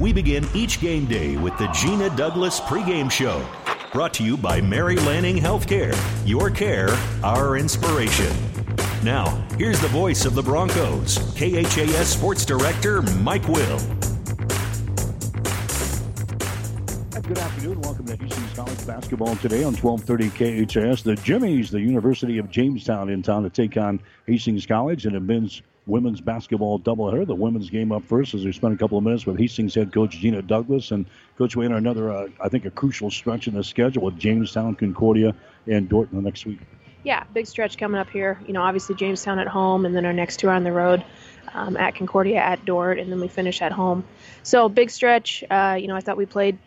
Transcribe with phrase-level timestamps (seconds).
[0.00, 3.46] We begin each game day with the Gina Douglas pregame show.
[3.92, 5.96] Brought to you by Mary Lanning Healthcare.
[6.26, 6.88] Your care,
[7.22, 8.34] our inspiration.
[9.04, 9.26] Now,
[9.56, 13.78] here's the voice of the Broncos, KHAS Sports Director Mike Will.
[17.22, 17.80] Good afternoon.
[17.80, 21.04] Welcome to Hastings College basketball today on 1230 KHAS.
[21.04, 25.20] The Jimmies, the University of Jamestown, in town to take on Hastings College in a
[25.20, 27.26] men's women's basketball doubleheader.
[27.26, 29.92] The women's game up first as we spent a couple of minutes with Hastings head
[29.92, 30.90] coach Gina Douglas.
[30.90, 31.06] And
[31.36, 35.34] Coach, Wayne, another, uh, I think, a crucial stretch in the schedule with Jamestown, Concordia,
[35.66, 36.60] and the next week.
[37.02, 38.40] Yeah, big stretch coming up here.
[38.46, 41.04] You know, obviously Jamestown at home, and then our next two are on the road.
[41.52, 44.04] Um, at Concordia, at Dordt, and then we finish at home.
[44.42, 45.44] So big stretch.
[45.48, 46.58] Uh, you know, I thought we played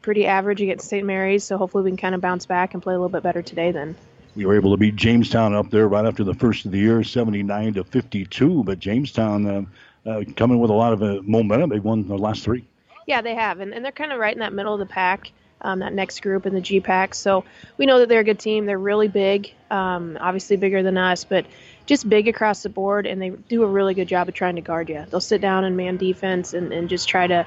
[0.00, 1.06] pretty average against St.
[1.06, 3.42] Mary's, so hopefully we can kind of bounce back and play a little bit better
[3.42, 3.70] today.
[3.70, 3.94] Then
[4.34, 7.02] we were able to beat Jamestown up there right after the first of the year,
[7.02, 8.64] 79 to 52.
[8.64, 11.70] But Jamestown uh, uh, coming with a lot of uh, momentum.
[11.70, 12.64] They've won the last three.
[13.06, 15.32] Yeah, they have, and, and they're kind of right in that middle of the pack.
[15.64, 17.14] Um, that next group in the GPAC.
[17.14, 17.44] So
[17.76, 18.66] we know that they're a good team.
[18.66, 21.46] They're really big, um, obviously bigger than us, but
[21.86, 24.60] just big across the board, and they do a really good job of trying to
[24.60, 25.06] guard you.
[25.08, 27.46] They'll sit down and man defense and, and just try to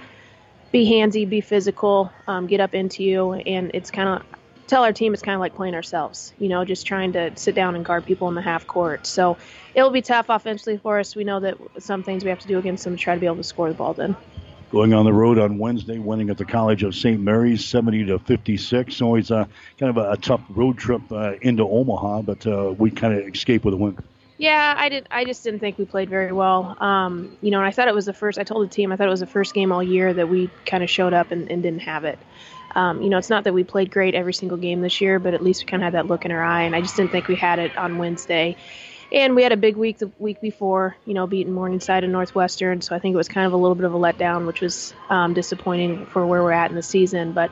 [0.71, 4.34] be handsy, be physical, um, get up into you, and it's kind of
[4.67, 7.55] tell our team it's kind of like playing ourselves, you know, just trying to sit
[7.55, 9.05] down and guard people in the half court.
[9.05, 9.37] So
[9.73, 11.15] it'll be tough offensively for us.
[11.15, 13.25] We know that some things we have to do against them to try to be
[13.25, 14.15] able to score the ball then.
[14.71, 17.21] Going on the road on Wednesday, winning at the College of St.
[17.21, 19.01] Mary's, 70 to 56.
[19.01, 19.47] Always a,
[19.79, 23.27] kind of a, a tough road trip uh, into Omaha, but uh, we kind of
[23.27, 23.97] escape with a win.
[24.37, 25.07] Yeah, I did.
[25.11, 26.75] I just didn't think we played very well.
[26.83, 28.37] Um, you know, and I thought it was the first.
[28.37, 30.49] I told the team I thought it was the first game all year that we
[30.65, 32.19] kind of showed up and, and didn't have it.
[32.75, 35.33] Um, you know, it's not that we played great every single game this year, but
[35.33, 37.11] at least we kind of had that look in our eye, and I just didn't
[37.11, 38.55] think we had it on Wednesday.
[39.11, 42.81] And we had a big week the week before, you know, beating Morningside and Northwestern,
[42.81, 44.93] so I think it was kind of a little bit of a letdown, which was
[45.09, 47.31] um, disappointing for where we're at in the season.
[47.31, 47.51] But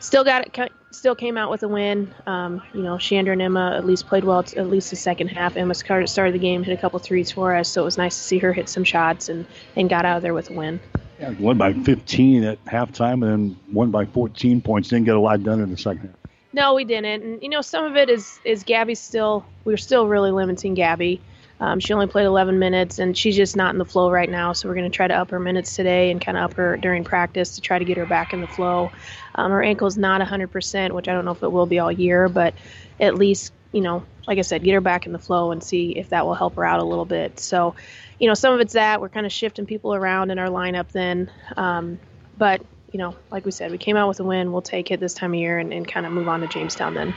[0.00, 2.12] still got it, still came out with a win.
[2.26, 5.56] Um, you know, Chandra and Emma at least played well at least the second half.
[5.56, 8.22] Emma started the game, hit a couple threes for us, so it was nice to
[8.22, 9.46] see her hit some shots and
[9.76, 10.80] and got out of there with a win.
[11.20, 14.88] Yeah, won by 15 at halftime and then won by 14 points.
[14.88, 16.16] Didn't get a lot done in the second half.
[16.52, 17.22] No, we didn't.
[17.22, 19.44] And you know, some of it is is Gabby still.
[19.64, 21.20] We're still really limiting Gabby.
[21.60, 24.54] Um, she only played 11 minutes, and she's just not in the flow right now.
[24.54, 26.78] So we're going to try to up her minutes today and kind of up her
[26.78, 28.90] during practice to try to get her back in the flow.
[29.34, 32.30] Um, her ankle's not 100%, which I don't know if it will be all year,
[32.30, 32.54] but
[32.98, 35.92] at least you know, like I said, get her back in the flow and see
[35.96, 37.38] if that will help her out a little bit.
[37.38, 37.74] So,
[38.20, 40.92] you know, some of it's that we're kind of shifting people around in our lineup
[40.92, 41.30] then.
[41.56, 41.98] Um,
[42.36, 44.52] but, you know, like we said, we came out with a win.
[44.52, 46.94] We'll take it this time of year and, and kind of move on to Jamestown
[46.94, 47.14] then.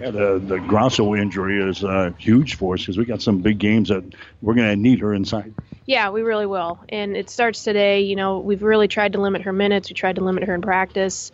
[0.00, 3.58] Yeah, the the Grosso injury is uh, huge for us because we got some big
[3.58, 4.02] games that
[4.40, 5.54] we're going to need her inside.
[5.86, 6.82] Yeah, we really will.
[6.88, 8.00] And it starts today.
[8.00, 9.90] You know, we've really tried to limit her minutes.
[9.90, 11.30] We tried to limit her in practice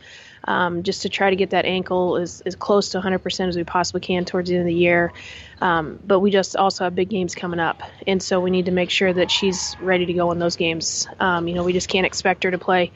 [0.46, 3.64] um, just to try to get that ankle as, as close to 100% as we
[3.64, 5.12] possibly can towards the end of the year.
[5.60, 8.72] Um, but we just also have big games coming up, and so we need to
[8.72, 11.08] make sure that she's ready to go in those games.
[11.18, 12.92] Um, you know, we just can't expect her to play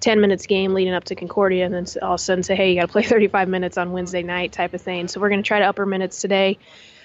[0.00, 2.70] 10 minutes game leading up to Concordia and then all of a sudden say, hey,
[2.70, 5.08] you got to play 35 minutes on Wednesday night type of thing.
[5.08, 6.58] So we're going to try to up her minutes today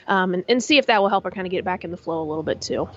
[0.07, 1.97] um, and, and see if that will help her kind of get back in the
[1.97, 2.88] flow a little bit too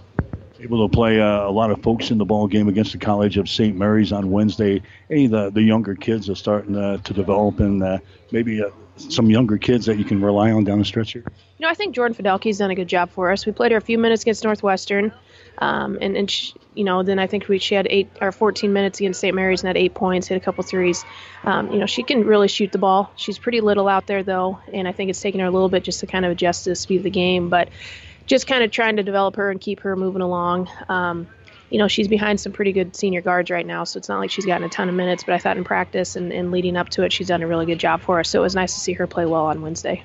[0.61, 3.37] able to play uh, a lot of folks in the ball game against the College
[3.37, 3.77] of St.
[3.77, 4.83] Mary's on Wednesday.
[5.11, 7.99] Any of the, the younger kids are starting uh, to develop, and uh,
[8.31, 11.25] maybe uh, some younger kids that you can rely on down the stretch here.
[11.59, 13.47] You know, I think Jordan Fidelki's done a good job for us.
[13.47, 15.13] We played her a few minutes against Northwestern,
[15.59, 18.73] um, and and she, you know, then I think we she had eight or 14
[18.73, 19.35] minutes against St.
[19.35, 21.05] Mary's and had eight points, hit a couple threes.
[21.45, 23.11] Um, you know, she can really shoot the ball.
[23.17, 25.85] She's pretty little out there though, and I think it's taken her a little bit
[25.85, 27.69] just to kind of adjust to the speed of the game, but
[28.27, 30.69] just kind of trying to develop her and keep her moving along.
[30.89, 31.27] Um,
[31.71, 34.31] you know, she's behind some pretty good senior guards right now, so it's not like
[34.31, 36.89] she's gotten a ton of minutes, but I thought in practice and, and leading up
[36.91, 38.29] to it, she's done a really good job for us.
[38.29, 40.03] So it was nice to see her play well on Wednesday.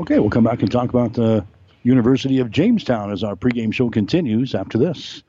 [0.00, 1.44] Okay, we'll come back and talk about the
[1.82, 5.22] University of Jamestown as our pregame show continues after this.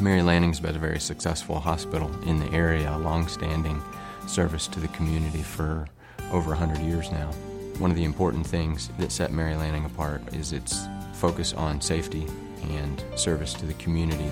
[0.00, 3.82] Mary Lanning's been a very successful hospital in the area, a long-standing
[4.26, 5.86] service to the community for
[6.30, 7.30] over 100 years now.
[7.78, 12.26] One of the important things that set Mary Lanning apart is its focus on safety
[12.70, 14.30] and service to the community.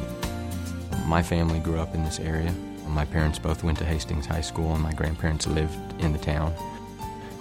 [1.06, 2.52] My family grew up in this area.
[2.86, 6.54] My parents both went to Hastings High School, and my grandparents lived in the town.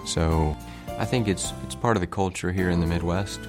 [0.06, 0.58] So
[0.98, 3.40] I think it's, it's part of the culture here in the Midwest.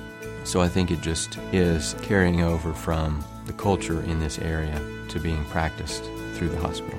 [0.44, 4.78] So I think it just is carrying over from the culture in this area
[5.08, 6.04] to being practiced
[6.34, 6.98] through the hospital.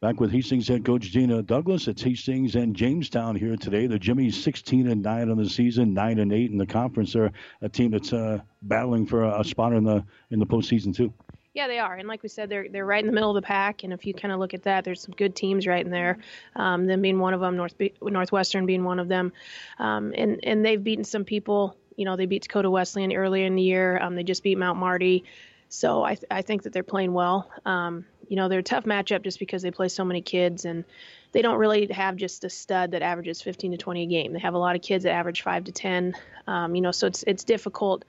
[0.00, 1.88] Back with Hastings head coach Gina Douglas.
[1.88, 3.88] It's Hastings and Jamestown here today.
[3.88, 7.14] The Jimmies 16 and 9 on the season, 9 and 8 in the conference.
[7.14, 11.12] They're a team that's uh, battling for a, spot in the in the postseason too.
[11.52, 13.44] Yeah, they are, and like we said, they're they're right in the middle of the
[13.44, 13.82] pack.
[13.82, 16.18] And if you kind of look at that, there's some good teams right in there.
[16.54, 19.32] Um, them being one of them, North Northwestern being one of them,
[19.80, 21.76] um, and and they've beaten some people.
[21.96, 23.98] You know, they beat Dakota Wesleyan earlier in the year.
[24.00, 25.24] Um, they just beat Mount Marty.
[25.68, 27.50] So I, th- I think that they're playing well.
[27.66, 30.84] Um, you know, they're a tough matchup just because they play so many kids and
[31.32, 34.32] they don't really have just a stud that averages 15 to 20 a game.
[34.32, 36.14] They have a lot of kids that average 5 to 10.
[36.46, 38.04] Um, you know, so it's it's difficult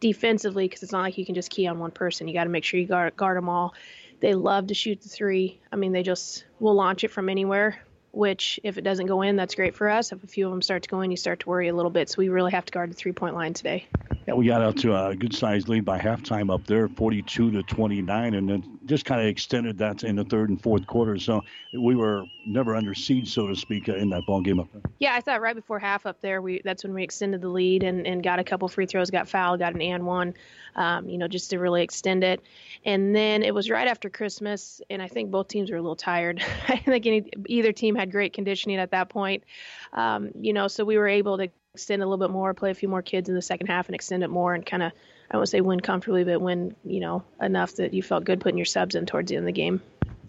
[0.00, 2.28] defensively because it's not like you can just key on one person.
[2.28, 3.74] You got to make sure you guard, guard them all.
[4.20, 5.60] They love to shoot the three.
[5.72, 9.36] I mean, they just will launch it from anywhere which if it doesn't go in,
[9.36, 10.12] that's great for us.
[10.12, 11.90] If a few of them start to go in, you start to worry a little
[11.90, 12.10] bit.
[12.10, 13.86] So we really have to guard the three point line today.
[14.26, 17.62] Yeah, we got out to a good sized lead by halftime up there, 42 to
[17.62, 21.18] 29, and then just kind of extended that in the third and fourth quarter.
[21.18, 21.42] So
[21.72, 24.82] we were never under siege, so to speak, in that ball game up there.
[24.98, 27.82] Yeah, I thought right before half up there, we that's when we extended the lead
[27.82, 30.34] and, and got a couple free throws, got fouled, got an and one,
[30.76, 32.40] um, you know, just to really extend it.
[32.84, 35.96] And then it was right after Christmas, and I think both teams were a little
[35.96, 36.42] tired.
[36.68, 39.44] I think any, either team had great conditioning at that point,
[39.92, 42.74] um, you know, so we were able to extend a little bit more, play a
[42.74, 44.92] few more kids in the second half, and extend it more, and kind of
[45.30, 48.58] I won't say win comfortably, but win you know enough that you felt good putting
[48.58, 49.80] your subs in towards the end of the game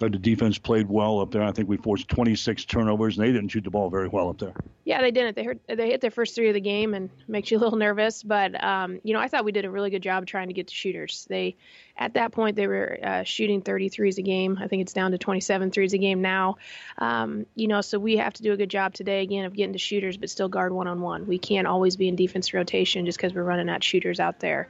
[0.10, 1.44] the defense played well up there.
[1.44, 4.40] I think we forced 26 turnovers, and they didn't shoot the ball very well up
[4.40, 4.54] there.
[4.86, 5.36] Yeah, they didn't.
[5.36, 7.78] They hurt, they hit their first three of the game, and makes you a little
[7.78, 8.24] nervous.
[8.24, 10.68] But um, you know, I thought we did a really good job trying to get
[10.68, 11.26] to shooters.
[11.30, 11.56] They,
[11.98, 14.58] at that point, they were uh, shooting 33s a game.
[14.62, 16.58] I think it's down to 27 threes a game now.
[16.98, 19.74] Um, you know, so we have to do a good job today again of getting
[19.74, 21.28] to shooters, but still guard one on one.
[21.28, 24.70] We can't always be in defense rotation just because we're running out shooters out there.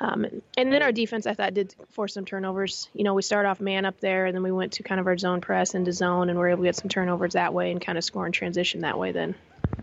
[0.00, 0.26] Um,
[0.56, 2.88] and then our defense, I thought, did force some turnovers.
[2.94, 5.06] You know, we started off man up there, and then we went to kind of
[5.06, 7.70] our zone press into zone, and we are able to get some turnovers that way
[7.70, 9.34] and kind of score and transition that way then.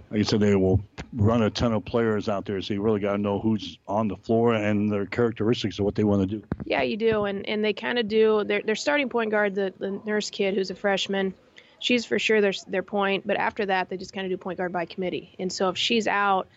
[0.10, 0.82] Like you said, they will
[1.14, 4.08] run a ton of players out there, so you really got to know who's on
[4.08, 6.44] the floor and their characteristics of what they want to do.
[6.66, 8.44] Yeah, you do, and and they kind of do.
[8.44, 11.34] Their their starting point guard, the, the nurse kid who's a freshman,
[11.80, 13.26] she's for sure their their point.
[13.26, 15.36] But after that, they just kind of do point guard by committee.
[15.40, 16.48] And so if she's out,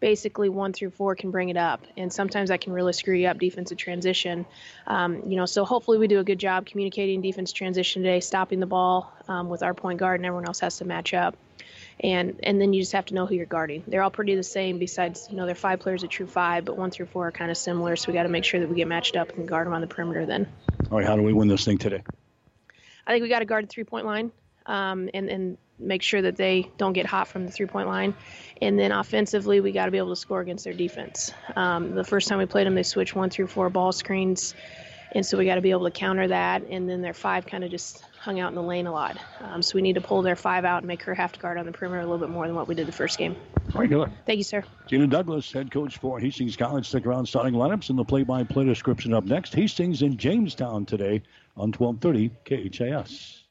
[0.00, 3.28] basically one through four can bring it up, and sometimes that can really screw you
[3.28, 4.46] up defensive transition.
[4.86, 8.60] Um, you know, so hopefully we do a good job communicating defense transition today, stopping
[8.60, 11.36] the ball um, with our point guard, and everyone else has to match up.
[11.98, 13.82] And and then you just have to know who you're guarding.
[13.86, 14.78] They're all pretty the same.
[14.78, 17.50] Besides, you know, they're five players at true five, but one through four are kind
[17.50, 17.96] of similar.
[17.96, 19.80] So we got to make sure that we get matched up and guard them on
[19.80, 20.26] the perimeter.
[20.26, 20.46] Then.
[20.90, 22.02] All right, how do we win this thing today?
[23.06, 24.30] I think we got to guard the three point line.
[24.66, 28.14] Um, and, and make sure that they don't get hot from the three point line.
[28.60, 31.32] And then offensively, we got to be able to score against their defense.
[31.54, 34.54] Um, the first time we played them, they switched one through four ball screens.
[35.12, 36.62] And so we got to be able to counter that.
[36.68, 39.16] And then their five kind of just hung out in the lane a lot.
[39.40, 41.58] Um, so we need to pull their five out and make her have to guard
[41.58, 43.36] on the perimeter a little bit more than what we did the first game.
[43.72, 44.10] All right, good.
[44.26, 44.64] Thank you, sir.
[44.88, 46.88] Gina Douglas, head coach for Hastings College.
[46.88, 49.54] Stick around, starting lineups and the play-by-play description up next.
[49.54, 51.22] Hastings in Jamestown today
[51.56, 53.45] on 1230 KHAS.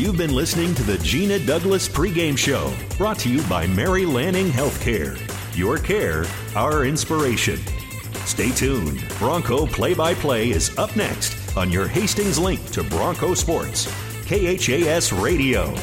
[0.00, 4.48] You've been listening to the Gina Douglas pregame show, brought to you by Mary Lanning
[4.48, 5.20] Healthcare.
[5.54, 6.24] Your care,
[6.56, 7.58] our inspiration.
[8.24, 9.06] Stay tuned.
[9.18, 13.92] Bronco play by play is up next on your Hastings link to Bronco Sports,
[14.24, 15.74] KHAS Radio.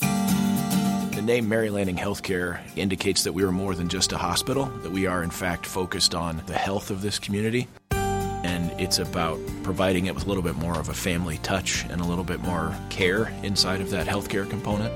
[0.00, 4.90] The name Mary Lanning Healthcare indicates that we are more than just a hospital, that
[4.90, 7.68] we are in fact focused on the health of this community
[8.42, 12.00] and it's about providing it with a little bit more of a family touch and
[12.00, 14.92] a little bit more care inside of that healthcare component.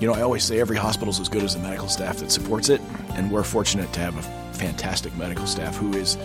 [0.00, 2.30] You know, I always say every hospital is as good as the medical staff that
[2.30, 2.80] supports it,
[3.14, 4.22] and we're fortunate to have a
[4.56, 6.16] fantastic medical staff who is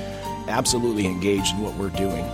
[0.47, 2.25] absolutely engaged in what we're doing.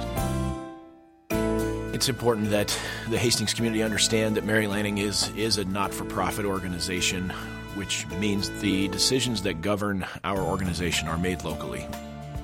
[1.93, 2.77] It's important that
[3.09, 7.31] the Hastings community understand that Mary Lanning is, is a not for profit organization,
[7.75, 11.87] which means the decisions that govern our organization are made locally.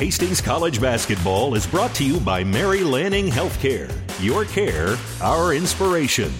[0.00, 3.92] Hastings College basketball is brought to you by Mary Lanning Healthcare.
[4.18, 6.32] Your care, our inspiration.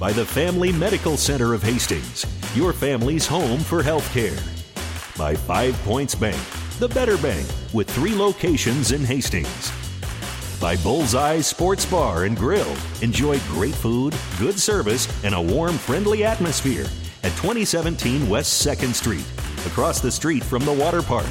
[0.00, 2.24] By the Family Medical Center of Hastings,
[2.56, 4.38] your family's home for healthcare.
[5.18, 6.38] By Five Points Bank,
[6.78, 9.70] the better bank with three locations in Hastings.
[10.58, 12.74] By Bullseye Sports Bar and Grill.
[13.02, 16.86] Enjoy great food, good service, and a warm, friendly atmosphere
[17.22, 19.26] at 2017 West 2nd Street,
[19.66, 21.28] across the street from the water park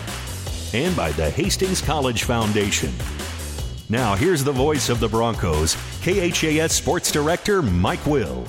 [0.73, 2.91] and by the Hastings College Foundation.
[3.89, 8.45] Now, here's the voice of the Broncos, KHAS Sports Director Mike Will.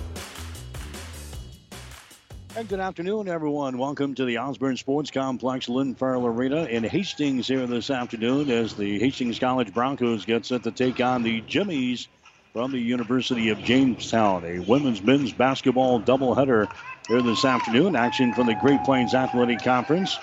[2.57, 3.79] And good afternoon, everyone.
[3.79, 8.75] Welcome to the Osborne Sports Complex, Lynn Farrell Arena in Hastings here this afternoon as
[8.75, 12.09] the Hastings College Broncos get set to take on the Jimmies
[12.53, 14.45] from the University of Jamestown.
[14.45, 16.67] A women's men's basketball doubleheader
[17.07, 17.95] here this afternoon.
[17.95, 20.19] Action from the Great Plains Athletic Conference.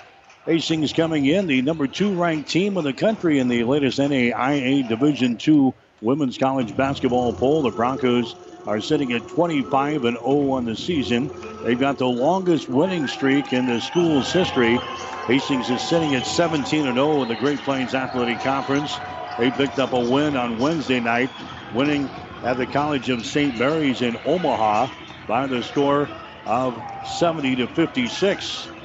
[0.46, 4.86] Hastings coming in, the number two ranked team in the country in the latest NAIA
[4.88, 7.64] Division II women's college basketball poll.
[7.64, 11.32] The Broncos are sitting at 25 and 0 on the season.
[11.64, 14.78] They've got the longest winning streak in the school's history.
[15.26, 19.00] Hastings is sitting at 17 and 0 in the Great Plains Athletic Conference.
[19.36, 21.32] They picked up a win on Wednesday night,
[21.72, 22.08] winning
[22.44, 23.56] at the College of St.
[23.56, 24.90] Mary's in Omaha
[25.26, 26.08] by the score
[26.44, 28.75] of 70 to 56.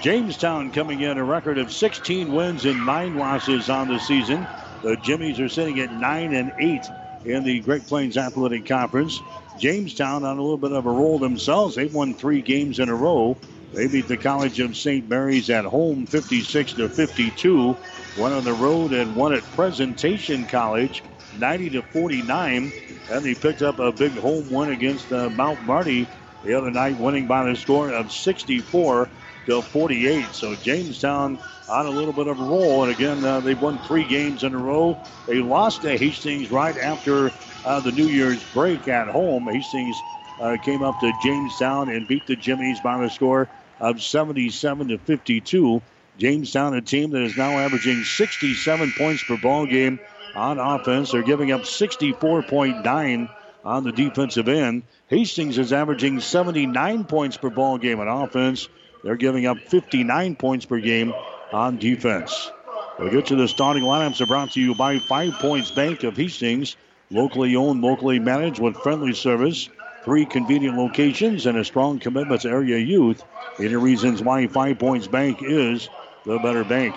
[0.00, 4.46] Jamestown coming in a record of 16 wins and 9 losses on the season.
[4.82, 6.90] The Jimmies are sitting at 9 and 8
[7.24, 9.20] in the Great Plains Athletic Conference.
[9.56, 11.74] Jamestown on a little bit of a roll themselves.
[11.74, 13.36] They've won three games in a row.
[13.72, 15.08] They beat the College of St.
[15.08, 17.76] Mary's at home 56 to 52.
[18.14, 21.02] One on the road and one at Presentation College
[21.32, 22.72] 90 to 49.
[23.08, 26.08] And they picked up a big home win against uh, Mount Marty
[26.44, 29.10] the other night, winning by the score of 64
[29.48, 30.34] to 48.
[30.34, 31.38] So Jamestown
[31.68, 32.84] on a little bit of a roll.
[32.84, 34.96] And again, uh, they've won three games in a row.
[35.26, 37.32] They lost to Hastings right after
[37.64, 39.46] uh, the New Year's break at home.
[39.46, 40.02] Hastings
[40.38, 43.48] uh, came up to Jamestown and beat the Jimmies by the score
[43.80, 45.82] of 77 to 52.
[46.16, 50.00] Jamestown, a team that is now averaging 67 points per ball game
[50.34, 51.12] on offense.
[51.12, 53.28] They're giving up 64.9
[53.64, 54.82] on the defensive end.
[55.08, 58.68] Hastings is averaging 79 points per ball game on offense.
[59.02, 61.14] They're giving up 59 points per game
[61.52, 62.50] on defense.
[62.98, 64.20] We'll get to the starting lineups.
[64.20, 66.76] Are brought to you by Five Points Bank of Hastings,
[67.10, 69.68] locally owned, locally managed with friendly service,
[70.04, 73.24] three convenient locations, and a strong commitment to area youth.
[73.58, 75.88] Any reasons why Five Points Bank is
[76.26, 76.96] the better bank.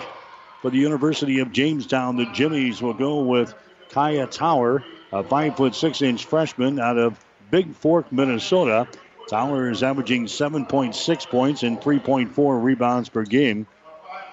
[0.60, 3.54] For the University of Jamestown, the Jimmies will go with
[3.90, 8.88] Kaya Tower, a five foot six inch freshman out of Bigfork, Minnesota.
[9.28, 13.66] Tower is averaging 7.6 points and 3.4 rebounds per game.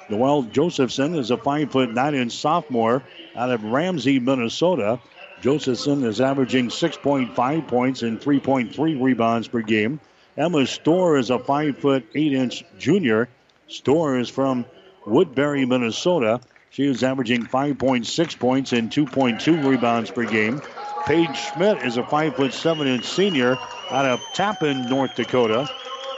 [0.10, 3.04] Noel Josephson is a 5 foot 9 inch sophomore
[3.36, 5.00] out of Ramsey, Minnesota.
[5.42, 10.00] Josephson is averaging 6.5 points and 3.3 rebounds per game.
[10.36, 13.30] Emma Storr is a 5 foot 8 inch junior.
[13.68, 14.66] Storr is from
[15.06, 16.42] Woodbury, Minnesota.
[16.72, 20.62] She is averaging 5.6 points and 2.2 rebounds per game.
[21.06, 23.58] Paige Schmidt is a 5 foot 7 inch senior
[23.90, 25.70] out of Tappen, North Dakota.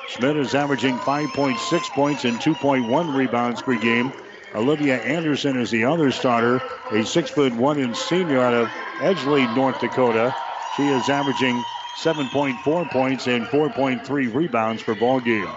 [0.09, 4.11] Schmidt is averaging 5.6 points and 2.1 rebounds per game.
[4.53, 6.61] Olivia Anderson is the other starter,
[6.91, 10.35] a six foot one inch senior out of Edgeley, North Dakota.
[10.75, 11.63] She is averaging
[12.01, 15.47] 7.4 points and 4.3 rebounds per ball game.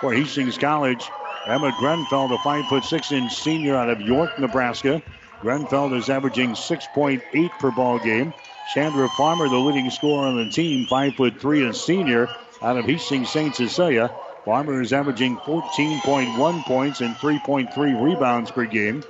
[0.00, 1.02] For Hastings College,
[1.46, 5.02] Emma Grenfeld, a five foot six inch senior out of York, Nebraska.
[5.40, 8.32] Grenfeld is averaging 6.8 per ball game.
[8.72, 12.28] Chandra Farmer, the leading scorer on the team, five foot three, a senior
[12.60, 13.54] out of Hastings St.
[13.54, 14.10] Cecilia.
[14.44, 19.04] Farmer is averaging 14.1 points and 3.3 rebounds per game.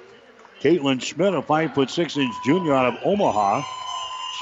[0.61, 3.63] Caitlin Schmidt, a five foot six inch junior out of Omaha.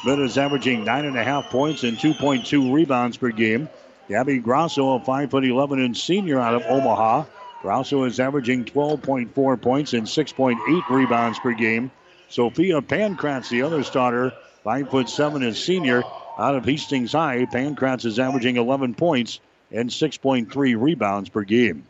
[0.01, 3.69] Schmidt is averaging nine and a half points and 2.2 rebounds per game.
[4.09, 7.25] Gabby Grosso, a five foot 11 inch senior out of Omaha.
[7.63, 11.91] Grosso is averaging 12.4 points and 6.8 rebounds per game.
[12.29, 14.33] Sophia Pankratz, the other starter,
[14.65, 16.03] Five foot seven is senior
[16.39, 17.45] out of Hastings High.
[17.45, 19.39] Pankratz is averaging 11 points
[19.71, 21.85] and 6.3 rebounds per game.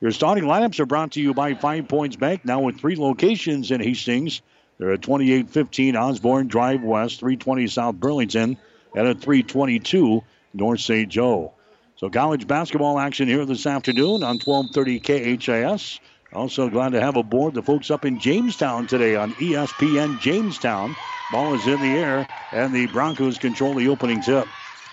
[0.00, 3.72] Your starting lineups are brought to you by Five Points Bank, now with three locations
[3.72, 4.40] in Hastings.
[4.78, 8.56] They're at 2815 Osborne Drive West, 320 South Burlington,
[8.94, 10.22] and at 322
[10.54, 11.08] North St.
[11.08, 11.54] Joe.
[11.96, 15.00] So college basketball action here this afternoon on 1230
[15.38, 15.98] KHAS.
[16.36, 20.94] Also glad to have aboard the folks up in Jamestown today on ESPN Jamestown.
[21.30, 24.46] Ball is in the air, and the Broncos control the opening tip.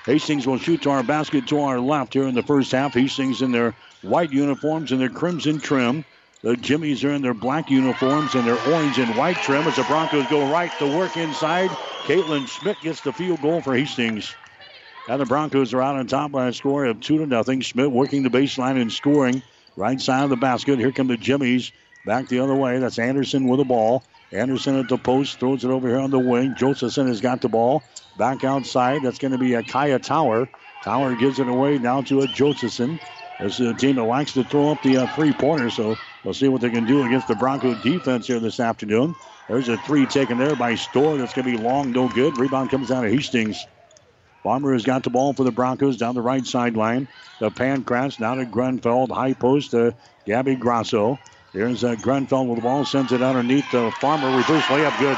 [0.05, 2.93] Hastings will shoot to our basket to our left here in the first half.
[2.93, 6.05] Hastings in their white uniforms and their crimson trim.
[6.43, 9.83] The Jimmies are in their black uniforms and their orange and white trim as the
[9.83, 11.77] Broncos go right to work inside.
[12.05, 14.37] Caitlin Schmidt gets the field goal for Hastings.
[15.09, 17.59] And the Broncos are out on top by a score of two to nothing.
[17.59, 19.43] Schmidt working the baseline and scoring
[19.75, 20.79] right side of the basket.
[20.79, 21.71] Here come the Jimmies
[22.05, 22.79] back the other way.
[22.79, 24.05] That's Anderson with the ball.
[24.31, 26.55] Anderson at the post throws it over here on the wing.
[26.55, 29.03] Josephson has got the ball back outside.
[29.03, 30.49] That's going to be a Kaya Tower.
[30.81, 32.99] Tower gives it away now to a Josephson.
[33.39, 36.33] This is a team that likes to throw up the uh, three pointer, so we'll
[36.33, 39.15] see what they can do against the Bronco defense here this afternoon.
[39.47, 41.17] There's a three taken there by Storr.
[41.17, 42.37] That's going to be long, no good.
[42.37, 43.67] Rebound comes down to Hastings.
[44.43, 47.07] Farmer has got the ball for the Broncos down the right sideline.
[47.39, 49.09] The Pankratz down to Grenfeld.
[49.09, 49.95] High post to
[50.25, 51.17] Gabby Grosso.
[51.53, 52.83] Here's uh, Grenfeld with the ball.
[52.83, 54.35] Sends it underneath the Farmer.
[54.35, 54.99] Reverse layup.
[54.99, 55.17] Good.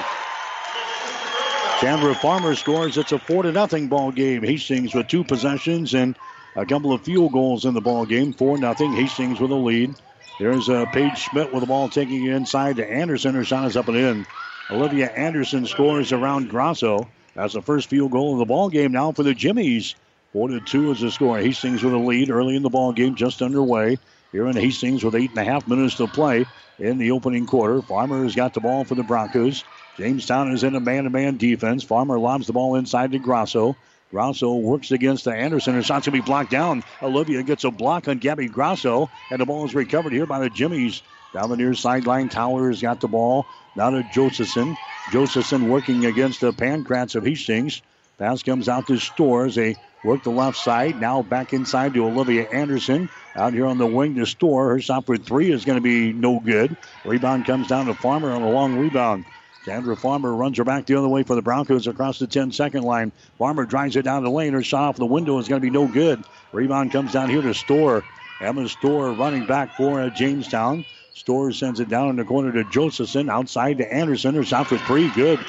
[1.82, 2.98] Chandra Farmer scores.
[2.98, 4.44] It's a 4 to nothing ball game.
[4.44, 6.16] Hastings with two possessions and
[6.56, 8.32] a couple of field goals in the ball game.
[8.32, 8.94] 4 nothing.
[8.94, 9.96] Hastings with a lead.
[10.40, 13.36] There's uh, Paige Schmidt with the ball taking it inside to Anderson.
[13.36, 14.28] Her shot is up and in.
[14.70, 17.08] Olivia Anderson scores around Grosso.
[17.36, 19.96] That's the first field goal of the ball game now for the Jimmies.
[20.32, 21.38] Four to two is the score.
[21.38, 23.98] Hastings with a lead early in the ball game, just underway.
[24.32, 26.46] Here in Hastings with eight and a half minutes to play
[26.80, 27.82] in the opening quarter.
[27.82, 29.64] Farmer has got the ball for the Broncos.
[29.98, 31.84] Jamestown is in a man-to-man defense.
[31.84, 33.78] Farmer lobs the ball inside to Grosso.
[34.12, 35.74] Grosso works against Anderson.
[35.74, 36.84] Her shot's going to be blocked down.
[37.02, 40.50] Olivia gets a block on Gabby Grosso, and the ball is recovered here by the
[40.50, 41.02] Jimmies.
[41.36, 43.46] Down the near sideline, Towers got the ball.
[43.76, 44.78] Now to Josephson.
[45.12, 47.82] Josephson working against the Pankratz of Hastings.
[48.18, 49.56] Pass comes out to Stores.
[49.56, 49.76] They
[50.06, 51.02] work the left side.
[51.02, 53.10] Now back inside to Olivia Anderson.
[53.36, 54.70] Out here on the wing to Storr.
[54.70, 56.78] Her shot for three is going to be no good.
[57.04, 59.26] Rebound comes down to Farmer on a long rebound.
[59.66, 62.84] Chandra Farmer runs her back the other way for the Broncos across the 10 second
[62.84, 63.12] line.
[63.38, 64.54] Farmer drives it down the lane.
[64.54, 66.24] Her shot off the window is going to be no good.
[66.54, 68.06] Rebound comes down here to Storr.
[68.40, 70.86] Emma Storr running back for Jamestown.
[71.16, 73.30] Storr sends it down in the corner to Josephson.
[73.30, 74.36] Outside to Anderson.
[74.36, 75.10] Her shot for three.
[75.10, 75.40] Good.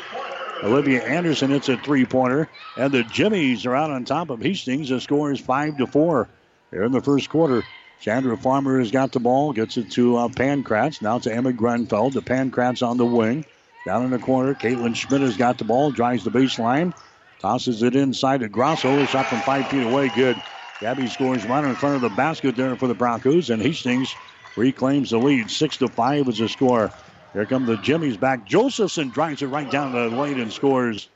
[0.62, 2.48] Olivia Anderson hits a three pointer.
[2.76, 4.90] And the Jimmies are out on top of Hastings.
[4.90, 6.28] The score is 5 to 4
[6.70, 7.64] here in the first quarter.
[8.00, 11.02] Chandra Farmer has got the ball, gets it to uh, Pankratz.
[11.02, 12.12] Now to Emma Grenfeld.
[12.12, 13.44] The Pankratz on the wing.
[13.84, 16.92] Down in the corner, Caitlin Schmidt has got the ball, drives the baseline,
[17.40, 18.98] tosses it inside to Grosso.
[18.98, 20.40] A shot from five feet away, good.
[20.80, 24.14] Gabby scores right in front of the basket there for the Broncos, and Hastings
[24.56, 25.50] reclaims the lead.
[25.50, 26.90] Six to five is the score.
[27.32, 28.46] Here come the Jimmies back.
[28.46, 31.08] Josephson drives it right down the lane and scores.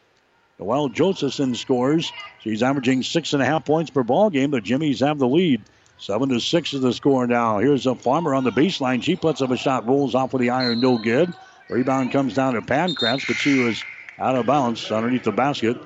[0.58, 2.12] Well, Josephson scores.
[2.40, 4.50] She's averaging six and a half points per ball game.
[4.50, 5.62] The Jimmies have the lead.
[5.96, 7.58] Seven to six is the score now.
[7.58, 9.02] Here's a farmer on the baseline.
[9.02, 11.32] She puts up a shot, rolls off with the iron, no good.
[11.68, 13.82] Rebound comes down to Pankratz, but she was
[14.18, 15.78] out of bounds underneath the basket.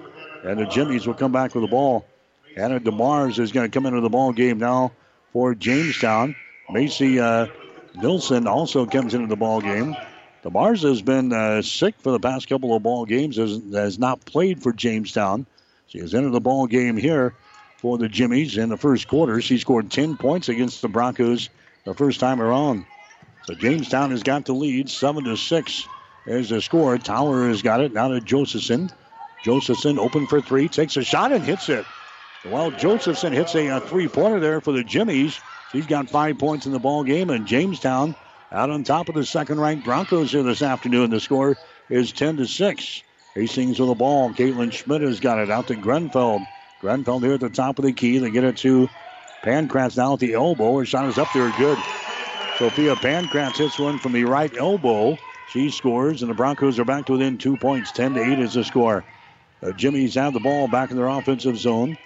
[0.45, 2.07] And the Jimmies will come back with the ball.
[2.57, 4.93] Anna DeMars is going to come into the ball game now
[5.33, 6.37] for Jamestown.
[6.71, 7.47] Macy uh,
[7.95, 9.97] Nilsson also comes into the ball game.
[10.45, 14.25] DeMars has been uh, sick for the past couple of ball games, has, has not
[14.25, 15.47] played for Jamestown.
[15.87, 17.35] She has entered the ball game here
[17.79, 19.41] for the Jimmies in the first quarter.
[19.41, 21.49] She scored 10 points against the Broncos
[21.85, 22.85] the first time around.
[23.45, 25.89] So Jamestown has got the lead, 7 to 6
[26.27, 26.97] is the score.
[26.99, 28.91] Tower has got it now to Josephson.
[29.45, 31.85] Josephson open for three, takes a shot and hits it.
[32.47, 35.39] Well, Josephson hits a, a three pointer there for the Jimmies.
[35.75, 38.15] She's got five points in the ball game, and Jamestown
[38.53, 41.11] out on top of the second-ranked Broncos here this afternoon.
[41.11, 41.57] The score
[41.91, 43.03] is 10 to 6.
[43.35, 44.31] Hastings with the ball.
[44.31, 46.47] Caitlin Schmidt has got it out to Grenfeld.
[46.81, 48.19] Grenfeld here at the top of the key.
[48.19, 48.89] They get it to
[49.43, 50.79] Pankratz now at the elbow.
[50.79, 51.79] Her shot is up there, good.
[52.57, 55.19] Sophia Pankratz hits one from the right elbow.
[55.51, 57.91] She scores, and the Broncos are back to within two points.
[57.91, 59.05] 10 to 8 is the score.
[59.61, 61.99] The Jimmies have the ball back in their offensive zone.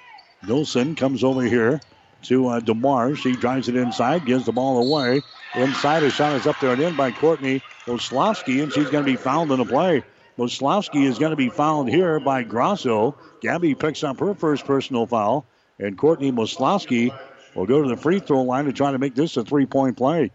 [0.46, 1.82] Nilsson comes over here
[2.22, 3.14] to uh.
[3.14, 5.22] She drives it inside, gives the ball away.
[5.54, 9.10] Inside, a shot is up there and in by Courtney Moslowski, and she's going to
[9.10, 10.02] be fouled in the play.
[10.38, 13.16] Moslowski is going to be fouled here by Grosso.
[13.40, 15.46] Gabby picks up her first personal foul,
[15.78, 17.16] and Courtney Moslowski
[17.54, 19.96] will go to the free throw line to try to make this a three point
[19.96, 20.30] play.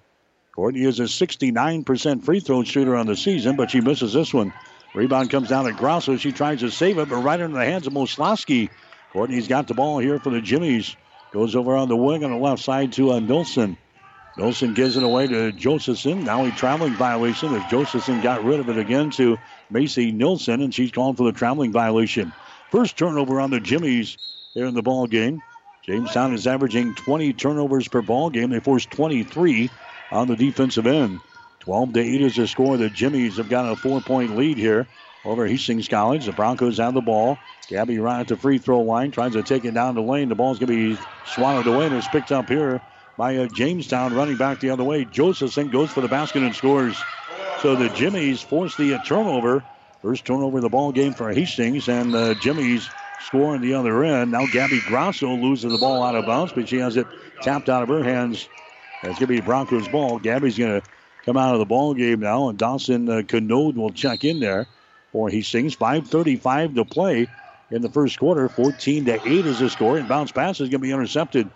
[0.56, 4.54] Courtney is a 69% free throw shooter on the season, but she misses this one.
[4.94, 6.18] Rebound comes down to Grosso.
[6.18, 8.70] She tries to save it, but right into the hands of Moslowski.
[9.12, 10.96] Courtney's got the ball here for the Jimmies.
[11.34, 13.78] Goes over on the wing on the left side to uh, Nilsson.
[14.36, 16.24] Nilsson gives it away to Josephson.
[16.24, 20.74] Now a traveling violation as Josephson got rid of it again to Macy Nilsson, and
[20.74, 22.34] she's calling for the traveling violation.
[22.72, 24.18] First turnover on the Jimmies
[24.54, 25.42] here in the ball game.
[25.84, 28.52] Jamestown is averaging 20 turnovers per ball game.
[28.52, 29.72] They forced 23
[30.12, 31.22] on the defensive end.
[31.62, 32.78] 12 to 8 is the score.
[32.78, 34.88] The Jimmies have got a four point lead here
[35.26, 36.26] over Hastings College.
[36.26, 37.38] The Broncos have the ball.
[37.68, 40.30] Gabby right at the free throw line, tries to take it down the lane.
[40.30, 42.82] The ball's going to be swallowed away, and it's picked up here
[43.18, 45.06] by uh, Jamestown running back the other way.
[45.06, 47.02] Josephson goes for the basket and scores.
[47.62, 49.64] So the Jimmies force the uh, turnover.
[50.02, 52.90] First turnover of the ball game for Hastings, and the Jimmies
[53.22, 54.32] score on the other end.
[54.32, 57.08] Now Gabby Grosso loses the ball out of bounds, but she has it
[57.42, 58.50] tapped out of her hands.
[59.04, 60.20] It's going to be Broncos ball.
[60.20, 60.88] Gabby's going to
[61.24, 64.68] come out of the ball game now, and Dawson uh, Canode will check in there
[65.14, 65.76] for Hastings.
[65.76, 67.30] 5:35 to play
[67.72, 68.50] in the first quarter.
[68.50, 71.50] 14 to 8 is the score, and bounce pass is going to be intercepted.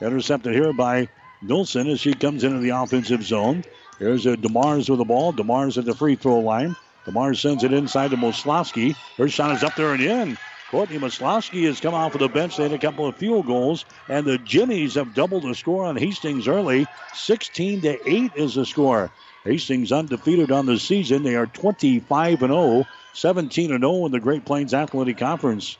[0.00, 1.08] Intercepted here by
[1.42, 3.64] Nilsson as she comes into the offensive zone.
[3.98, 5.32] Here's a Demars with the ball.
[5.32, 6.76] Demars at the free throw line.
[7.06, 8.94] Demars sends it inside to Moslowski.
[9.18, 10.38] Her shot is up there and in.
[10.70, 12.56] Courtney Moslowski has come off of the bench.
[12.56, 15.96] They had a couple of field goals, and the Jimmies have doubled the score on
[15.96, 16.86] Hastings early.
[17.14, 19.10] 16 to 8 is the score.
[19.44, 21.22] Hastings undefeated on the season.
[21.22, 25.76] They are 25 and 0, 17 and 0 in the Great Plains Athletic Conference.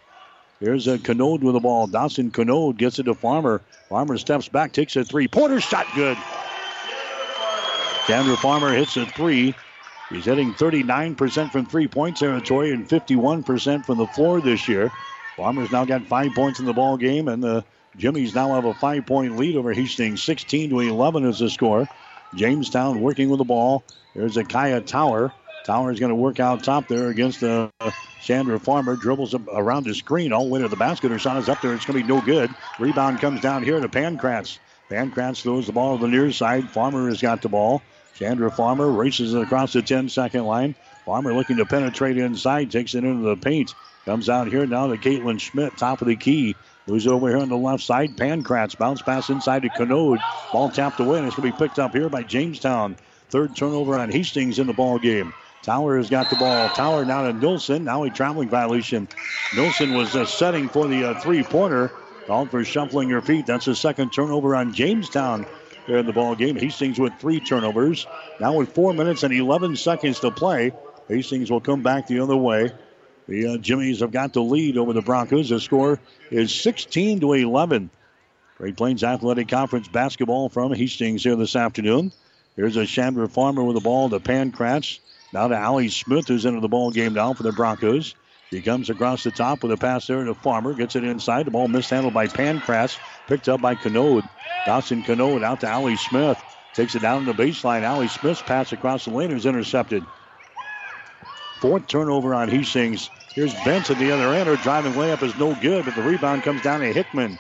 [0.59, 1.87] Here's a Canode with the ball.
[1.87, 3.63] Dawson Canode gets it to Farmer.
[3.89, 5.29] Farmer steps back, takes a three.
[5.29, 6.17] Porter shot good.
[8.07, 9.55] Chandra Farmer hits a three.
[10.09, 14.91] He's hitting 39% from three point territory and 51% from the floor this year.
[15.37, 17.65] Farmer's now got five points in the ball game, and the
[17.97, 20.23] Jimmies now have a five point lead over Hastings.
[20.23, 21.89] 16 to 11 is the score.
[22.35, 23.85] Jamestown working with the ball.
[24.15, 25.33] There's a Kaya Tower.
[25.65, 27.91] Tower is going to work out top there against the uh,
[28.21, 28.97] Chandra Farmer.
[28.97, 31.11] Dribbles around the screen all the way to the basket.
[31.11, 31.73] Her shot is up there.
[31.75, 32.51] It's going to be no good.
[32.79, 34.59] Rebound comes down here to Pankratz.
[34.91, 36.69] Pankratz throws the ball to the near side.
[36.71, 37.83] Farmer has got the ball.
[38.15, 40.75] Chandra Farmer races across the 10 second line.
[41.07, 43.75] Farmer looking to penetrate inside, takes it into the paint.
[44.05, 46.57] Comes out here now to Caitlin Schmidt, top of the key.
[46.87, 48.17] Moves over here on the left side.
[48.17, 50.19] Pankratz bounce pass inside to Canode.
[50.53, 52.97] Ball tapped away, and it's going to be picked up here by Jamestown.
[53.31, 55.33] Third turnover on Hastings in the ball game.
[55.63, 56.69] Tower has got the ball.
[56.71, 57.85] Tower now to Nilsson.
[57.85, 59.07] Now a traveling violation.
[59.55, 61.93] Nilsson was uh, setting for the uh, three pointer.
[62.27, 63.47] Called for shuffling her feet.
[63.47, 65.47] That's the second turnover on Jamestown
[65.87, 66.57] there in the ball game.
[66.57, 68.07] Hastings with three turnovers.
[68.41, 70.73] Now with four minutes and 11 seconds to play,
[71.09, 72.71] Hastings will come back the other way.
[73.29, 75.49] The uh, Jimmies have got the lead over the Broncos.
[75.49, 77.91] The score is 16 to 11.
[78.59, 82.13] Great Plains Athletic Conference basketball from Hastings here this afternoon.
[82.57, 84.99] Here's a Chandra Farmer with the ball to Pankratz.
[85.33, 88.15] Now to Allie Smith, who's into the ball game now for the Broncos.
[88.51, 90.75] He comes across the top with a pass there to Farmer.
[90.75, 91.47] Gets it inside.
[91.47, 92.99] The ball mishandled by Pankratz.
[93.27, 94.29] Picked up by Canode.
[94.67, 96.39] Dawson Canode out to Allie Smith.
[96.75, 97.83] Takes it down to the baseline.
[97.83, 100.05] Allie Smith's pass across the lane is intercepted.
[101.63, 103.09] Fourth turnover on Hastings.
[103.37, 104.49] Here's Bentz at the other end.
[104.49, 107.39] Her driving layup is no good, but the rebound comes down to Hickman.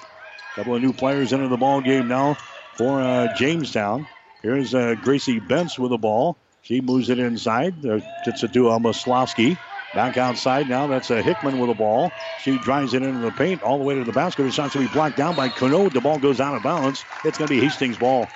[0.54, 2.36] Couple of new players into the ball game now
[2.78, 4.06] for uh, Jamestown.
[4.40, 6.36] Here's uh, Gracie Bentz with the ball.
[6.62, 7.74] She moves it inside.
[7.84, 9.58] It's a uh, Moslowski.
[9.92, 10.86] Back outside now.
[10.86, 12.12] That's a Hickman with the ball.
[12.38, 14.44] She drives it into the paint all the way to the basket.
[14.44, 15.94] The shot's going to be blocked down by Canode.
[15.94, 17.04] The ball goes out of bounds.
[17.24, 18.28] It's going to be Hastings' ball.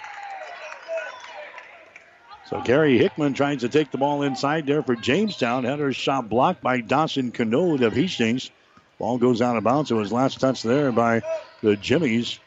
[2.48, 5.64] So Gary Hickman tries to take the ball inside there for Jamestown.
[5.64, 8.50] Had her shot blocked by Dawson Canode of Hastings.
[8.98, 9.90] Ball goes out of bounds.
[9.90, 11.22] It was last touch there by
[11.62, 12.38] the Jimmies.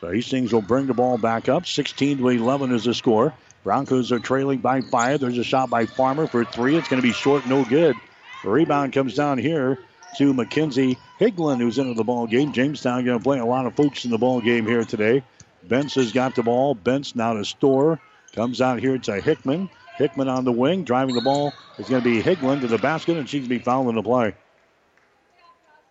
[0.00, 1.66] So Hastings will bring the ball back up.
[1.66, 3.34] 16 to 11 is the score.
[3.64, 5.20] Broncos are trailing by five.
[5.20, 6.76] There's a shot by Farmer for three.
[6.76, 7.96] It's going to be short, no good.
[8.42, 9.78] The rebound comes down here
[10.16, 12.52] to Mackenzie Higlin, who's into the ball game.
[12.52, 15.22] Jamestown going to play a lot of folks in the ball game here today.
[15.66, 16.74] Bentz has got the ball.
[16.74, 18.00] Bentz now to Storr.
[18.34, 19.68] Comes out here to Hickman.
[19.96, 21.52] Hickman on the wing, driving the ball.
[21.78, 24.02] It's going to be Higlin to the basket, and she's going to be fouling the
[24.02, 24.34] play.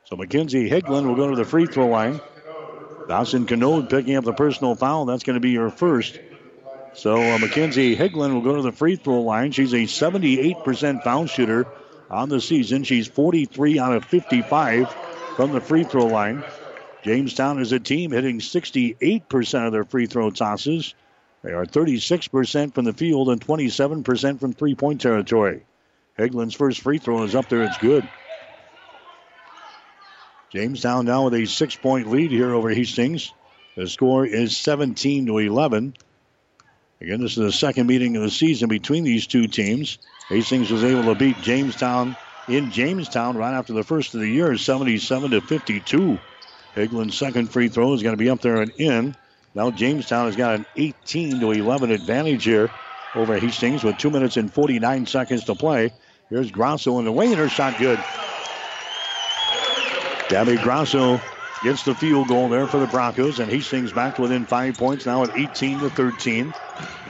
[0.05, 2.19] So Mackenzie Higlin will go to the free throw line.
[3.07, 5.05] Dawson Canode picking up the personal foul.
[5.05, 6.19] That's going to be her first.
[6.93, 9.51] So uh, Mackenzie Higlin will go to the free throw line.
[9.51, 11.67] She's a 78% foul shooter
[12.09, 12.83] on the season.
[12.83, 14.89] She's 43 out of 55
[15.35, 16.43] from the free throw line.
[17.03, 20.95] Jamestown is a team hitting 68% of their free throw tosses.
[21.43, 25.63] They are 36% from the field and 27% from three point territory.
[26.17, 27.63] Higlin's first free throw is up there.
[27.63, 28.07] It's good.
[30.51, 33.31] Jamestown now with a six point lead here over Hastings.
[33.75, 35.93] The score is 17 to 11.
[37.01, 39.99] Again, this is the second meeting of the season between these two teams.
[40.27, 42.17] Hastings was able to beat Jamestown
[42.49, 46.19] in Jamestown right after the first of the year, 77 to 52.
[46.75, 49.15] Higlin's second free throw is going to be up there and in.
[49.59, 52.69] Now Jamestown has got an 18 to 11 advantage here
[53.13, 55.91] over Hastings with two minutes and 49 seconds to play.
[56.29, 57.35] Here's Grosso in the lane.
[57.35, 57.99] Her shot good.
[60.29, 61.19] Gabby Grosso
[61.61, 65.25] gets the field goal there for the Broncos, and Hastings back within five points now
[65.25, 66.53] at 18 to 13.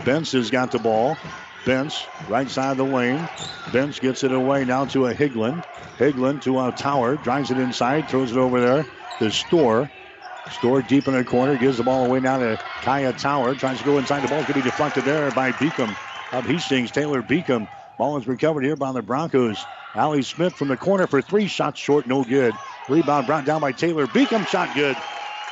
[0.03, 1.17] Bentz has got the ball.
[1.65, 3.29] Bentz, right side of the lane.
[3.67, 5.63] Bentz gets it away now to a Higlin.
[5.99, 8.85] Higlin to a Tower, drives it inside, throws it over there
[9.19, 9.87] to Storr.
[10.49, 13.55] Storr deep in the corner, gives the ball away now to Kaya Tower.
[13.55, 14.21] Tries to go inside.
[14.21, 15.97] The ball could be deflected there by Beacom
[16.31, 16.91] of Hastings.
[16.91, 17.69] Taylor Beacom.
[17.97, 19.67] Ball is recovered here by the Broncos.
[19.95, 22.59] Allie Smith from the corner for three shots short, no good.
[22.87, 25.03] Rebound brought down by Taylor Beacom, shot good.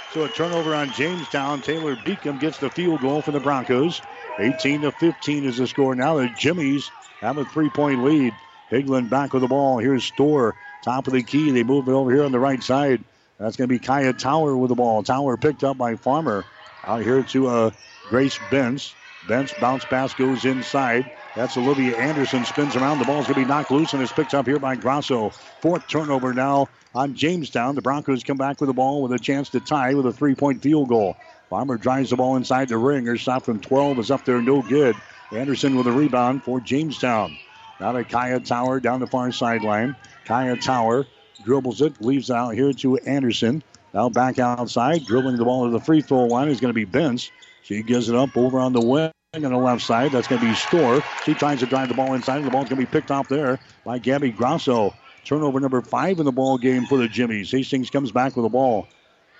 [0.07, 1.61] So a turnover on Jamestown.
[1.61, 4.03] Taylor Beacom gets the field goal for the Broncos.
[4.39, 5.95] 18 to 15 is the score.
[5.95, 8.37] Now the Jimmies have a three-point lead.
[8.71, 9.79] Higlin back with the ball.
[9.79, 11.51] Here's Storr, top of the key.
[11.51, 13.03] They move it over here on the right side.
[13.39, 15.03] That's going to be Kaya Tower with the ball.
[15.03, 16.43] Tower picked up by Farmer.
[16.83, 17.71] Out here to uh,
[18.09, 18.93] Grace Bentz.
[19.27, 21.11] Bentz bounce pass goes inside.
[21.35, 22.45] That's Olivia Anderson.
[22.45, 22.99] Spins around.
[22.99, 25.29] The ball's going to be knocked loose and is picked up here by Grosso.
[25.61, 27.75] Fourth turnover now on Jamestown.
[27.75, 30.33] The Broncos come back with the ball with a chance to tie with a three
[30.33, 31.15] point field goal.
[31.49, 33.05] Farmer drives the ball inside the ring.
[33.05, 34.95] Her shot from 12 is up there, no good.
[35.31, 37.37] Anderson with a rebound for Jamestown.
[37.79, 39.95] Now to Kaya Tower down the far sideline.
[40.25, 41.05] Kaya Tower
[41.47, 43.63] dribbles it, leaves out here to Anderson.
[43.93, 46.85] Now back outside, dribbling the ball to the free throw line is going to be
[46.85, 47.31] Bentz.
[47.63, 50.11] She gives it up over on the wing on the left side.
[50.11, 51.01] That's going to be Storr.
[51.23, 52.43] She tries to drive the ball inside.
[52.43, 54.93] The ball's going to be picked off there by Gabby Grosso.
[55.23, 57.49] Turnover number five in the ball game for the Jimmies.
[57.49, 58.85] Hastings comes back with the ball.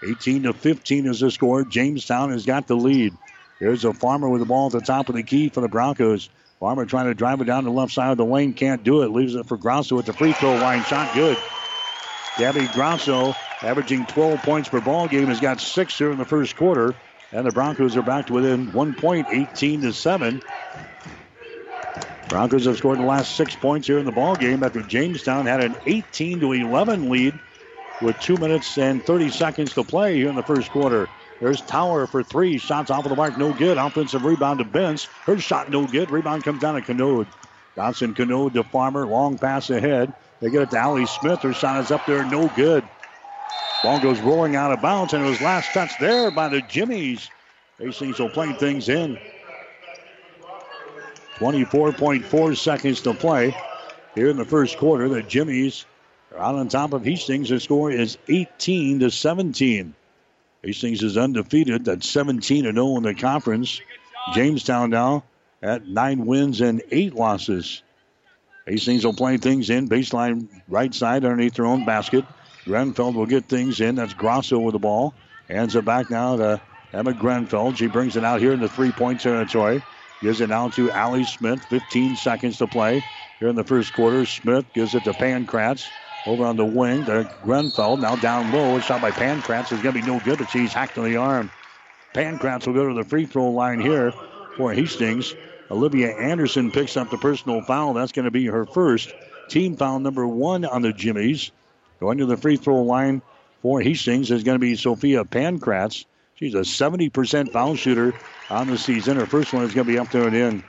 [0.07, 1.65] 18 to 15 is the score.
[1.65, 3.13] Jamestown has got the lead.
[3.59, 6.29] Here's a Farmer with the ball at the top of the key for the Broncos.
[6.61, 8.53] Farmer trying to drive it down the left side of the lane.
[8.53, 9.11] Can't do it.
[9.11, 10.83] Leaves it for Grosso at the free throw line.
[10.83, 11.37] Shot good.
[12.37, 16.55] Gabby Grosso, averaging 12 points per ball game, has got six here in the first
[16.55, 16.93] quarter.
[17.31, 20.41] And the Broncos are back to within one point, 18 to 7.
[22.29, 25.63] Broncos have scored the last six points here in the ball game after Jamestown had
[25.63, 27.39] an 18 to 11 lead
[28.01, 31.09] with two minutes and 30 seconds to play here in the first quarter.
[31.39, 32.57] There's Tower for three.
[32.57, 33.77] Shots off of the mark, no good.
[33.77, 35.07] Offensive rebound to Bentz.
[35.25, 36.11] Her shot no good.
[36.11, 37.27] Rebound comes down to Canode.
[37.75, 39.05] Dawson Canode to Farmer.
[39.07, 40.13] Long pass ahead.
[40.39, 41.41] They get it to Allie Smith.
[41.41, 42.87] Her shot is up there, no good.
[43.83, 47.29] Ball goes rolling out of bounds, and it was last touch there by the Jimmies.
[47.79, 49.17] Hastings will play things in.
[51.39, 53.53] 24.4 seconds to play
[54.15, 55.07] here in the first quarter.
[55.07, 55.85] The Jimmies
[56.33, 57.49] are out on top of Hastings.
[57.49, 59.93] The score is 18 to 17.
[60.63, 61.85] Hastings is undefeated.
[61.85, 63.79] That's 17 to 0 in the conference.
[64.33, 65.23] Jamestown now
[65.61, 67.83] at nine wins and eight losses.
[68.67, 72.27] Hastings will play things in baseline right side underneath their own basket.
[72.67, 73.95] Grenfeld will get things in.
[73.95, 75.15] That's Grosso with the ball.
[75.49, 76.61] Hands it back now to
[76.93, 77.77] Emma Grenfeld.
[77.77, 79.83] She brings it out here in the three point territory.
[80.21, 81.65] Gives it now to Allie Smith.
[81.69, 83.05] 15 seconds to play
[83.39, 84.25] here in the first quarter.
[84.25, 85.93] Smith gives it to Pankratz.
[86.25, 87.99] Over on the wing to Grenfeld.
[87.99, 88.75] Now down low.
[88.75, 91.15] A shot by Pankratz is going to be no good, but she's hacked in the
[91.15, 91.53] arm.
[92.13, 94.13] Pankratz will go to the free throw line here
[94.57, 95.35] for Hastings.
[95.69, 97.93] Olivia Anderson picks up the personal foul.
[97.93, 99.13] That's going to be her first.
[99.49, 101.51] Team foul number one on the Jimmies.
[101.99, 103.21] Going to the free throw line
[103.61, 106.05] for Hastings is going to be Sophia Pankratz.
[106.35, 108.13] She's a 70% foul shooter
[108.49, 109.17] on the season.
[109.17, 110.63] Her first one is going to be up there and in.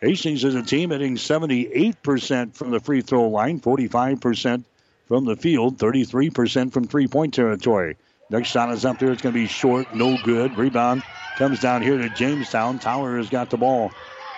[0.00, 4.64] Hastings is a team hitting 78% from the free throw line, 45%
[5.06, 7.96] from the field, 33% from three point territory.
[8.28, 9.12] Next shot is up there.
[9.12, 10.56] It's going to be short, no good.
[10.58, 11.04] Rebound
[11.36, 12.78] comes down here to Jamestown.
[12.78, 13.92] Tower has got the ball.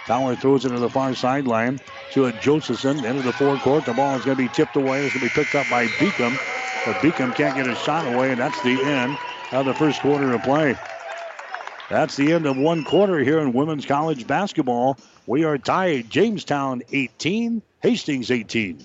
[0.04, 1.78] Tower throws it to the far sideline
[2.10, 3.84] to a Josephson into the forecourt.
[3.84, 5.02] The ball is going to be tipped away.
[5.02, 6.38] It's going to be picked up by Beacom.
[6.84, 9.16] But Beacom can't get a shot away, and that's the end
[9.52, 10.76] of the first quarter of play.
[11.88, 14.98] That's the end of one quarter here in women's college basketball.
[15.26, 18.84] We are tied Jamestown 18, Hastings 18.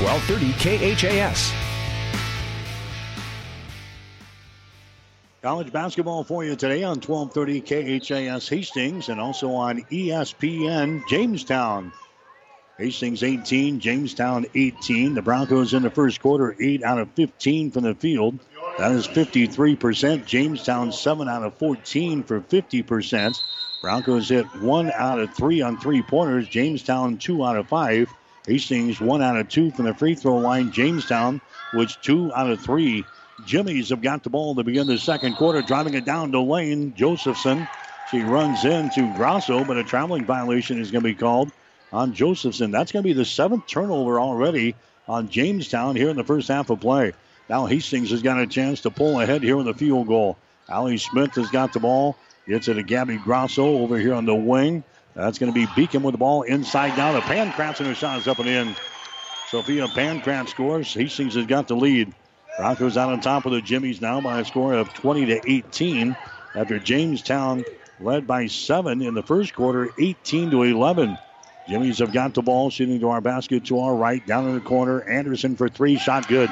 [0.00, 1.52] 1230 KHAS.
[5.42, 7.60] College basketball for you today on 1230
[8.00, 11.92] KHAS Hastings and also on ESPN Jamestown.
[12.78, 15.12] Hastings 18, Jamestown 18.
[15.12, 18.38] The Broncos in the first quarter, 8 out of 15 from the field.
[18.78, 20.24] That is 53%.
[20.24, 23.42] Jamestown 7 out of 14 for 50%.
[23.82, 26.48] Broncos hit 1 out of 3 on three pointers.
[26.48, 28.08] Jamestown 2 out of 5.
[28.46, 30.72] Hastings 1 out of 2 from the free throw line.
[30.72, 31.40] Jamestown
[31.74, 33.04] was 2 out of 3
[33.46, 36.94] Jimmy's have got the ball to begin the second quarter, driving it down to Lane
[36.94, 37.66] Josephson.
[38.10, 41.50] She runs into Grosso, but a traveling violation is going to be called
[41.92, 42.70] on Josephson.
[42.70, 44.74] That's going to be the seventh turnover already
[45.08, 47.12] on Jamestown here in the first half of play.
[47.48, 50.36] Now Hastings has got a chance to pull ahead here with a field goal.
[50.68, 52.16] Allie Smith has got the ball.
[52.46, 54.82] Gets it to Gabby Grosso over here on the wing.
[55.14, 57.14] That's going to be Beacom with the ball inside down.
[57.14, 58.76] The Pankratz and her shot is up and in.
[59.44, 60.94] Sophia Pankratz scores.
[60.94, 62.14] Hastings has got the lead.
[62.56, 66.16] Broncos out on top of the Jimmies now by a score of 20 to 18
[66.54, 67.64] after Jamestown
[67.98, 71.18] led by seven in the first quarter, 18 to 11.
[71.66, 74.60] Jimmies have got the ball shooting to our basket to our right, down in the
[74.60, 75.02] corner.
[75.02, 76.50] Anderson for three, shot good.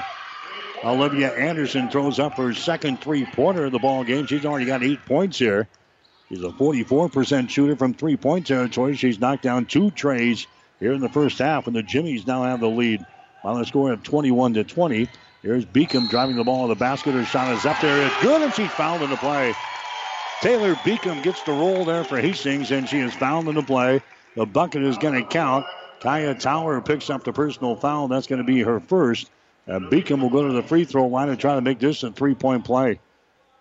[0.85, 4.27] Olivia Anderson throws up her second three-pointer of the ball game.
[4.27, 5.69] She's already got eight points here.
[6.29, 8.95] She's a 44% shooter from three-point territory.
[8.97, 10.47] She's knocked down two trays
[10.79, 13.05] here in the first half, and the Jimmies now have the lead
[13.43, 15.09] on the score of 21 to 20.
[15.43, 17.15] Here's Beacom driving the ball to the basket.
[17.15, 18.07] Her shot is up there.
[18.07, 19.55] It's good, and she's fouled in the play.
[20.43, 24.03] Taylor Beacom gets the roll there for Hastings, and she is fouled in the play.
[24.37, 25.65] The bucket is going to count.
[26.01, 28.07] Kaya Tower picks up the personal foul.
[28.09, 29.31] That's going to be her first.
[29.67, 32.13] And Beacom will go to the free throw line and try to make this a
[32.13, 33.01] three point play.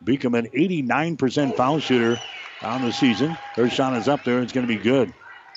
[0.03, 2.19] Beacom, an 89% foul shooter
[2.61, 3.37] on the season.
[3.55, 4.41] Her shot is up there.
[4.41, 5.13] It's going to be good.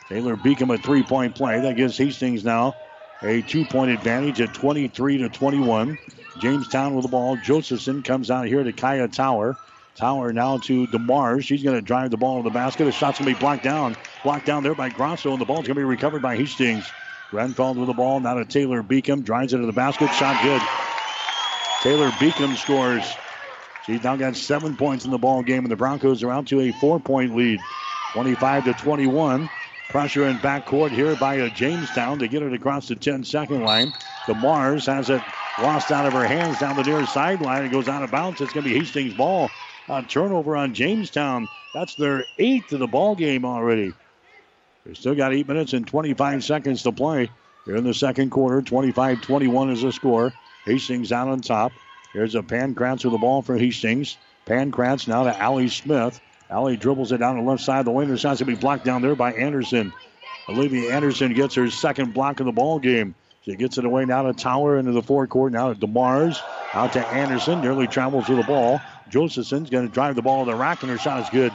[0.09, 1.61] Taylor Beacom, a three point play.
[1.61, 2.75] That gives Hastings now
[3.23, 5.99] a two point advantage at 23 to 21.
[6.39, 7.37] Jamestown with the ball.
[7.37, 9.57] Josephson comes out here to Kaya Tower.
[9.95, 11.43] Tower now to DeMars.
[11.45, 12.85] She's going to drive the ball to the basket.
[12.85, 13.97] The shot's going to be blocked down.
[14.23, 16.91] Blocked down there by Grosso, and the ball's going to be recovered by Hastings.
[17.33, 18.21] Grenfeld with the ball.
[18.21, 19.25] Now to Taylor Beacom.
[19.25, 20.13] Drives it to the basket.
[20.15, 20.63] Shot good.
[21.83, 23.05] Taylor Beacom scores.
[23.87, 26.61] She's now got seven points in the ball game, and the Broncos are out to
[26.61, 27.61] a four-point lead,
[28.13, 29.49] 25 to 21.
[29.89, 33.93] Pressure in backcourt here by a Jamestown to get it across the 10 second line.
[34.27, 35.21] DeMars has it
[35.61, 37.65] lost out of her hands down the near sideline.
[37.65, 38.41] It goes out of bounds.
[38.41, 39.51] It's going to be Hastings' ball.
[39.89, 41.49] A turnover on Jamestown.
[41.75, 43.93] That's their eighth of the ball game already.
[44.87, 47.29] They still got eight minutes and 25 seconds to play
[47.67, 48.63] here in the second quarter.
[48.63, 50.33] 25 21 is the score.
[50.67, 51.73] Hastings out on top.
[52.13, 54.19] Here's a Pankratz with the ball for Hastings.
[54.47, 56.21] Pankratz now to Allie Smith.
[56.49, 57.85] Allie dribbles it down the left side.
[57.85, 59.93] The winner shot's going to be blocked down there by Anderson.
[60.49, 63.15] Olivia Anderson gets her second block of the ball game.
[63.45, 65.53] She gets it away now to Tower into the forecourt.
[65.53, 66.41] Now to DeMars.
[66.75, 67.61] Out to Anderson.
[67.61, 68.81] Nearly travels with the ball.
[69.09, 71.53] Josephson's going to drive the ball to the rack, and her shot is good.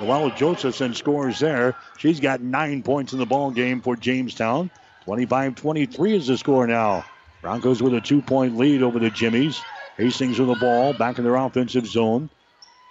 [0.00, 1.74] Well, Josephson scores there.
[1.98, 4.70] She's got nine points in the ball game for Jamestown.
[5.06, 7.04] 25-23 is the score now.
[7.42, 9.60] Broncos with a two-point lead over the Jimmies.
[10.00, 12.30] Hastings with the ball back in their offensive zone.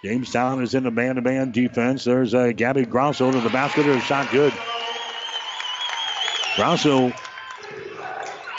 [0.04, 2.04] Jamestown is in the man-to-man defense.
[2.04, 3.86] There's uh, Gabby Grosso to the basket.
[3.86, 4.54] Her shot good.
[6.56, 7.12] Grosso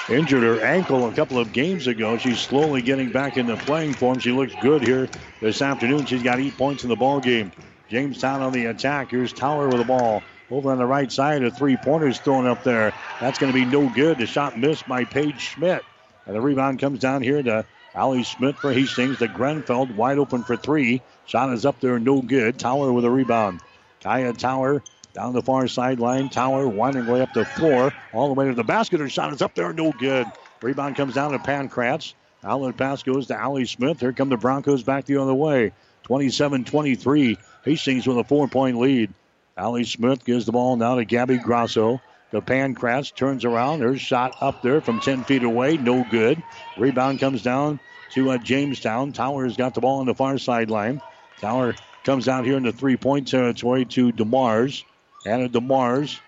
[0.09, 2.19] injured her ankle a couple of games ago.
[2.19, 4.19] She's slowly getting back into playing form.
[4.19, 5.09] She looks good here
[5.41, 6.07] this afternoon.
[6.07, 7.53] She's got eight points in the ball game.
[7.89, 9.13] Jamestown on the attack.
[9.13, 10.25] Here's Tower with the ball.
[10.51, 12.93] Over on the right side, a three-pointer's thrown up there.
[13.21, 14.19] That's going to be no good.
[14.19, 15.85] The shot missed by Paige Schmidt.
[16.27, 19.18] And the rebound comes down here to Ali Smith for Hastings.
[19.18, 21.03] The Grenfeld, wide open for three.
[21.24, 22.59] Shot is up there, no good.
[22.59, 23.62] Tower with a rebound.
[24.03, 26.29] Kaya Tower down the far sideline.
[26.31, 29.00] Tower winding way up the floor, all the way to the basket.
[29.00, 30.33] Her shot is up there, no good.
[30.62, 32.14] Rebound comes down to Pankratz.
[32.44, 34.00] Outlet pass goes to Ali Smith.
[34.00, 35.72] Here come the Broncos back the other way.
[36.05, 37.38] 27 23.
[37.64, 39.14] Hastings with a four point lead.
[39.59, 42.03] Ali Smith gives the ball now to Gabby Grosso.
[42.31, 43.81] The Pankratz turns around.
[43.81, 45.77] Her shot up there from 10 feet away.
[45.77, 46.43] No good.
[46.79, 47.81] Rebound comes down
[48.12, 49.12] to uh, Jamestown.
[49.12, 51.01] has got the ball on the far sideline.
[51.40, 54.85] Tower comes out here in the three point territory to DeMars.
[55.27, 56.19] Anna DeMars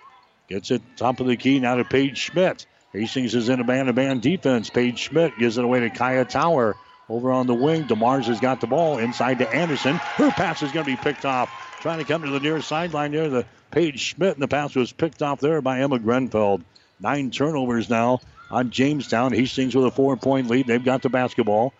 [0.48, 2.66] gets it top of the key now to Paige Schmidt.
[2.92, 4.70] Hastings is in a man to man defense.
[4.70, 6.76] Paige Schmidt gives it away to Kaya Tower.
[7.08, 9.96] Over on the wing, DeMars has got the ball inside to Anderson.
[9.96, 11.50] Her pass is going to be picked off.
[11.80, 14.92] Trying to come to the near sideline near the Paige Schmidt, and the pass was
[14.92, 16.62] picked off there by Emma Grenfeld.
[17.00, 18.20] Nine turnovers now
[18.50, 19.32] on Jamestown.
[19.32, 20.66] Hastings with a four point lead.
[20.66, 21.72] They've got the basketball.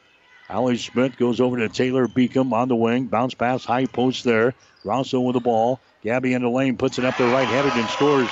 [0.49, 3.07] Allie Schmidt goes over to Taylor Beacom on the wing.
[3.07, 4.55] Bounce pass, high post there.
[4.83, 5.81] Grosso with the ball.
[6.03, 8.29] Gabby in the lane puts it up the right headed and scores.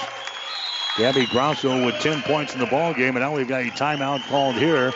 [0.98, 4.26] Gabby Grosso with 10 points in the ball game, and now we've got a timeout
[4.28, 4.92] called here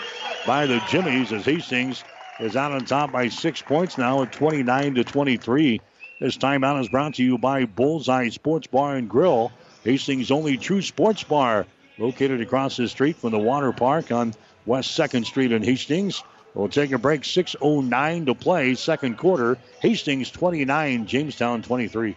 [0.46, 2.02] by the Jimmies as Hastings
[2.40, 5.80] is out on top by six points now at 29 to 23.
[6.20, 9.50] This timeout is brought to you by Bullseye Sports Bar and Grill,
[9.82, 11.66] Hastings' only true sports bar,
[11.98, 14.32] located across the street from the water park on
[14.64, 16.22] West 2nd Street in Hastings.
[16.54, 17.22] We'll take a break.
[17.22, 19.58] 6.09 to play, second quarter.
[19.80, 22.16] Hastings 29, Jamestown 23.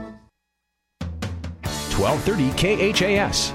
[2.01, 3.53] 1230 KHAS.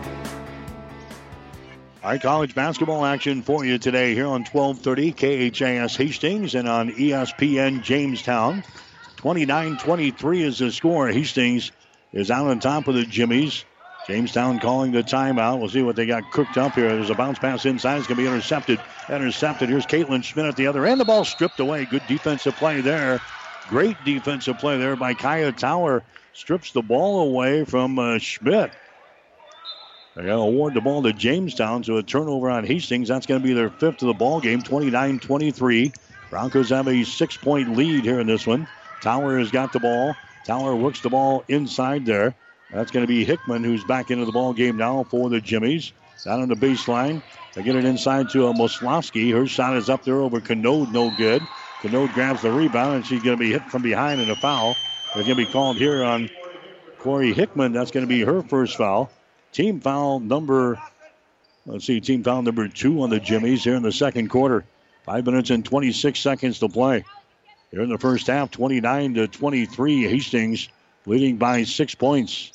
[2.05, 6.93] All right, college basketball action for you today here on 1230 KHAS Hastings and on
[6.93, 8.63] ESPN Jamestown.
[9.17, 11.09] 29 23 is the score.
[11.09, 11.73] Hastings
[12.13, 13.65] is out on top of the Jimmies.
[14.07, 15.59] Jamestown calling the timeout.
[15.59, 16.95] We'll see what they got cooked up here.
[16.95, 17.99] There's a bounce pass inside.
[17.99, 18.79] It's going to be intercepted.
[19.09, 19.69] Intercepted.
[19.69, 21.01] Here's Caitlin Schmidt at the other end.
[21.01, 21.85] The ball stripped away.
[21.87, 23.21] Good defensive play there.
[23.69, 26.05] Great defensive play there by Kaya Tower.
[26.37, 28.71] Strips the ball away from uh, Schmidt.
[30.15, 33.09] They got to award the ball to Jamestown, so a turnover on Hastings.
[33.09, 35.93] That's going to be their fifth of the ball game, 29 23.
[36.29, 38.69] Broncos have a six point lead here in this one.
[39.01, 40.15] Tower has got the ball.
[40.45, 42.35] Tower works the ball inside there.
[42.71, 45.93] That's going to be Hickman, who's back into the ball game now for the Jimmies.
[46.23, 47.23] Down on the baseline.
[47.55, 49.33] They get it inside to a Moslowski.
[49.33, 51.41] Her shot is up there over Canode, no good.
[51.81, 54.77] Canode grabs the rebound, and she's going to be hit from behind in a foul.
[55.17, 56.29] They're going to be called here on
[56.99, 57.73] Corey Hickman.
[57.73, 59.11] That's going to be her first foul.
[59.51, 60.79] Team foul number,
[61.65, 64.67] let's see, team foul number two on the Jimmies here in the second quarter.
[65.07, 67.03] Five minutes and 26 seconds to play.
[67.71, 70.03] Here in the first half, 29 to 23.
[70.03, 70.69] Hastings
[71.07, 72.53] leading by six points.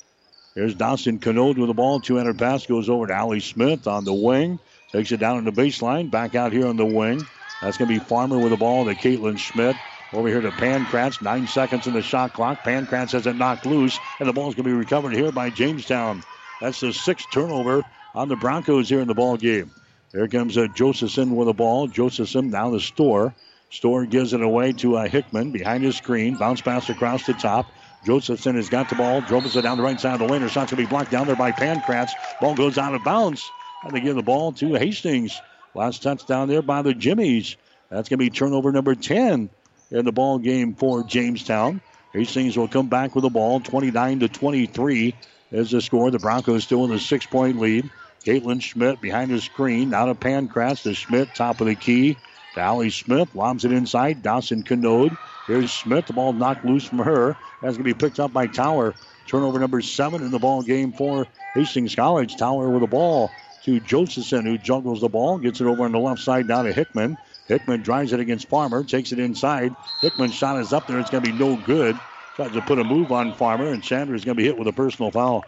[0.54, 1.98] Here's Dawson Canode with the ball.
[1.98, 4.60] Two-handed pass goes over to Allie Smith on the wing.
[4.92, 6.12] Takes it down on the baseline.
[6.12, 7.26] Back out here on the wing.
[7.60, 9.74] That's going to be Farmer with the ball to Caitlin Schmidt.
[10.12, 11.22] Over here to Pankratz.
[11.22, 12.62] Nine seconds in the shot clock.
[12.64, 16.22] Pankratz has it knocked loose, and the ball's going to be recovered here by Jamestown.
[16.60, 17.82] That's the sixth turnover
[18.14, 19.70] on the Broncos here in the ball game.
[20.12, 21.88] There comes uh, Josephson with the ball.
[21.88, 23.34] Josephson now the Storr.
[23.70, 26.36] Storr gives it away to uh, Hickman behind his screen.
[26.36, 27.66] Bounce pass across the top.
[28.04, 29.22] Josephson has got the ball.
[29.22, 30.42] Dribbles it down the right side of the lane.
[30.42, 32.10] Her shot's going to be blocked down there by Pankratz.
[32.38, 33.50] Ball goes out of bounds.
[33.82, 35.40] And they give the ball to Hastings.
[35.74, 37.56] Last touchdown there by the Jimmies.
[37.88, 39.48] That's going to be turnover number 10
[39.92, 41.80] in the ball game for Jamestown.
[42.12, 43.60] Hastings will come back with the ball.
[43.60, 45.14] 29 to 23
[45.52, 46.10] is the score.
[46.10, 47.90] The Broncos still in the six point lead.
[48.24, 49.94] Caitlin Schmidt behind the screen.
[49.94, 52.16] Out of Pankratz to Schmidt, top of the key.
[52.54, 54.22] To Smith, lobs it inside.
[54.22, 55.16] Dawson Canode.
[55.46, 56.06] Here's Smith.
[56.06, 57.36] The ball knocked loose from her.
[57.62, 58.94] That's going to be picked up by Tower.
[59.26, 62.36] Turnover number seven in the ball game for Hastings College.
[62.36, 63.30] Tower with the ball
[63.64, 66.72] to Josephson, who juggles the ball, gets it over on the left side down to
[66.72, 67.16] Hickman.
[67.52, 69.76] Hickman drives it against Farmer, takes it inside.
[70.00, 70.98] Hickman's shot is up there.
[70.98, 71.98] It's going to be no good.
[72.34, 74.72] Tries to put a move on Farmer, and Chandra's going to be hit with a
[74.72, 75.44] personal foul.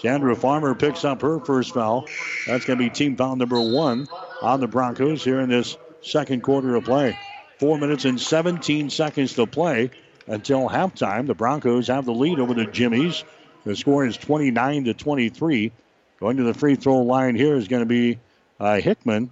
[0.00, 2.08] Chandra Farmer picks up her first foul.
[2.48, 4.08] That's going to be team foul number one
[4.40, 7.16] on the Broncos here in this second quarter of play.
[7.60, 9.90] Four minutes and 17 seconds to play
[10.26, 11.28] until halftime.
[11.28, 13.22] The Broncos have the lead over the Jimmies.
[13.64, 15.70] The score is 29 to 23.
[16.18, 18.18] Going to the free throw line here is going to be
[18.58, 19.30] uh, Hickman.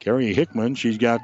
[0.00, 0.74] Carrie Hickman.
[0.74, 1.20] She's got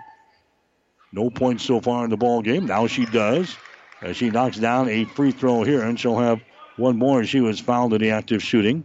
[1.13, 2.67] no points so far in the ball game.
[2.67, 3.57] Now she does.
[4.03, 6.41] As she knocks down a free throw here, and she'll have
[6.77, 7.25] one more.
[7.25, 8.85] She was fouled in the active shooting.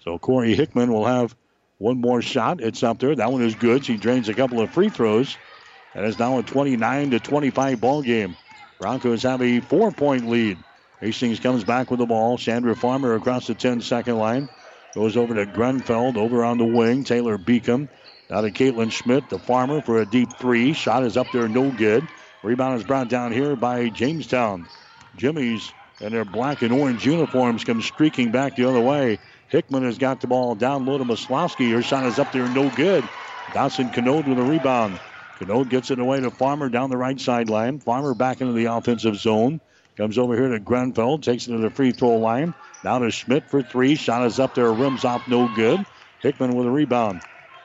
[0.00, 1.36] So Corey Hickman will have
[1.78, 2.60] one more shot.
[2.60, 3.14] It's up there.
[3.14, 3.84] That one is good.
[3.84, 5.36] She drains a couple of free throws.
[5.94, 8.36] And it's now a 29 to 25 ball game.
[8.78, 10.58] Broncos have a four point lead.
[11.00, 12.38] Hastings comes back with the ball.
[12.38, 14.48] Chandra Farmer across the 10 second line.
[14.94, 17.04] Goes over to Grenfeld, over on the wing.
[17.04, 17.88] Taylor Beacom.
[18.32, 20.72] Now to Caitlin Schmidt, the farmer, for a deep three.
[20.72, 22.08] Shot is up there, no good.
[22.42, 24.66] Rebound is brought down here by Jamestown.
[25.18, 25.70] Jimmy's
[26.00, 29.18] in their black and orange uniforms come streaking back the other way.
[29.50, 31.70] Hickman has got the ball down low to Maslowski.
[31.74, 33.04] Her shot is up there, no good.
[33.52, 34.98] Dawson Canode with a rebound.
[35.38, 37.80] Canode gets it away to Farmer down the right sideline.
[37.80, 39.60] Farmer back into the offensive zone.
[39.98, 42.54] Comes over here to Grenfeld, takes it to the free throw line.
[42.82, 43.94] Now to Schmidt for three.
[43.94, 45.84] Shot is up there, rims off, no good.
[46.22, 47.20] Hickman with a rebound.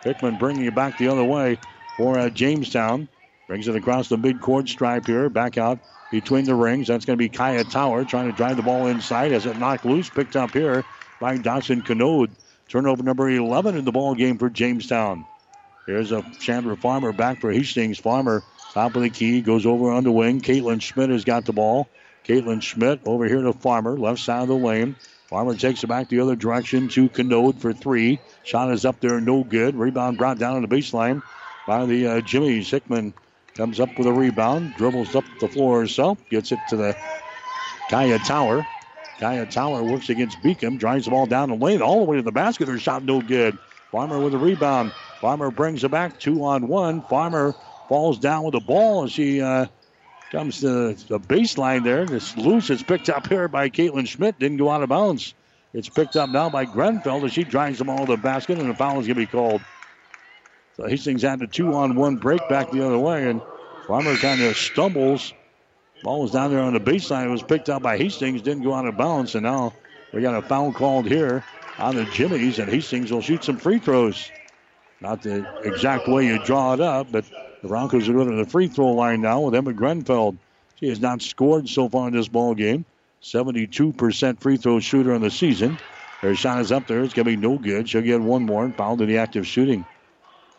[0.07, 1.59] Hickman bringing it back the other way
[1.97, 3.09] for uh, Jamestown.
[3.47, 5.29] Brings it across the midcourt stripe here.
[5.29, 5.79] Back out
[6.11, 6.87] between the rings.
[6.87, 9.85] That's going to be Kaya Tower trying to drive the ball inside as it knocked
[9.85, 10.09] loose.
[10.09, 10.85] Picked up here
[11.19, 12.31] by Dawson Canode.
[12.69, 15.25] Turnover number 11 in the ball game for Jamestown.
[15.85, 17.97] Here's a Chandra Farmer back for Hastings.
[17.97, 18.43] Farmer,
[18.73, 20.41] top of the key, goes over on the wing.
[20.41, 21.87] Caitlin Schmidt has got the ball.
[22.25, 24.97] Caitlin Schmidt over here to Farmer, left side of the lane.
[25.29, 28.19] Farmer takes it back the other direction to Canode for three.
[28.43, 29.75] Shot is up there, no good.
[29.75, 31.21] Rebound brought down on the baseline
[31.67, 32.69] by the uh, Jimmies.
[32.69, 33.13] Hickman
[33.55, 36.95] comes up with a rebound, dribbles up the floor herself, gets it to the
[37.89, 38.65] Kaya Tower.
[39.19, 42.23] Kaya Tower works against Beacom, drives the ball down the lane all the way to
[42.23, 42.69] the basket.
[42.69, 43.57] Her shot no good.
[43.91, 44.93] Farmer with a rebound.
[45.19, 47.01] Farmer brings it back two on one.
[47.01, 47.53] Farmer
[47.89, 49.65] falls down with the ball as she uh,
[50.31, 52.03] comes to the baseline there.
[52.03, 52.69] It's loose.
[52.69, 54.39] It's picked up here by Caitlin Schmidt.
[54.39, 55.33] Didn't go out of bounds.
[55.73, 58.69] It's picked up now by Grenfeld as she drives the ball to the basket, and
[58.69, 59.61] the foul is going to be called.
[60.75, 63.41] So Hastings had a two on one break back the other way, and
[63.87, 65.33] Farmer kind of stumbles.
[66.03, 67.25] Ball was down there on the baseline.
[67.25, 69.73] It was picked up by Hastings, didn't go out of bounds, and now
[70.13, 71.43] we got a foul called here
[71.77, 74.29] on the Jimmies, and Hastings will shoot some free throws.
[75.01, 77.25] Not the exact way you draw it up, but
[77.61, 80.37] the Broncos are going to the free throw line now with Emma Grenfeld.
[80.75, 82.85] She has not scored so far in this ball game.
[83.23, 85.77] 72% free throw shooter in the season.
[86.21, 87.03] Her shot is up there.
[87.03, 87.89] It's going to be no good.
[87.89, 89.85] She'll get one more and foul to the active shooting.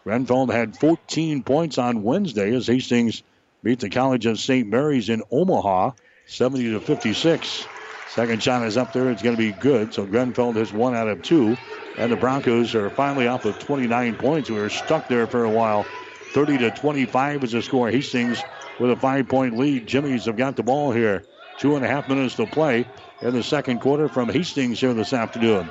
[0.06, 3.22] Grenfeld had 14 points on Wednesday as Hastings
[3.62, 4.68] beat the College of St.
[4.68, 5.92] Mary's in Omaha,
[6.26, 7.66] 70 to 56.
[8.06, 9.10] Second shot is up there.
[9.10, 9.92] It's going to be good.
[9.92, 11.56] So Grenfeld has one out of two.
[11.98, 14.50] And the Broncos are finally off of 29 points.
[14.50, 15.84] We were stuck there for a while.
[16.32, 17.90] 30 to 25 is the score.
[17.90, 18.42] Hastings
[18.78, 19.86] with a five point lead.
[19.86, 21.24] Jimmy's have got the ball here.
[21.58, 22.86] Two and a half minutes to play
[23.22, 25.70] in the second quarter from Hastings here this afternoon.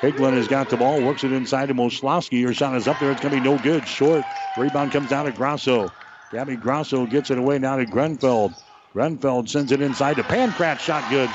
[0.00, 2.44] Higlin has got the ball, works it inside to Moslowski.
[2.44, 3.10] Her shot is up there.
[3.10, 3.86] It's going to be no good.
[3.86, 4.24] Short.
[4.56, 5.92] Rebound comes down to Grosso.
[6.30, 8.54] Gabby Grosso gets it away now to Grenfeld.
[8.94, 10.78] Grenfeld sends it inside to Pankratz.
[10.78, 11.28] Shot good.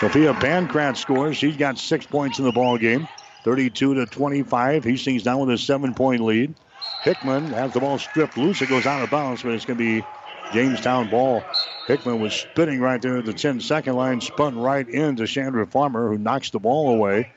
[0.00, 1.36] Sophia Pankratz scores.
[1.36, 3.06] She's got six points in the ball game.
[3.44, 4.84] 32 to 25.
[4.84, 6.54] Hastings down with a seven-point lead.
[7.02, 8.62] Hickman has the ball stripped loose.
[8.62, 10.06] It goes out of bounds, but it's going to be
[10.52, 11.44] Jamestown ball.
[11.86, 16.18] Hickman was spinning right there at the 10-second line, spun right into Chandra Farmer, who
[16.18, 17.32] knocks the ball away.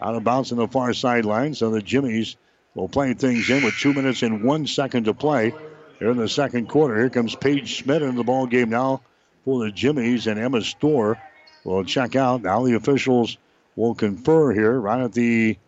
[0.00, 1.54] Out of bounds on the far sideline.
[1.54, 2.34] So the Jimmies
[2.74, 5.54] will play things in with two minutes and one second to play
[6.00, 6.96] here in the second quarter.
[6.96, 9.02] Here comes Paige Schmidt in the ball game now
[9.44, 11.22] for the Jimmies, and Emma Storr
[11.62, 12.42] will check out.
[12.42, 13.36] Now the officials
[13.76, 15.58] will confer here right at the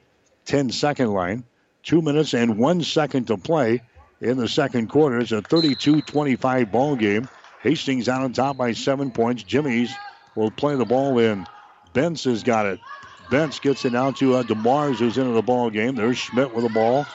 [0.47, 1.45] 10 second line.
[1.83, 3.83] Two minutes and one second to play
[4.21, 5.19] in the second quarter.
[5.19, 7.29] It's a 32 25 ball game.
[7.63, 9.43] Hastings out on top by seven points.
[9.43, 9.93] Jimmy's
[10.35, 11.47] will play the ball in.
[11.95, 12.81] Bentz has got it.
[13.31, 15.95] Bentz gets it now to uh, DeMars, who's into the ball game.
[15.95, 17.07] There's Schmidt with the ball.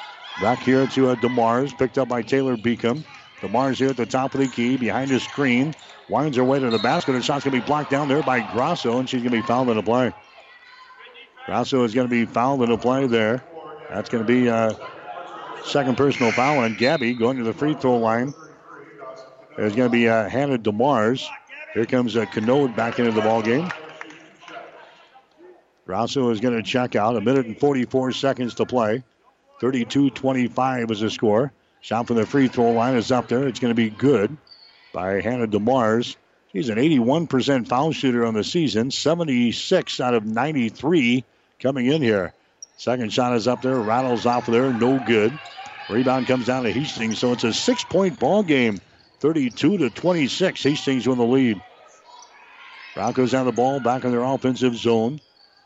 [0.42, 3.04] Back here to uh, DeMars, picked up by Taylor Beacom.
[3.42, 5.76] DeMars here at the top of the key, behind the screen.
[6.10, 7.14] Winds her way to the basket.
[7.14, 9.46] Her shot's going to be blocked down there by Grosso, and she's going to be
[9.46, 10.12] fouled in the play.
[11.50, 13.44] Grosso is going to be fouled in the play there.
[13.90, 14.76] That's going to be a uh,
[15.66, 18.36] second personal foul on Gabby going to the free throw line.
[19.58, 21.28] There's going to be uh, Hannah DeMars.
[21.74, 23.68] Here comes uh, Canode back into the ball game.
[25.88, 27.16] Grosso is going to check out.
[27.16, 29.04] A minute and 44 seconds to play.
[29.60, 31.52] 32 25 is the score.
[31.82, 33.48] Shot from the free throw line is up there.
[33.48, 34.38] It's going to be good
[34.94, 36.16] by Hannah DeMars.
[36.52, 41.26] She's an 81% foul shooter on the season, 76 out of 93
[41.60, 42.34] coming in here.
[42.78, 45.38] Second shot is up there, rattles off there, no good.
[45.90, 48.80] Rebound comes down to Hastings, so it's a six-point ball game,
[49.20, 50.64] 32 to 26.
[50.64, 51.62] Hastings win the lead.
[52.96, 55.20] Broncos on the ball, back in their offensive zone.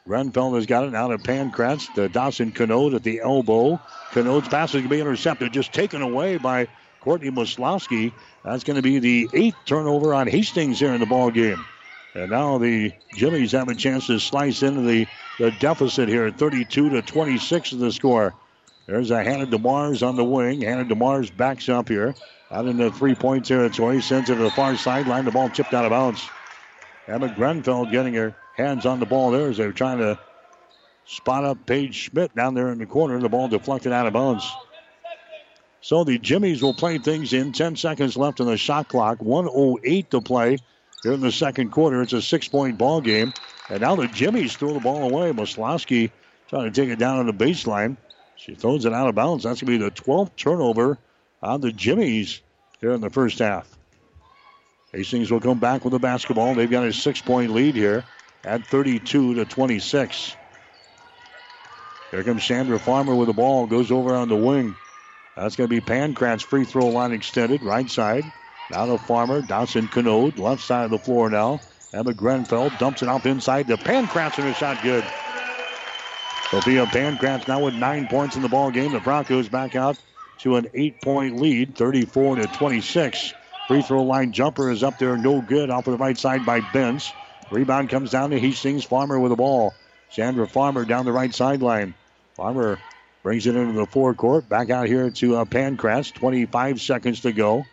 [0.08, 3.80] Grenfeld has got it now to Pankratz, to Dawson Canode at the elbow.
[4.12, 6.68] Canode's pass is going to be intercepted, just taken away by
[7.00, 8.12] Courtney Moslowski.
[8.44, 11.64] That's going to be the eighth turnover on Hastings here in the ball game.
[12.16, 15.08] And now the Jimmies have a chance to slice into the,
[15.40, 16.30] the deficit here.
[16.30, 18.34] 32 to 26 is the score.
[18.86, 20.62] There's a Hannah DeMars on the wing.
[20.62, 22.14] Hannah DeMars backs up here.
[22.52, 24.02] Out in the three-point territory.
[24.02, 25.26] Sends it to the far sideline.
[25.26, 26.28] The ball chipped out of bounds.
[27.08, 30.20] Emma Grenfeld getting her hands on the ball there as they're trying to
[31.06, 33.20] spot up Paige Schmidt down there in the corner.
[33.20, 34.50] The ball deflected out of bounds.
[35.82, 37.52] So the Jimmies will play things in.
[37.52, 39.22] 10 seconds left on the shot clock.
[39.22, 40.58] 108 to play
[41.04, 42.02] here in the second quarter.
[42.02, 43.34] It's a six-point ball game.
[43.70, 45.32] And now the Jimmies throw the ball away.
[45.32, 46.12] Moslowski
[46.48, 47.98] trying to take it down on the baseline.
[48.36, 49.44] She throws it out of bounds.
[49.44, 50.98] That's going to be the 12th turnover
[51.42, 52.42] on the Jimmies
[52.82, 53.70] here in the first half.
[54.92, 56.56] Hastings will come back with the basketball.
[56.56, 58.04] They've got a six-point lead here
[58.44, 60.36] at 32 to 26.
[62.12, 63.66] Here comes Chandra Farmer with the ball.
[63.66, 64.76] Goes over on the wing.
[65.36, 68.24] That's going to be Pankratz free throw line extended, right side.
[68.70, 71.60] Now to Farmer, Dawson Canode, left side of the floor now.
[71.94, 75.04] Emma Grenfeld dumps it off inside to Pankratz and a shot good.
[76.50, 78.92] Sophia Pankratz now with nine points in the ball game.
[78.92, 79.98] The Broncos back out
[80.40, 83.34] to an eight-point lead, 34 to 26.
[83.68, 85.70] Free throw line jumper is up there, no good.
[85.70, 87.12] Off of the right side by Bentz.
[87.52, 88.84] Rebound comes down to Hastings.
[88.84, 89.74] Farmer with the ball.
[90.12, 91.94] Chandra Farmer down the right sideline.
[92.36, 92.80] Farmer
[93.24, 94.48] brings it into the forecourt.
[94.50, 96.14] Back out here to uh, Pankratz.
[96.14, 97.66] 25 seconds to go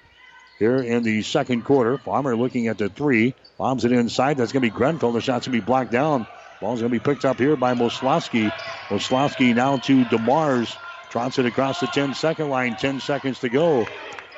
[0.60, 1.98] here in the second quarter.
[1.98, 3.34] Farmer looking at the three.
[3.58, 4.36] Bombs it inside.
[4.36, 5.14] That's going to be Grenfeld.
[5.14, 6.28] The shot's going to be blocked down.
[6.60, 8.54] Ball's going to be picked up here by Moslowski.
[8.90, 10.78] Moslowski now to DeMars.
[11.08, 12.76] Trots it across the 10 second line.
[12.76, 13.90] 10 seconds to go.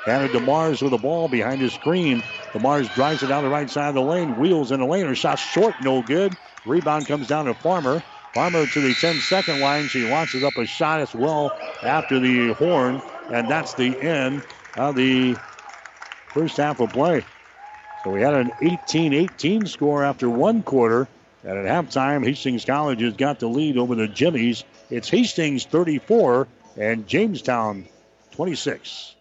[0.05, 2.23] Hannah DeMars with the ball behind his screen.
[2.55, 4.35] DeMars drives it down the right side of the lane.
[4.35, 5.05] Wheels in the lane.
[5.05, 6.37] Her shot short, no good.
[6.65, 8.05] Rebound comes down to Farmer.
[8.33, 9.89] Farmer to the 10 second line.
[9.89, 11.53] She launches up a shot as well
[11.83, 13.03] after the horn.
[13.29, 14.45] And that's the end
[14.77, 15.37] of the
[16.33, 17.23] first half of play.
[18.03, 21.07] So we had an 18 18 score after one quarter.
[21.45, 24.63] And at halftime, Hastings College has got the lead over the Jimmies.
[24.89, 27.85] It's Hastings 34 and Jamestown
[28.31, 29.15] 26.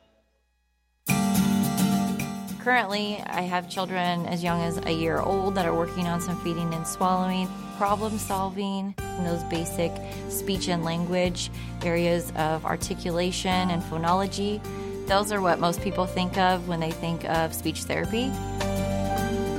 [2.63, 6.41] Currently, I have children as young as a year old that are working on some
[6.45, 8.95] feeding and swallowing, problem solving,
[9.25, 9.91] those basic
[10.29, 11.51] speech and language
[11.83, 14.61] areas of articulation and phonology.
[15.07, 18.31] Those are what most people think of when they think of speech therapy.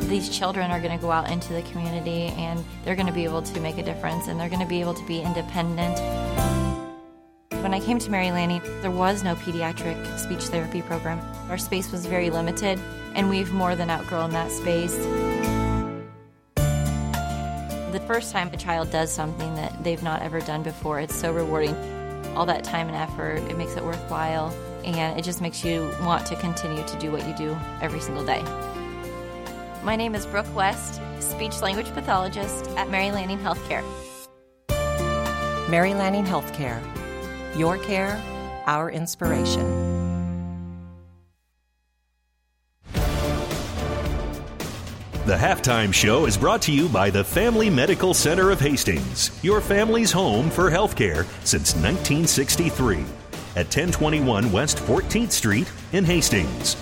[0.07, 3.23] These children are going to go out into the community and they're going to be
[3.23, 5.99] able to make a difference and they're going to be able to be independent.
[7.61, 11.19] When I came to Mary Lanning, there was no pediatric speech therapy program.
[11.49, 12.77] Our space was very limited,
[13.15, 14.97] and we've more than outgrown that space.
[17.93, 21.31] The first time a child does something that they've not ever done before, it's so
[21.31, 21.75] rewarding.
[22.35, 24.53] All that time and effort, it makes it worthwhile,
[24.83, 28.25] and it just makes you want to continue to do what you do every single
[28.25, 28.43] day.
[29.83, 33.83] My name is Brooke West, speech language pathologist at Mary Lanning Healthcare.
[35.69, 36.81] Mary Lanning Healthcare.
[37.57, 38.21] Your care,
[38.65, 39.93] our inspiration.
[45.25, 49.61] The halftime show is brought to you by the Family Medical Center of Hastings, your
[49.61, 53.05] family's home for healthcare since 1963
[53.55, 56.75] at 1021 West 14th Street in Hastings.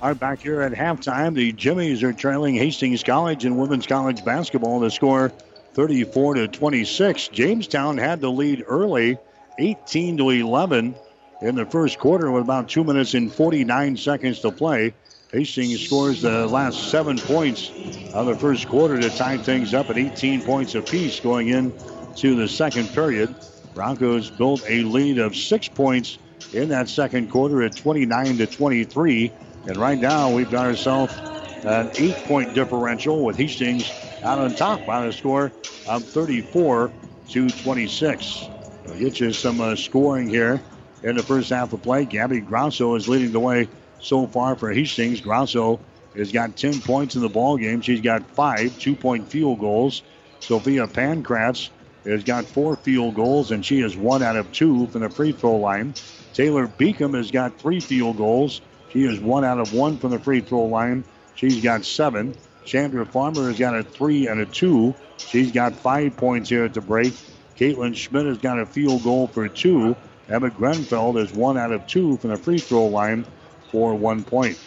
[0.00, 4.24] All right, back here at halftime, the Jimmies are trailing Hastings College in women's college
[4.24, 4.78] basketball.
[4.78, 5.32] The score
[5.74, 7.28] 34 to 26.
[7.28, 9.18] Jamestown had the lead early,
[9.58, 10.94] 18 to 11
[11.42, 14.94] in the first quarter with about two minutes and 49 seconds to play.
[15.32, 17.70] Hastings scores the last seven points
[18.14, 22.48] of the first quarter to tie things up at 18 points apiece going into the
[22.48, 23.34] second period.
[23.74, 26.18] Broncos built a lead of six points
[26.54, 29.30] in that second quarter at 29 to 23.
[29.66, 31.14] And right now, we've got ourselves
[31.62, 35.52] an eight point differential with Hastings out on top by a score
[35.86, 36.90] of 34
[37.28, 38.48] to 26.
[38.86, 40.62] We'll get you some uh, scoring here
[41.02, 42.06] in the first half of play.
[42.06, 43.68] Gabby Grosso is leading the way
[44.00, 45.20] so far for Hastings.
[45.20, 45.80] Grosso
[46.16, 47.80] has got 10 points in the ball game.
[47.80, 50.02] She's got five two point field goals.
[50.40, 51.70] Sophia Pankratz
[52.04, 55.32] has got four field goals, and she is one out of two from the free
[55.32, 55.94] throw line.
[56.32, 58.60] Taylor Beacom has got three field goals.
[58.90, 61.04] She is one out of one from the free throw line.
[61.34, 62.34] She's got seven.
[62.64, 64.94] Chandra Farmer has got a three and a two.
[65.18, 67.12] She's got five points here at the break.
[67.56, 69.96] Caitlin Schmidt has got a field goal for two.
[70.28, 73.26] Emma Grenfeld is one out of two from the free throw line
[73.70, 74.58] for one point.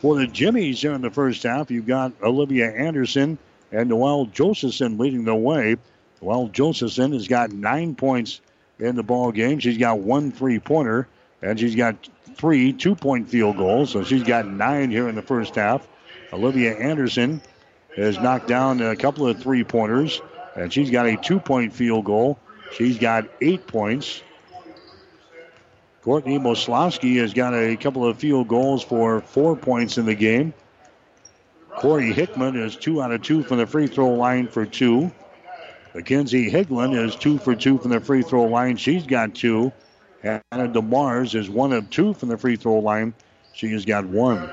[0.00, 3.38] For the Jimmies here in the first half, you've got Olivia Anderson
[3.72, 5.76] and Noelle Josephson leading the way.
[6.22, 8.40] Noelle Josephson has got nine points
[8.78, 9.58] in the ball game.
[9.58, 11.08] She's got one three pointer,
[11.42, 13.90] and she's got three two point field goals.
[13.90, 15.86] So she's got nine here in the first half.
[16.32, 17.40] Olivia Anderson
[17.96, 20.20] has knocked down a couple of three pointers,
[20.54, 22.38] and she's got a two point field goal.
[22.72, 24.22] She's got eight points.
[26.02, 30.54] Courtney Moslowski has got a couple of field goals for four points in the game.
[31.70, 35.10] Corey Hickman is two out of two from the free throw line for two.
[35.94, 38.76] Mackenzie Higlin is two for two from the free throw line.
[38.76, 39.72] She's got two.
[40.22, 43.14] Anna DeMars is one of two from the free throw line.
[43.52, 44.50] She has got one.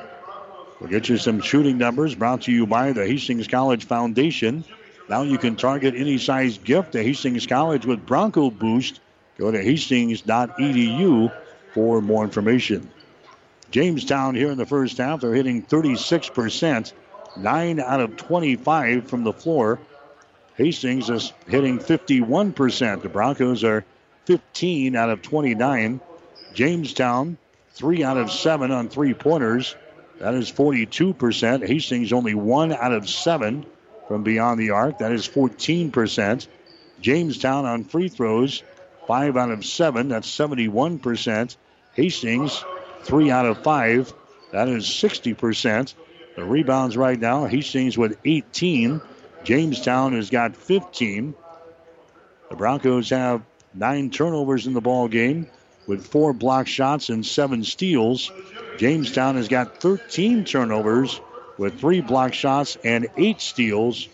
[0.80, 4.64] We'll get you some shooting numbers brought to you by the Hastings College Foundation.
[5.10, 9.00] Now you can target any size gift to Hastings College with Bronco Boost.
[9.38, 11.32] Go to hastings.edu
[11.74, 12.90] for more information.
[13.72, 16.94] Jamestown here in the first half, they're hitting 36%,
[17.38, 19.80] 9 out of 25 from the floor.
[20.56, 23.02] Hastings is hitting 51%.
[23.02, 23.84] The Broncos are
[24.26, 26.00] 15 out of 29.
[26.54, 27.38] Jamestown,
[27.74, 29.76] 3 out of 7 on three pointers.
[30.20, 31.68] That is 42%.
[31.68, 33.66] Hastings only one out of seven
[34.08, 35.00] from beyond the arc.
[35.00, 36.48] That is 14%.
[37.02, 38.64] Jamestown on free throws,
[39.08, 40.10] five out of seven.
[40.10, 41.56] That's 71%.
[41.94, 42.64] Hastings,
[43.04, 44.14] three out of five.
[44.52, 45.94] That is 60%.
[46.36, 49.02] The rebounds right now, Hastings with 18.
[49.44, 51.34] Jamestown has got 15.
[52.50, 53.42] The Broncos have
[53.74, 55.48] nine turnovers in the ball game
[55.88, 58.32] with four block shots and seven steals.
[58.78, 61.22] Jamestown has got 13 turnovers
[61.58, 64.08] with three block shots and eight steals.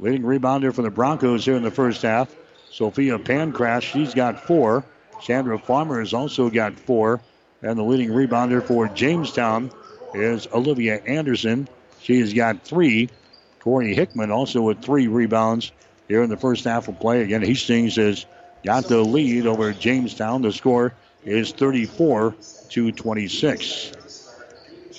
[0.00, 2.34] Leading rebounder for the Broncos here in the first half,
[2.78, 4.84] Sophia Pankratz, she's got four.
[5.20, 7.20] Chandra Farmer has also got four.
[7.60, 9.72] And the leading rebounder for Jamestown
[10.14, 11.66] is Olivia Anderson.
[12.00, 13.08] She has got three.
[13.58, 15.72] Corey Hickman also with three rebounds
[16.06, 17.22] here in the first half of play.
[17.22, 18.26] Again, Hastings has
[18.64, 20.42] got the lead over Jamestown.
[20.42, 22.36] The score is 34
[22.70, 23.92] to 26.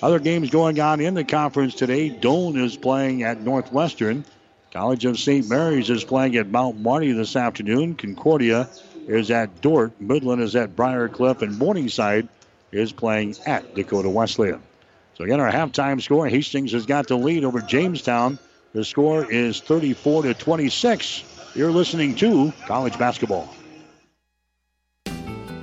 [0.01, 2.09] Other games going on in the conference today.
[2.09, 4.25] Doane is playing at Northwestern.
[4.71, 5.49] College of St.
[5.49, 7.95] Mary's is playing at Mount Marty this afternoon.
[7.95, 8.69] Concordia
[9.07, 9.99] is at Dordt.
[9.99, 11.41] Midland is at Briar Cliff.
[11.41, 12.27] And Morningside
[12.71, 14.61] is playing at Dakota Wesleyan.
[15.15, 18.37] So again, our halftime score, Hastings has got the lead over Jamestown.
[18.73, 21.23] The score is 34 to 26.
[21.55, 23.49] You're listening to college basketball.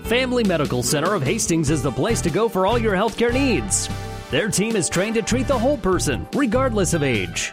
[0.02, 3.88] Family Medical Center of Hastings is the place to go for all your healthcare needs.
[4.32, 7.52] Their team is trained to treat the whole person, regardless of age.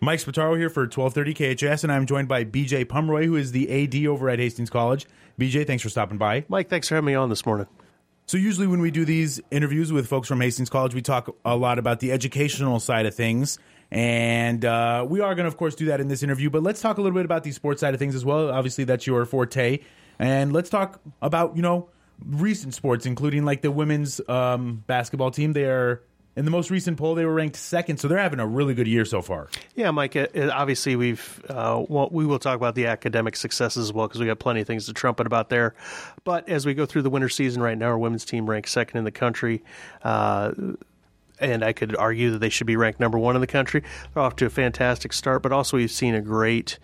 [0.00, 3.68] Mike Spataro here for 1230 KHAS, and I'm joined by BJ Pumroy, who is the
[3.84, 5.06] AD over at Hastings College.
[5.40, 6.44] BJ, thanks for stopping by.
[6.48, 7.66] Mike, thanks for having me on this morning.
[8.26, 11.56] So, usually when we do these interviews with folks from Hastings College, we talk a
[11.56, 13.58] lot about the educational side of things.
[13.90, 16.50] And uh, we are going to, of course, do that in this interview.
[16.50, 18.50] But let's talk a little bit about the sports side of things as well.
[18.50, 19.80] Obviously, that's your forte.
[20.18, 21.88] And let's talk about, you know,
[22.24, 25.54] recent sports, including like the women's um, basketball team.
[25.54, 26.02] They are
[26.38, 28.86] in the most recent poll, they were ranked second, so they're having a really good
[28.86, 29.48] year so far.
[29.74, 30.14] Yeah, Mike.
[30.14, 34.06] It, it, obviously, we've uh, well, we will talk about the academic successes as well
[34.06, 35.74] because we got plenty of things to trumpet about there.
[36.22, 38.98] But as we go through the winter season right now, our women's team ranks second
[38.98, 39.64] in the country.
[40.04, 40.52] Uh,
[41.40, 43.82] and I could argue that they should be ranked number one in the country.
[44.14, 46.78] They're off to a fantastic start, but also we've seen a great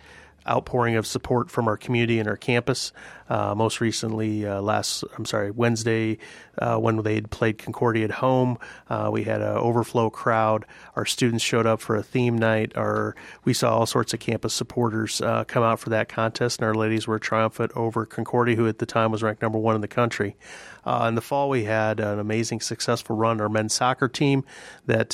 [0.49, 2.92] outpouring of support from our community and our campus.
[3.28, 6.18] Uh, most recently, uh, last I'm sorry, Wednesday,
[6.59, 8.59] uh, when they had played Concordia at home,
[8.90, 10.66] uh, we had an overflow crowd.
[10.95, 12.76] Our students showed up for a theme night.
[12.76, 16.66] Our we saw all sorts of campus supporters uh, come out for that contest, and
[16.66, 19.80] our ladies were triumphant over Concordia, who at the time was ranked number one in
[19.80, 20.36] the country.
[20.84, 23.40] Uh, in the fall, we had an amazing, successful run.
[23.40, 24.45] Our men's soccer team
[24.84, 25.11] that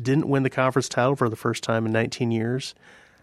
[0.00, 2.76] didn't win the conference title for the first time in 19 years.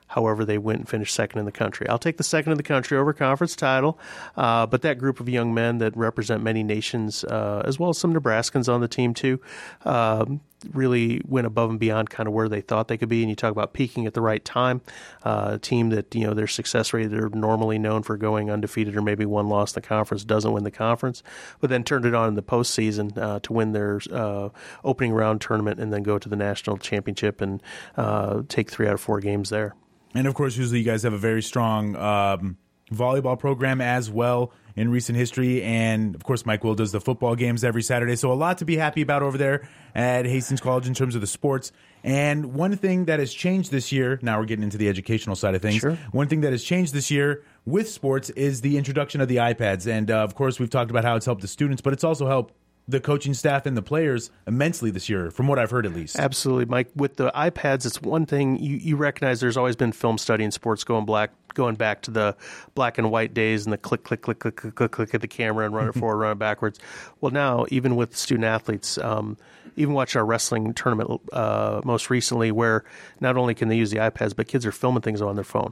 [0.09, 1.87] However, they went and finished second in the country.
[1.87, 3.99] I'll take the second in the country over conference title,
[4.35, 7.99] uh, but that group of young men that represent many nations, uh, as well as
[7.99, 9.39] some Nebraskans on the team too,
[9.85, 10.41] um,
[10.73, 13.21] really went above and beyond kind of where they thought they could be.
[13.21, 14.81] And you talk about peaking at the right time.
[15.23, 18.97] Uh, a team that you know their success rate they're normally known for going undefeated
[18.97, 21.21] or maybe one loss in the conference doesn't win the conference,
[21.61, 24.49] but then turned it on in the postseason uh, to win their uh,
[24.83, 27.61] opening round tournament and then go to the national championship and
[27.95, 29.75] uh, take three out of four games there.
[30.15, 32.57] And of course, usually you guys have a very strong um,
[32.91, 35.61] volleyball program as well in recent history.
[35.61, 38.15] And of course, Mike Will does the football games every Saturday.
[38.15, 41.21] So a lot to be happy about over there at Hastings College in terms of
[41.21, 41.71] the sports.
[42.03, 45.53] And one thing that has changed this year, now we're getting into the educational side
[45.53, 45.81] of things.
[45.81, 45.97] Sure.
[46.11, 49.85] One thing that has changed this year with sports is the introduction of the iPads.
[49.85, 52.27] And uh, of course, we've talked about how it's helped the students, but it's also
[52.27, 52.53] helped
[52.89, 56.17] the coaching staff and the players immensely this year, from what I've heard at least.
[56.17, 56.89] Absolutely, Mike.
[56.95, 59.39] With the iPads, it's one thing you, you recognize.
[59.39, 62.35] There's always been film study in sports going black, going back to the
[62.73, 65.27] black and white days and the click, click, click, click, click, click, click at the
[65.27, 66.79] camera and run it forward, run it backwards.
[67.21, 68.97] Well, now even with student athletes.
[68.97, 69.37] Um,
[69.75, 72.83] even watching our wrestling tournament uh, most recently, where
[73.21, 75.71] not only can they use the iPads, but kids are filming things on their phone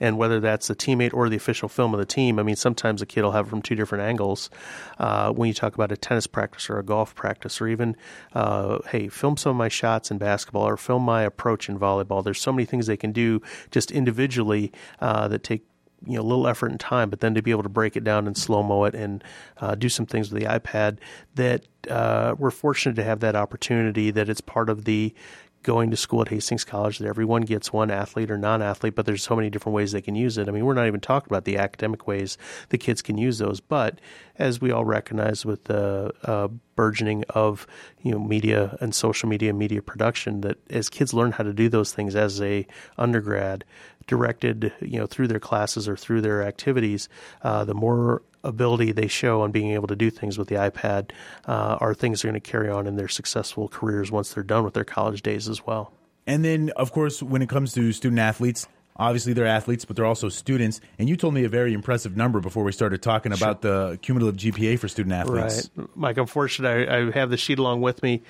[0.00, 2.38] and whether that's the teammate or the official film of the team.
[2.38, 4.50] I mean, sometimes a kid will have it from two different angles.
[4.98, 7.96] Uh, when you talk about a tennis practice or a golf practice, or even,
[8.34, 12.22] uh, hey, film some of my shots in basketball or film my approach in volleyball.
[12.22, 13.40] There's so many things they can do
[13.70, 15.64] just individually uh, that take
[16.06, 18.04] you know a little effort and time, but then to be able to break it
[18.04, 19.24] down and slow mo it and
[19.58, 20.98] uh, do some things with the iPad
[21.34, 24.10] that uh, we're fortunate to have that opportunity.
[24.10, 25.14] That it's part of the
[25.62, 29.06] going to school at Hastings College that everyone gets one athlete or non athlete, but
[29.06, 30.48] there's so many different ways they can use it.
[30.48, 32.38] I mean, we're not even talking about the academic ways
[32.68, 34.00] the kids can use those, but
[34.36, 37.66] as we all recognize with the uh, burgeoning of
[38.02, 41.52] you know media and social media and media production, that as kids learn how to
[41.52, 43.64] do those things as a undergrad,
[44.06, 47.08] directed you know through their classes or through their activities,
[47.42, 51.10] uh, the more ability they show on being able to do things with the iPad
[51.46, 54.64] uh, are things they're going to carry on in their successful careers once they're done
[54.64, 55.92] with their college days as well.
[56.26, 58.66] And then, of course, when it comes to student athletes,
[58.98, 60.80] obviously they're athletes, but they're also students.
[60.98, 63.90] And you told me a very impressive number before we started talking about sure.
[63.90, 65.70] the cumulative GPA for student athletes.
[65.74, 66.18] Right, Mike.
[66.18, 68.22] Unfortunately, I, I have the sheet along with me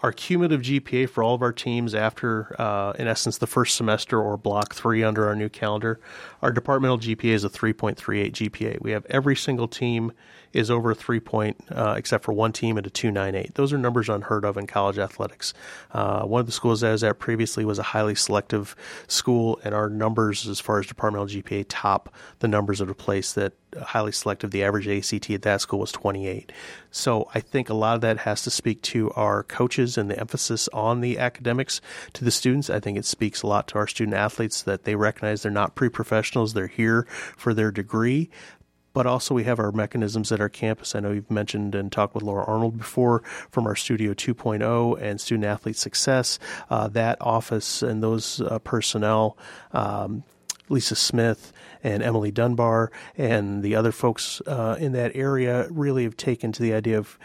[0.00, 4.20] our cumulative GPA for all of our teams after, uh, in essence, the first semester
[4.20, 6.00] or block three under our new calendar,
[6.40, 8.80] our departmental GPA is a 3.38 GPA.
[8.80, 10.12] We have every single team
[10.52, 13.54] is over a three point, uh, except for one team at a 298.
[13.54, 15.54] Those are numbers unheard of in college athletics.
[15.92, 18.76] Uh, one of the schools that I was at previously was a highly selective
[19.08, 23.32] school, and our numbers as far as departmental GPA top the numbers of a place
[23.32, 24.50] that highly selective.
[24.50, 26.52] The average ACT at that school was 28.
[26.90, 30.18] So I think a lot of that has to speak to our coaches and the
[30.18, 31.80] emphasis on the academics
[32.14, 32.70] to the students.
[32.70, 35.74] I think it speaks a lot to our student athletes that they recognize they're not
[35.74, 37.06] pre professionals, they're here
[37.36, 38.30] for their degree
[38.92, 40.94] but also we have our mechanisms at our campus.
[40.94, 45.20] I know you've mentioned and talked with Laura Arnold before from our Studio 2.0 and
[45.20, 46.38] Student Athlete Success.
[46.70, 49.36] Uh, that office and those uh, personnel,
[49.72, 50.24] um,
[50.68, 51.52] Lisa Smith
[51.82, 56.62] and Emily Dunbar and the other folks uh, in that area really have taken to
[56.62, 57.18] the idea of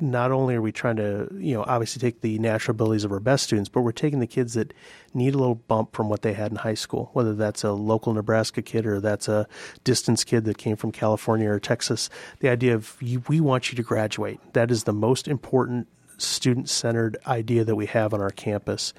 [0.00, 3.20] not only are we trying to, you know, obviously take the natural abilities of our
[3.20, 4.74] best students, but we're taking the kids that
[5.12, 8.12] need a little bump from what they had in high school, whether that's a local
[8.12, 9.46] Nebraska kid or that's a
[9.84, 12.10] distance kid that came from California or Texas.
[12.40, 14.40] The idea of you, we want you to graduate.
[14.52, 15.88] That is the most important
[16.18, 18.94] student centered idea that we have on our campus.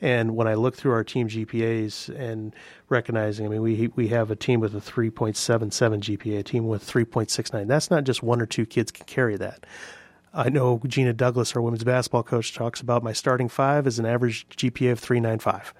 [0.00, 2.54] And when I look through our team GPAs and
[2.88, 5.36] recognizing, I mean, we we have a team with a 3.77
[6.00, 7.66] GPA, a team with 3.69.
[7.66, 9.66] That's not just one or two kids can carry that.
[10.32, 14.06] I know Gina Douglas, our women's basketball coach, talks about my starting five is an
[14.06, 15.74] average GPA of 395.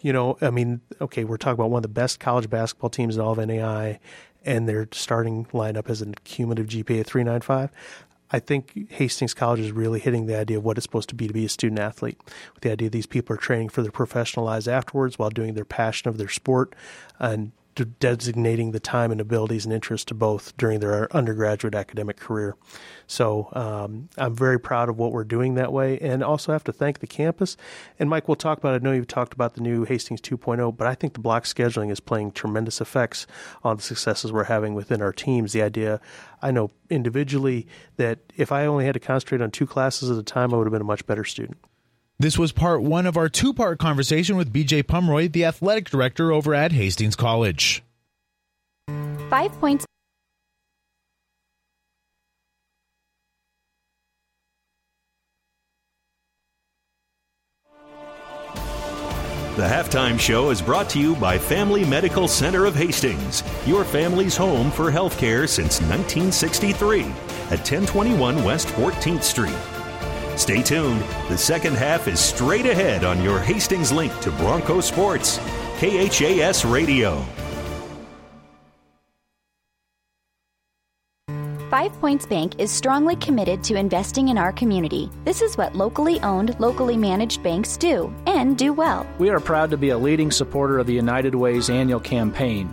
[0.00, 3.16] You know, I mean, okay, we're talking about one of the best college basketball teams
[3.16, 3.98] in all of NAIA,
[4.44, 7.70] and their starting lineup has a cumulative GPA of 395.
[8.32, 11.28] I think Hastings College is really hitting the idea of what it's supposed to be
[11.28, 12.18] to be a student athlete.
[12.54, 15.64] With the idea these people are training for their professional lives afterwards while doing their
[15.64, 16.74] passion of their sport
[17.18, 17.52] and
[17.84, 22.56] designating the time and abilities and interests to both during their undergraduate academic career.
[23.06, 26.72] So um, I'm very proud of what we're doing that way, and also have to
[26.72, 27.56] thank the campus.
[27.98, 28.74] And Mike, we'll talk about.
[28.74, 31.90] I know you've talked about the new Hastings 2.0, but I think the block scheduling
[31.90, 33.26] is playing tremendous effects
[33.62, 35.52] on the successes we're having within our teams.
[35.52, 36.00] The idea,
[36.42, 37.66] I know individually
[37.96, 40.66] that if I only had to concentrate on two classes at a time, I would
[40.66, 41.58] have been a much better student.
[42.18, 46.32] This was part one of our two part conversation with BJ Pumroy, the athletic director
[46.32, 47.82] over at Hastings College.
[49.28, 49.84] Five points.
[59.56, 64.36] The halftime show is brought to you by Family Medical Center of Hastings, your family's
[64.36, 69.75] home for healthcare since 1963 at 1021 West 14th Street.
[70.36, 71.00] Stay tuned.
[71.28, 75.38] The second half is straight ahead on your Hastings link to Bronco Sports,
[75.78, 77.24] KHAS Radio.
[81.70, 85.10] Five Points Bank is strongly committed to investing in our community.
[85.24, 89.04] This is what locally owned, locally managed banks do, and do well.
[89.18, 92.72] We are proud to be a leading supporter of the United Way's annual campaign.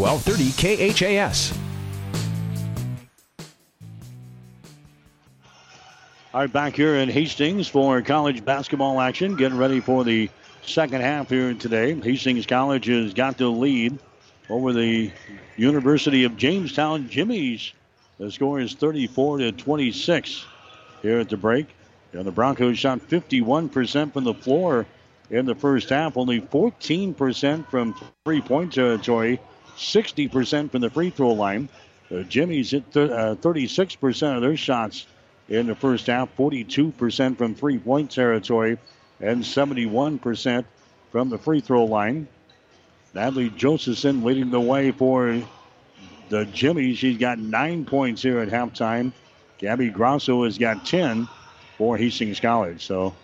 [0.00, 1.52] 1230 KHAS.
[6.32, 9.36] All right, back here in Hastings for college basketball action.
[9.36, 10.30] Getting ready for the
[10.62, 11.94] second half here today.
[12.00, 13.98] Hastings College has got the lead
[14.48, 15.10] over the
[15.58, 17.72] University of Jamestown Jimmies.
[18.18, 20.46] The score is 34 to 26
[21.02, 21.66] here at the break.
[22.14, 24.86] And the Broncos shot 51% from the floor
[25.28, 27.94] in the first half, only 14% from
[28.24, 29.40] three point territory,
[29.76, 31.68] 60% from the free throw line.
[32.08, 35.06] The Jimmies hit th- uh, 36% of their shots
[35.48, 38.78] in the first half, 42% from three point territory,
[39.20, 40.64] and 71%
[41.10, 42.28] from the free throw line.
[43.14, 45.42] Natalie Josephson leading the way for
[46.28, 46.94] the Jimmy.
[46.94, 49.12] She's got nine points here at halftime.
[49.58, 51.28] Gabby Grosso has got 10
[51.76, 52.86] for Hastings College.
[52.86, 53.14] So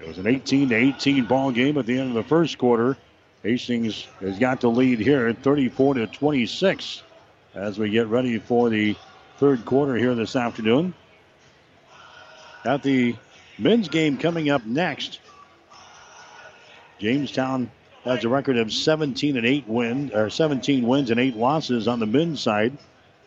[0.00, 2.96] it was an 18 to 18 ball game at the end of the first quarter.
[3.46, 7.04] Hastings has got the lead here at 34 to 26
[7.54, 8.96] as we get ready for the
[9.38, 10.92] third quarter here this afternoon.
[12.64, 13.14] At the
[13.56, 15.20] men's game coming up next,
[16.98, 17.70] Jamestown
[18.02, 22.00] has a record of 17 and 8 wins, or 17 wins and 8 losses on
[22.00, 22.76] the men's side.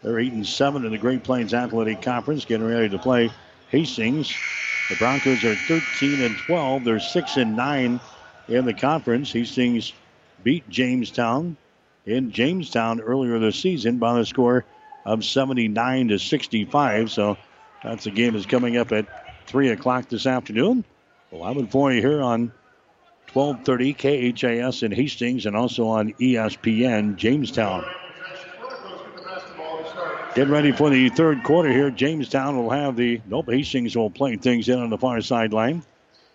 [0.04, 3.32] They're 8 and 7 in the Great Plains Athletic Conference, getting ready to play
[3.70, 4.36] Hastings.
[4.90, 6.84] The Broncos are 13 and 12.
[6.84, 8.02] They're 6 and 9
[8.50, 9.32] in the conference.
[9.32, 9.94] Hastings
[10.44, 11.58] beat Jamestown
[12.06, 14.66] in Jamestown earlier this season by the score
[15.06, 17.12] of 79 to 65.
[17.12, 17.38] So
[17.84, 19.06] that's a game that's coming up at
[19.48, 20.84] 3 o'clock this afternoon.
[21.32, 22.52] Well, I'm for you here on
[23.34, 23.94] 1230
[24.34, 27.86] KHAS in Hastings and also on ESPN Jamestown.
[30.36, 31.90] Get ready for the third quarter here.
[31.90, 33.20] Jamestown will have the.
[33.28, 35.84] Nope, Hastings will play things in on the far sideline.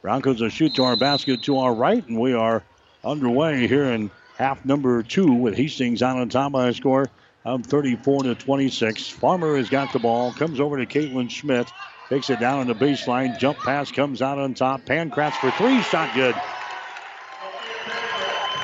[0.03, 2.63] Broncos will shoot to our basket to our right, and we are
[3.05, 7.09] underway here in half number two with Hastings out on top by a score
[7.45, 9.09] of 34 to 26.
[9.09, 11.71] Farmer has got the ball, comes over to Caitlin Schmidt,
[12.09, 13.39] takes it down on the baseline.
[13.39, 14.83] Jump pass comes out on top.
[14.83, 16.35] Pankratz for three, shot good.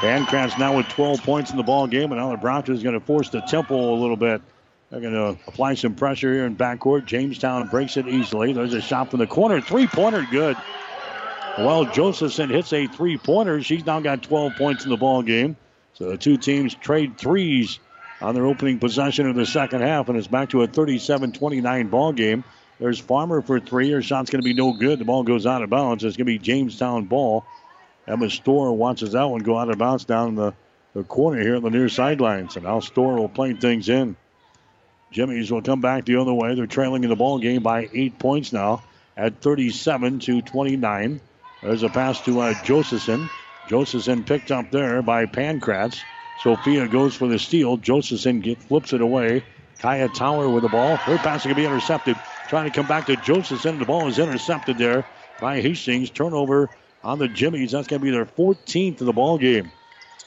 [0.00, 3.04] Pankratz now with 12 points in the ball game, and now the Broncos going to
[3.04, 4.40] force the tempo a little bit.
[4.90, 7.04] They're going to apply some pressure here in backcourt.
[7.04, 8.52] Jamestown breaks it easily.
[8.52, 9.60] There's a shot from the corner.
[9.60, 10.56] Three pointer, good.
[11.60, 13.62] Well, Josephson hits a three pointer.
[13.62, 15.56] She's now got 12 points in the ball game.
[15.92, 17.78] So the two teams trade threes
[18.22, 21.88] on their opening possession of the second half, and it's back to a 37 29
[21.88, 22.44] ball game.
[22.78, 23.90] There's Farmer for three.
[23.90, 25.00] Her shot's going to be no good.
[25.00, 26.02] The ball goes out of bounds.
[26.02, 27.44] It's going to be Jamestown ball.
[28.06, 30.54] Emma Storr watches that one go out of bounds down the,
[30.94, 32.56] the corner here on the near sidelines.
[32.56, 34.16] And now Storr will play things in.
[35.10, 36.54] Jimmy's will come back the other way.
[36.54, 38.82] They're trailing in the ball game by eight points now
[39.14, 41.20] at 37 to 29.
[41.62, 43.28] There's a pass to uh, Josephson.
[43.68, 46.02] Josephson picked up there by Pankratz.
[46.42, 47.76] Sophia goes for the steal.
[47.76, 49.44] Josephson flips it away.
[49.78, 50.96] Kaya Tower with the ball.
[50.96, 52.16] Her pass can be intercepted.
[52.48, 53.78] Trying to come back to Josephson.
[53.78, 55.04] The ball is intercepted there
[55.38, 56.10] by Hastings.
[56.10, 56.70] Turnover
[57.04, 57.72] on the Jimmies.
[57.72, 59.70] That's going to be their 14th of the ball game.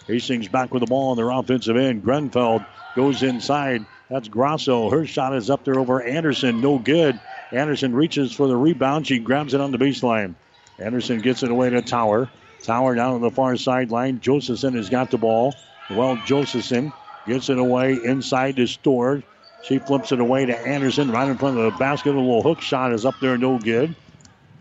[0.07, 2.03] Hastings back with the ball on their offensive end.
[2.03, 2.65] Grenfeld
[2.95, 3.85] goes inside.
[4.09, 4.89] That's Grosso.
[4.89, 6.61] Her shot is up there over Anderson.
[6.61, 7.19] No good.
[7.51, 9.07] Anderson reaches for the rebound.
[9.07, 10.35] She grabs it on the baseline.
[10.83, 12.29] Anderson gets it away to Tower.
[12.61, 14.19] Tower down on the far sideline.
[14.19, 15.55] Josephson has got the ball.
[15.89, 16.91] Well, Josephson
[17.25, 19.23] gets it away inside the Storr.
[19.63, 22.13] She flips it away to Anderson right in front of the basket.
[22.13, 23.95] A little hook shot is up there, no good.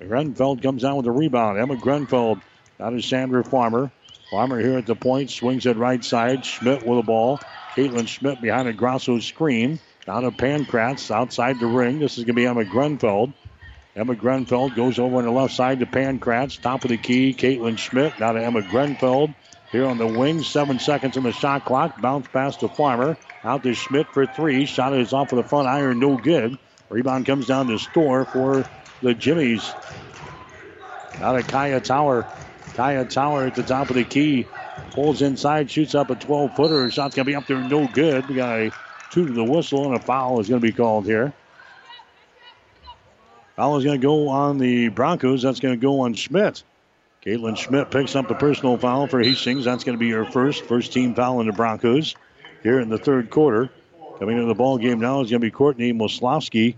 [0.00, 1.58] Grenfeld comes down with the rebound.
[1.58, 2.40] Emma Grenfeld
[2.78, 3.90] out of Chandra Farmer.
[4.30, 6.44] Farmer here at the point, swings it right side.
[6.44, 7.40] Schmidt with the ball.
[7.74, 9.78] Caitlin Schmidt behind a Grosso screen.
[10.06, 11.98] Down to Pankratz outside the ring.
[11.98, 13.32] This is going to be Emma Grenfeld.
[13.94, 16.60] Emma Grenfeld goes over on the left side to Pankratz.
[16.60, 18.18] Top of the key, Caitlin Schmidt.
[18.18, 19.34] Now to Emma Grenfeld.
[19.70, 22.00] Here on the wing, seven seconds on the shot clock.
[22.00, 23.18] Bounce pass to Farmer.
[23.44, 24.64] Out to Schmidt for three.
[24.66, 26.58] Shot is off of the front iron, no good.
[26.88, 28.64] Rebound comes down to Storr for
[29.02, 29.76] the Jimmies.
[31.18, 32.28] Now to Kaya Tower.
[32.74, 34.46] Kaya Tower at the top of the key.
[34.94, 36.90] Pulls inside, shoots up a 12 footer.
[36.90, 38.28] Shot's going to be up there, no good.
[38.28, 38.72] We got a
[39.10, 41.34] two to the whistle, and a foul is going to be called here.
[43.62, 45.42] Foul is going to go on the Broncos.
[45.42, 46.64] That's going to go on Schmidt.
[47.24, 49.64] Caitlin Schmidt picks up the personal foul for Hastings.
[49.64, 52.16] That's going to be her first, first team foul in the Broncos
[52.64, 53.70] here in the third quarter.
[54.18, 56.74] Coming into the ball game now is going to be Courtney Moslowski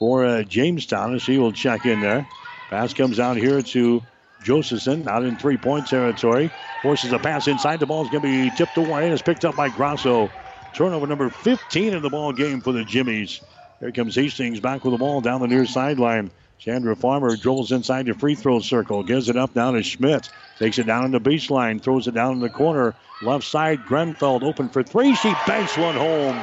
[0.00, 2.26] for uh, Jamestown, and she will check in there.
[2.68, 4.02] Pass comes out here to
[4.42, 6.50] Josephson, out in three-point territory.
[6.82, 7.78] Forces a pass inside.
[7.78, 10.28] The ball is going to be tipped away and is picked up by Grosso.
[10.74, 13.40] Turnover number 15 in the ball game for the Jimmies.
[13.80, 16.30] Here comes Hastings back with the ball down the near sideline.
[16.58, 20.30] Chandra Farmer dribbles inside the free throw circle, gives it up down to Schmidt.
[20.58, 22.94] Takes it down in the baseline, throws it down in the corner.
[23.22, 25.14] Left side, Grenfeld open for three.
[25.16, 26.42] She banks one home.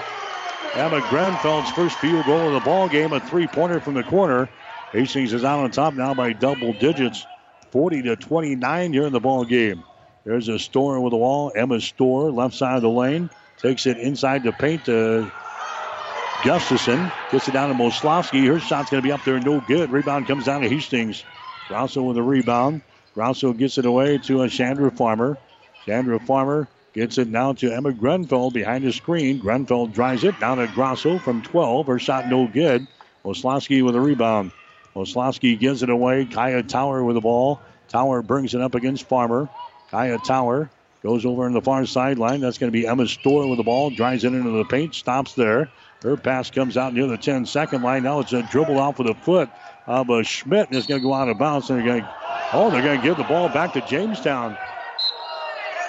[0.73, 4.47] Emma Grenfeld's first field goal of the ball game, a three-pointer from the corner.
[4.91, 7.25] Hastings is out on top now by double digits,
[7.71, 9.83] 40 to 29 here in the ball game.
[10.25, 11.51] There's a Storr with the wall.
[11.55, 13.29] Emma Storr, left side of the lane.
[13.57, 15.31] Takes it inside the paint to
[16.43, 17.11] Gustafson.
[17.31, 18.47] Gets it down to Moslowski.
[18.47, 19.91] Her shot's going to be up there, no good.
[19.91, 21.23] Rebound comes down to Hastings.
[21.67, 22.81] Grosso with a rebound.
[23.13, 25.37] Grosso gets it away to a Chandra Farmer.
[25.85, 29.39] Chandra Farmer gets it now to Emma Grenfeld behind the screen.
[29.41, 31.87] Grenfeld drives it down to Grosso from 12.
[31.87, 32.87] Her shot no good.
[33.23, 34.51] Moslowski with a rebound.
[34.95, 36.25] Moslowski gives it away.
[36.25, 37.61] Kaya Tower with the ball.
[37.87, 39.49] Tower brings it up against Farmer.
[39.89, 40.69] Kaya Tower
[41.03, 42.41] goes over in the far sideline.
[42.41, 43.89] That's going to be Emma Storr with the ball.
[43.89, 44.95] Drives it into the paint.
[44.95, 45.69] Stops there.
[46.03, 48.03] Her pass comes out near the 10 second line.
[48.03, 49.49] Now it's a dribble off with a foot
[49.85, 50.67] of a Schmidt.
[50.67, 51.69] And it's going to go out of bounds.
[51.69, 52.15] And they're going to,
[52.53, 54.57] oh, they're going to give the ball back to Jamestown.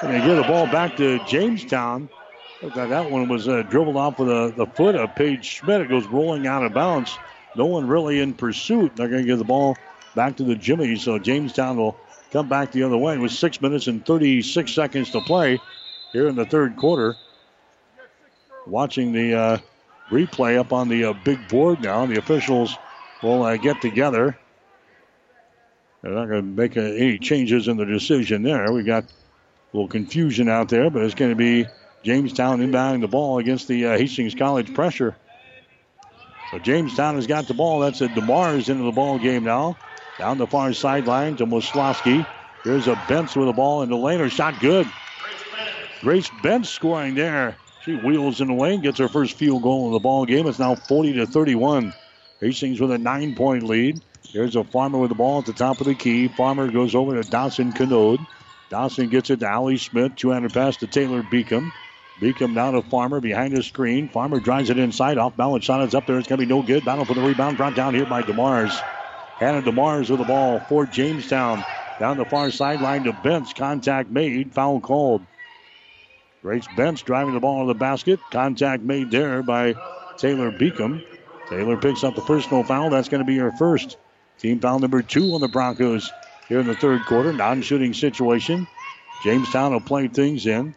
[0.03, 2.11] And they give the ball back to Jamestown.
[2.63, 5.81] Looked like that one was uh, dribbled off with a, the foot of Paige Schmidt.
[5.81, 7.17] It goes rolling out of bounds.
[7.57, 8.95] No one really in pursuit.
[8.95, 9.77] They're going to give the ball
[10.15, 10.97] back to the Jimmy.
[10.97, 11.97] So Jamestown will
[12.33, 15.59] come back the other way with six minutes and 36 seconds to play
[16.13, 17.17] here in the third quarter.
[18.67, 19.59] Watching the uh,
[20.13, 22.07] replay up on the uh, big board now.
[22.07, 22.77] The officials
[23.23, 24.39] will uh, get together.
[26.03, 28.73] They're not going to make any changes in the decision there.
[28.73, 29.07] We've got a
[29.73, 31.67] little confusion out there, but it's going to be
[32.03, 35.17] Jamestown inbounding the ball against the uh, Hastings College pressure.
[36.51, 37.81] So Jamestown has got the ball.
[37.81, 39.77] That's a DeMars into the ball game now.
[40.19, 42.27] Down the far sideline to Moslowski.
[42.65, 44.19] Here's a Bentz with the ball in the lane.
[44.19, 44.87] Her shot good.
[46.01, 47.57] Grace Bentz scoring there.
[47.85, 50.47] She wheels in the lane, gets her first field goal of the ball game.
[50.47, 51.93] It's now 40 to 31.
[52.41, 54.01] Hastings with a nine-point lead.
[54.33, 56.29] Here's a Farmer with the ball at the top of the key.
[56.29, 58.25] Farmer goes over to Dawson Canode.
[58.71, 60.15] Dawson gets it to Allie Smith.
[60.15, 61.73] Two-handed pass to Taylor Beacom.
[62.21, 64.09] Beacom now to Farmer behind the screen.
[64.09, 65.19] Farmer drives it inside.
[65.19, 66.19] Off balance shot is up there.
[66.19, 66.85] It's going to be no good.
[66.85, 67.57] Battle for the rebound.
[67.57, 68.71] Brought down here by DeMars.
[69.39, 71.65] Hannah DeMars with the ball for Jamestown.
[71.99, 73.57] Down the far sideline to Bentz.
[73.57, 74.53] Contact made.
[74.55, 75.23] Foul called.
[76.43, 78.19] Grace Bentz driving the ball to the basket.
[78.33, 79.75] Contact made there by
[80.19, 81.05] Taylor Beacom.
[81.49, 82.91] Taylor picks up the personal foul.
[82.91, 83.97] That's going to be her first.
[84.39, 86.11] Team foul number two on the Broncos
[86.49, 87.33] here in the third quarter.
[87.33, 88.67] Non shooting situation.
[89.23, 90.75] Jamestown will play things in.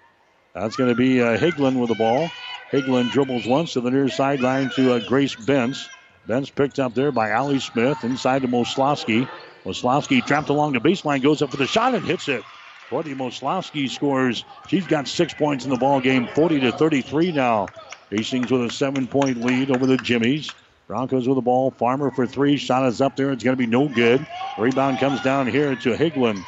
[0.53, 2.29] That's going to be uh, Higlin with the ball.
[2.71, 5.87] Higlin dribbles once to the near sideline to uh, Grace Bentz.
[6.27, 9.27] Bentz picked up there by Ali Smith inside to Moslowski.
[9.65, 12.43] Moslowski trapped along the baseline, goes up for the shot and hits it.
[12.89, 14.45] Courtney Moslowski scores.
[14.67, 17.73] She's got six points in the ball game, 40 to 33 now.
[18.11, 20.55] Hastings with a seven-point lead over the Jimmies.
[20.87, 21.71] Broncos with the ball.
[21.71, 22.57] Farmer for three.
[22.57, 23.31] Shot is up there.
[23.31, 24.27] It's going to be no good.
[24.55, 26.45] Rebound comes down here to Higlin.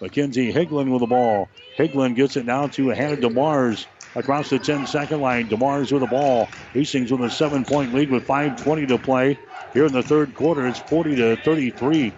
[0.00, 1.52] Mackenzie Higlin with the ball.
[1.78, 3.86] Higlin gets it now to Hannah DeMars
[4.16, 5.48] across the 10 second line.
[5.48, 6.50] DeMars with the ball.
[6.74, 9.38] Hastings with a seven point lead with 5.20 to play.
[9.72, 12.16] Here in the third quarter, it's 40 to 33.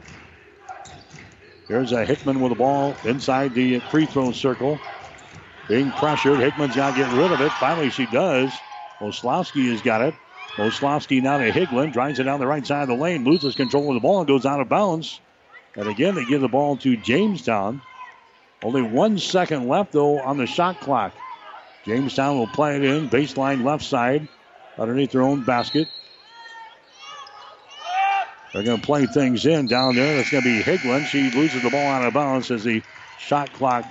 [1.69, 4.79] Here's a Hickman with the ball inside the free throw circle.
[5.67, 6.41] Being pressured.
[6.41, 7.53] Hickman's got to get rid of it.
[7.53, 8.61] Finally, she does.
[9.01, 10.15] Moslowski has got it.
[10.59, 11.91] Moslowski now to Higlin.
[11.91, 13.25] Drives it down the right side of the lane.
[13.25, 15.21] Loses control of the ball and goes out of bounds.
[15.77, 17.81] And again, they give the ball to Jamestown.
[18.63, 21.15] Only one second left, though, on the shot clock.
[21.87, 23.09] Jamestown will play it in.
[23.09, 24.29] Baseline left side
[24.79, 25.89] underneath their own basket.
[28.55, 30.17] They're going to play things in down there.
[30.17, 31.05] That's going to be Higlin.
[31.07, 32.83] She loses the ball out of bounds as the
[33.19, 33.85] shot clock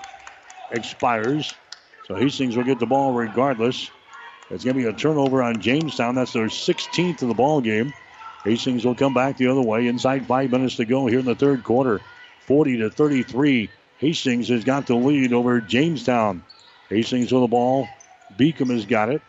[0.72, 1.54] expires.
[2.08, 3.92] So Hastings will get the ball regardless.
[4.50, 6.16] It's going to be a turnover on Jamestown.
[6.16, 7.92] That's their 16th of the ball game.
[8.46, 9.88] Hastings will come back the other way.
[9.88, 12.00] Inside five minutes to go here in the third quarter.
[12.48, 13.70] 40 to 33.
[13.98, 16.42] Hastings has got the lead over Jamestown.
[16.88, 17.90] Hastings with the ball.
[18.38, 19.22] Beacom has got it.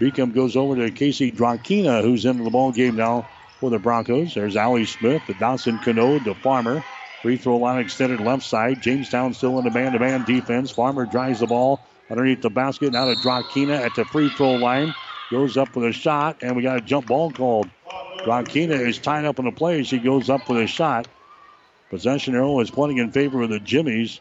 [0.00, 3.28] Beacom goes over to Casey Drakina, who's into the ball game now
[3.60, 4.34] for the Broncos.
[4.34, 6.82] There's Allie Smith, the Dawson Canode, the Farmer.
[7.22, 8.80] Free throw line extended left side.
[8.80, 10.70] Jamestown still in the man-to-man defense.
[10.70, 12.92] Farmer drives the ball underneath the basket.
[12.92, 14.94] Now to Drakina at the free throw line.
[15.30, 17.70] Goes up with a shot, and we got a jump ball called.
[18.26, 19.82] Drakina is tied up in the play.
[19.84, 21.06] She goes up with a shot.
[21.90, 24.20] Possession arrow is pointing in favor of the Jimmies.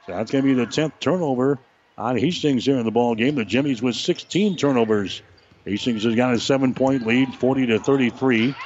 [0.00, 1.58] So that's going to be the 10th turnover
[1.98, 3.34] on Hastings here in the ball game.
[3.36, 5.22] The Jimmies with 16 turnovers.
[5.66, 8.56] Hastings has got a seven-point lead, 40 to 33.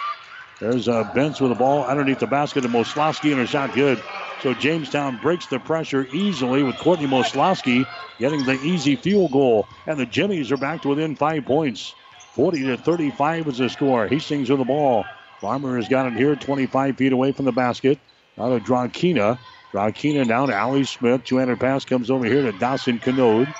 [0.60, 4.02] There's a Bentz with the ball underneath the basket to Moslowski, and a shot good.
[4.42, 7.86] So Jamestown breaks the pressure easily with Courtney Moslowski
[8.18, 9.66] getting the easy field goal.
[9.86, 11.94] And the Jimmies are back to within five points.
[12.34, 14.06] 40 to 35 is the score.
[14.06, 15.04] Hastings with the ball.
[15.40, 17.98] Farmer has got it here 25 feet away from the basket.
[18.36, 19.38] Now to Drakina.
[19.72, 21.24] Drakina down to Allie Smith.
[21.24, 23.52] 200 pass comes over here to Dawson Canode.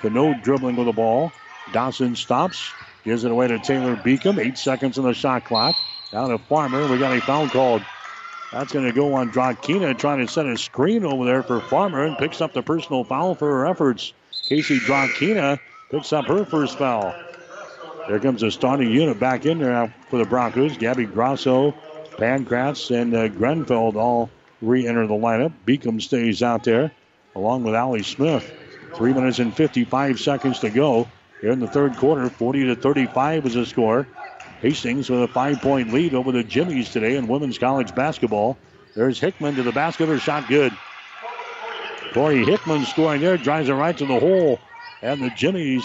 [0.00, 1.32] Canode dribbling with the ball.
[1.72, 2.72] Dawson stops.
[3.04, 4.38] Gives it away to Taylor Beacom.
[4.38, 5.74] Eight seconds on the shot clock.
[6.12, 6.86] Down to Farmer.
[6.88, 7.82] We got a foul called.
[8.52, 12.04] That's going to go on Drakina trying to set a screen over there for Farmer
[12.04, 14.12] and picks up the personal foul for her efforts.
[14.46, 15.58] Casey Drakina
[15.90, 17.14] picks up her first foul.
[18.08, 20.76] There comes the starting unit back in there for the Broncos.
[20.76, 21.72] Gabby Grosso,
[22.18, 24.28] Pankratz, and uh, Grenfeld all
[24.60, 25.52] re-enter the lineup.
[25.66, 26.92] Beacom stays out there
[27.34, 28.52] along with Allie Smith.
[28.96, 31.08] Three minutes and 55 seconds to go
[31.40, 32.28] here in the third quarter.
[32.28, 34.06] 40 to 35 is the score.
[34.62, 38.56] Hastings with a five-point lead over the Jimmies today in women's college basketball.
[38.94, 40.06] There's Hickman to the basket.
[40.06, 40.72] Her shot good.
[42.14, 44.60] Corey Hickman scoring there, drives it right to the hole.
[45.02, 45.84] And the Jimmies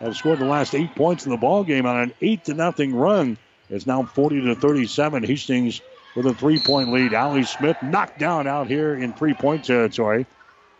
[0.00, 2.92] have scored the last eight points in the ball game on an eight to nothing
[2.92, 3.38] run.
[3.70, 5.22] It's now 40 to 37.
[5.22, 5.80] Hastings
[6.16, 7.14] with a three-point lead.
[7.14, 10.26] Allie Smith knocked down out here in three-point territory.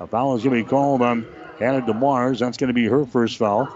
[0.00, 1.24] A foul is going to be called on
[1.60, 2.40] Hannah DeMars.
[2.40, 3.68] That's going to be her first foul.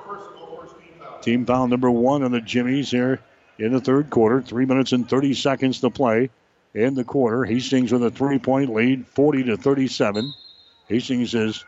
[1.21, 3.21] Team foul number one on the Jimmies here
[3.59, 4.41] in the third quarter.
[4.41, 6.31] Three minutes and 30 seconds to play
[6.75, 7.45] in the quarter.
[7.45, 10.33] Hastings with a three-point lead, 40 to 37.
[10.89, 11.65] Hastings is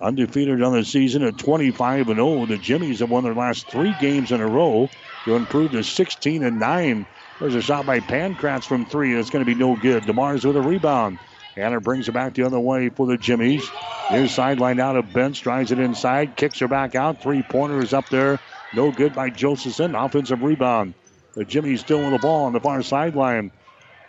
[0.00, 2.46] undefeated on the season at 25 and 0.
[2.46, 4.88] The Jimmies have won their last three games in a row
[5.24, 7.06] to improve to 16 and 9.
[7.40, 9.14] There's a shot by Pankratz from three.
[9.14, 10.04] It's going to be no good.
[10.04, 11.18] DeMars with a rebound.
[11.56, 13.68] Anna brings it back the other way for the Jimmies.
[14.10, 17.22] Near sideline out of bench, drives it inside, kicks her back out.
[17.22, 18.38] Three pointers up there.
[18.74, 19.94] No good by Josephson.
[19.94, 20.94] Offensive rebound.
[21.38, 23.52] The Jimmies still with the ball on the far sideline.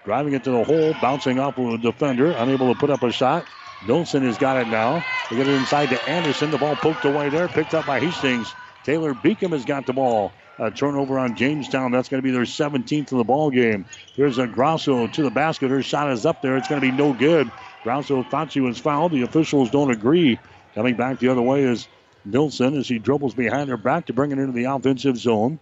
[0.04, 3.12] Driving it to the hole, bouncing off of a defender, unable to put up a
[3.12, 3.46] shot.
[3.86, 5.06] Nilsson has got it now.
[5.30, 6.50] They get it inside to Anderson.
[6.50, 8.56] The ball poked away there, picked up by Hastings.
[8.82, 10.34] Taylor Beacom has got the ball.
[10.58, 11.92] A turnover on Jamestown.
[11.92, 13.86] That's going to be their 17th of the ball game.
[14.16, 15.70] Here's a Grosso to the basket.
[15.70, 16.58] Her shot is up there.
[16.58, 17.52] It's going to be no good.
[17.84, 19.12] Grosso thought she was fouled.
[19.12, 20.40] The officials don't agree.
[20.74, 21.88] Coming back the other way is
[22.26, 25.60] Nilsson as he dribbles behind her back to bring it into the offensive zone.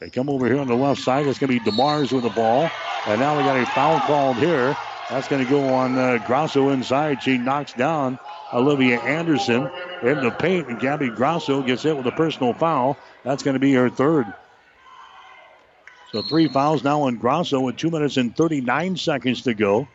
[0.00, 1.26] They come over here on the left side.
[1.26, 2.70] It's going to be DeMars with the ball.
[3.06, 4.76] And now we got a foul called here.
[5.10, 7.22] That's going to go on uh, Grosso inside.
[7.22, 8.18] She knocks down
[8.52, 9.70] Olivia Anderson
[10.02, 12.96] in the paint, and Gabby Grosso gets hit with a personal foul.
[13.24, 14.26] That's going to be her third.
[16.12, 19.88] So three fouls now on Grosso with two minutes and 39 seconds to go.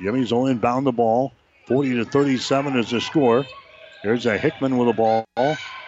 [0.00, 1.32] Jimmy's only inbound the ball.
[1.66, 3.46] 40 to 37 is the score.
[4.02, 5.26] Here's a Hickman with the ball.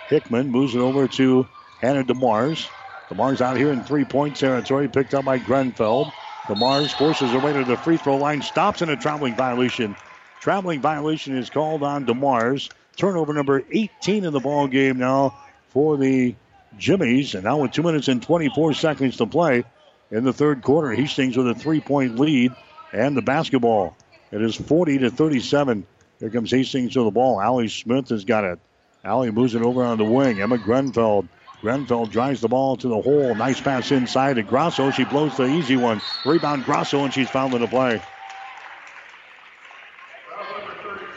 [0.09, 1.47] Hickman moves it over to
[1.81, 2.69] Hannah DeMars.
[3.13, 6.11] DeMars out here in three-point territory, picked up by Grenfeld.
[6.45, 9.95] DeMars forces her way to the free throw line, stops in a traveling violation.
[10.41, 12.71] Traveling violation is called on DeMars.
[12.97, 16.35] Turnover number 18 in the ball game now for the
[16.79, 17.35] Jimmies.
[17.35, 19.65] And now with two minutes and 24 seconds to play
[20.11, 22.53] in the third quarter, Hastings with a three-point lead
[22.93, 23.97] and the basketball.
[24.31, 25.87] It is 40 to 37.
[26.19, 27.41] Here comes Hastings to the ball.
[27.41, 28.59] Allie Smith has got it.
[29.05, 30.41] Allie moves it over on the wing.
[30.41, 31.27] Emma Grenfell.
[31.63, 33.37] Grenfeld drives the ball to the hole.
[33.37, 34.91] Nice pass inside to Grosso.
[34.91, 36.03] She blows the easy one.
[36.27, 38.03] Rebound Grosso, and she's fouled in the play.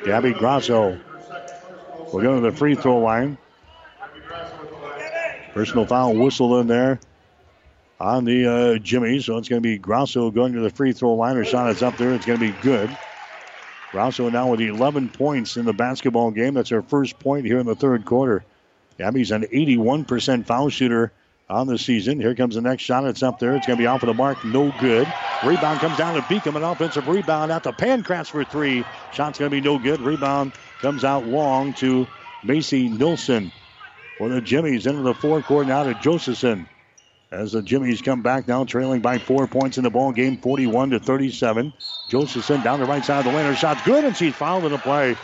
[0.06, 1.00] Gabby Grosso
[2.14, 3.40] will go to the free throw line.
[5.56, 7.00] Personal foul whistle in there
[8.00, 9.20] on the uh, Jimmy.
[9.22, 11.38] So it's going to be Grosso going to the free throw line.
[11.38, 12.14] Her shot is up there.
[12.14, 12.96] It's going to be good.
[13.92, 16.54] Grosso now with 11 points in the basketball game.
[16.54, 18.46] That's her first point here in the third quarter.
[18.98, 21.12] Gabby's an 81% foul shooter
[21.50, 22.20] on the season.
[22.20, 23.06] Here comes the next shot.
[23.06, 23.56] It's up there.
[23.56, 24.44] It's going to be off of the mark.
[24.46, 25.08] No good.
[25.44, 26.56] Rebound comes down to Beacom.
[26.56, 28.84] An offensive rebound out to Pankratz for three.
[29.12, 30.02] Shot's going to be no good.
[30.02, 32.08] Rebound comes out long to
[32.44, 33.52] Macy Nilsson.
[34.18, 36.68] For the Jimmies into the forecourt now to Josephson.
[37.32, 40.92] As the Jimmies come back now, trailing by four points in the ball game, 41
[40.92, 41.74] to 37.
[42.08, 43.46] Josephson down the right side of the lane.
[43.46, 45.18] Her shot's good, and she's fouled in the play.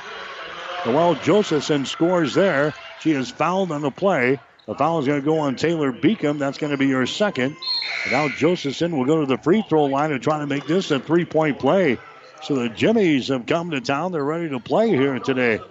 [0.86, 2.74] Well, Josephson scores there.
[3.02, 4.40] She is fouled on the play.
[4.68, 6.38] The foul is going to go on Taylor Beacom.
[6.38, 7.58] That's going to be her second.
[8.04, 10.92] And now Josephson will go to the free throw line and try to make this
[10.92, 11.98] a three point play.
[12.44, 14.12] So the Jimmies have come to town.
[14.12, 15.62] They're ready to play here today.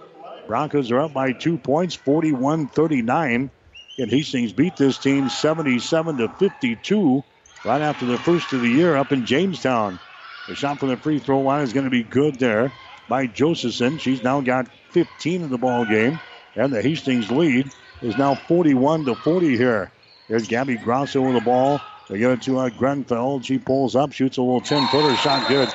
[0.45, 3.49] Broncos are up by two points, 41 39.
[3.97, 7.23] And Hastings beat this team 77 to 52
[7.63, 9.99] right after the first of the year up in Jamestown.
[10.47, 12.73] The shot from the free throw line is going to be good there
[13.07, 13.99] by Josephson.
[13.99, 16.19] She's now got 15 in the ball game.
[16.55, 17.71] And the Hastings lead
[18.01, 19.91] is now 41 to 40 here.
[20.27, 21.79] There's Gabby Grosso with the ball.
[22.09, 23.45] They get it to uh, Grenfeld.
[23.45, 25.69] She pulls up, shoots a little 10 footer shot good.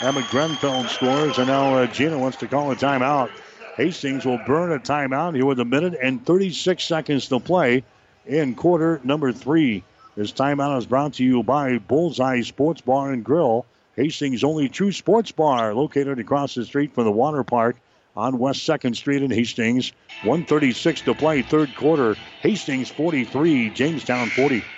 [0.00, 3.30] Emma Grenfeld scores, and now uh, Gina wants to call a timeout.
[3.76, 7.84] Hastings will burn a timeout here with a minute and 36 seconds to play
[8.26, 9.82] in quarter number three.
[10.16, 14.92] This timeout is brought to you by Bullseye Sports Bar and Grill, Hastings' only true
[14.92, 17.76] sports bar, located across the street from the water park
[18.18, 19.92] on West 2nd Street in Hastings.
[20.24, 22.16] 136 to play, third quarter.
[22.42, 24.77] Hastings 43, Jamestown 40.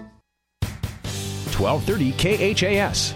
[1.61, 3.13] 1230 KHAS.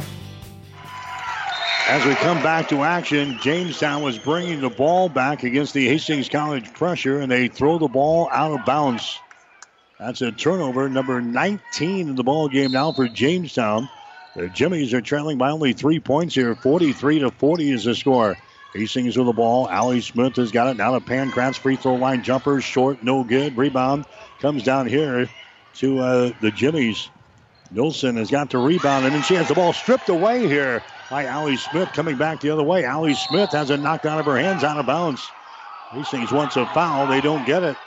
[1.87, 6.29] As we come back to action, Jamestown was bringing the ball back against the Hastings
[6.29, 9.19] College pressure, and they throw the ball out of bounds.
[9.99, 13.89] That's a turnover, number 19 in the ball game now for Jamestown.
[14.35, 16.53] The Jimmies are trailing by only three points here.
[16.55, 18.35] 43 to 40 is the score.
[18.73, 19.69] Hastings with the ball.
[19.69, 20.77] Allie Smith has got it.
[20.77, 21.57] Now to Pankratz.
[21.57, 22.59] Free throw line jumper.
[22.59, 23.55] Short, no good.
[23.55, 24.05] Rebound
[24.41, 25.29] comes down here
[25.75, 27.09] to uh, the Jimmies.
[27.71, 31.25] Nilsson has got the rebound, and then she has the ball stripped away here by
[31.25, 32.85] Allie Smith coming back the other way.
[32.85, 35.29] Allie Smith has it knocked out of her hands out of bounds.
[35.91, 37.07] Hastings wants a foul.
[37.07, 37.77] They don't get it.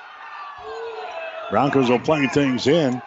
[1.50, 3.00] Broncos will play things in.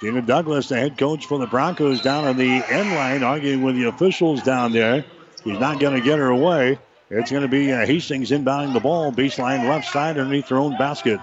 [0.00, 3.74] Gina Douglas, the head coach for the Broncos, down on the end line, arguing with
[3.74, 5.04] the officials down there.
[5.44, 6.78] He's not going to get her away.
[7.10, 10.76] It's going to be uh, Hastings inbounding the ball, baseline left side underneath their own
[10.76, 11.20] basket.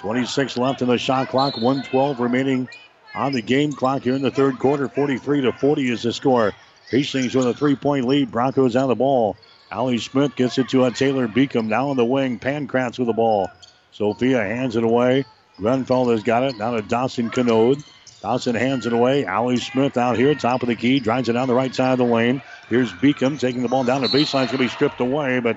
[0.00, 2.68] 26 left in the shot clock, 112 remaining
[3.14, 4.88] on the game clock here in the third quarter.
[4.88, 6.52] 43 to 40 is the score.
[6.90, 8.30] Hastings with a three-point lead.
[8.30, 9.36] Broncos on the ball.
[9.70, 11.66] Allie Smith gets it to a Taylor Beacom.
[11.66, 13.50] Now on the wing, Pankratz with the ball.
[13.92, 15.24] Sophia hands it away.
[15.58, 16.58] Grenfeld has got it.
[16.58, 17.82] Now to Dawson Canode.
[18.20, 19.24] Dawson hands it away.
[19.24, 21.98] Allie Smith out here, top of the key, drives it down the right side of
[21.98, 22.42] the lane.
[22.68, 24.44] Here's Beacom taking the ball down the baseline.
[24.44, 25.56] It's going to be stripped away, but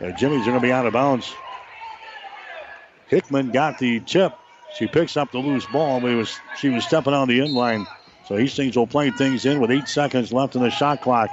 [0.00, 1.34] the Jimmy's going to be out of bounds.
[3.08, 4.34] Hickman got the tip.
[4.74, 7.86] She picks up the loose ball, but was, she was stepping on the end line.
[8.24, 11.30] So Hastings will play things in with eight seconds left in the shot clock.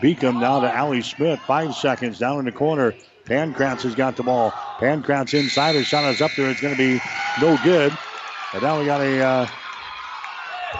[0.00, 1.40] Beacom now to Allie Smith.
[1.40, 2.94] Five seconds down in the corner.
[3.26, 4.52] Pankratz has got the ball.
[4.80, 5.74] Pankratz inside.
[5.74, 6.48] Her shot is up there.
[6.48, 6.98] It's going to be
[7.40, 7.92] no good.
[8.54, 9.46] But now we got a uh,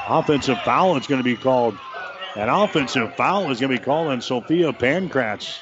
[0.08, 0.96] offensive foul.
[0.96, 1.74] It's going to be called.
[2.36, 5.58] An offensive foul is going to be called on Sophia Pankratz.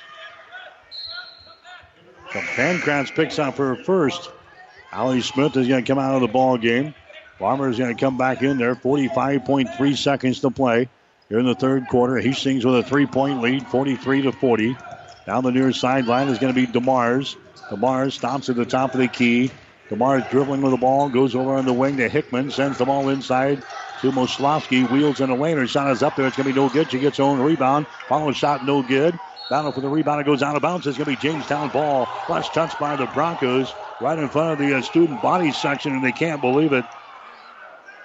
[2.32, 4.30] So picks up her first.
[4.92, 6.94] Allie Smith is going to come out of the ball game.
[7.38, 8.74] Farmer is going to come back in there.
[8.74, 10.88] 45.3 seconds to play
[11.28, 12.16] here in the third quarter.
[12.16, 14.76] Hastings with a three-point lead, 43 to 40.
[15.26, 17.36] Down the near sideline is going to be DeMars.
[17.68, 19.50] DeMars stops at the top of the key.
[19.90, 23.08] DeMars dribbling with the ball, goes over on the wing to Hickman, sends the ball
[23.08, 23.62] inside
[24.00, 24.90] to Moslowski.
[24.90, 25.56] Wheels in the lane.
[25.56, 26.26] Her shot is up there.
[26.26, 26.90] It's going to be no good.
[26.90, 27.86] She gets her own rebound.
[28.08, 29.18] Follow shot, no good.
[29.48, 30.20] Battle for the rebound.
[30.20, 30.86] It goes out of bounds.
[30.86, 32.08] It's going to be Jamestown ball.
[32.28, 36.04] Last touch by the Broncos right in front of the uh, student body section, and
[36.04, 36.84] they can't believe it.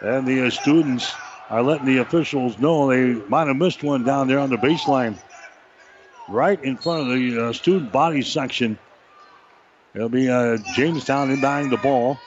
[0.02, 1.12] And the uh, students
[1.50, 5.18] are letting the officials know they might have missed one down there on the baseline.
[6.30, 8.78] Right in front of the uh, student body section.
[9.96, 12.20] It'll be uh, Jamestown inbounding the ball.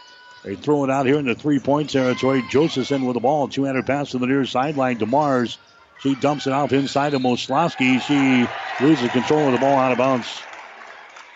[0.45, 2.45] They throw it out here in the three-point territory.
[2.51, 3.49] Josephson with the ball.
[3.49, 5.57] Two-handed pass to the near sideline to Mars.
[6.01, 8.01] She dumps it off inside to Moslowski.
[8.01, 10.27] She loses control of the ball out of bounds.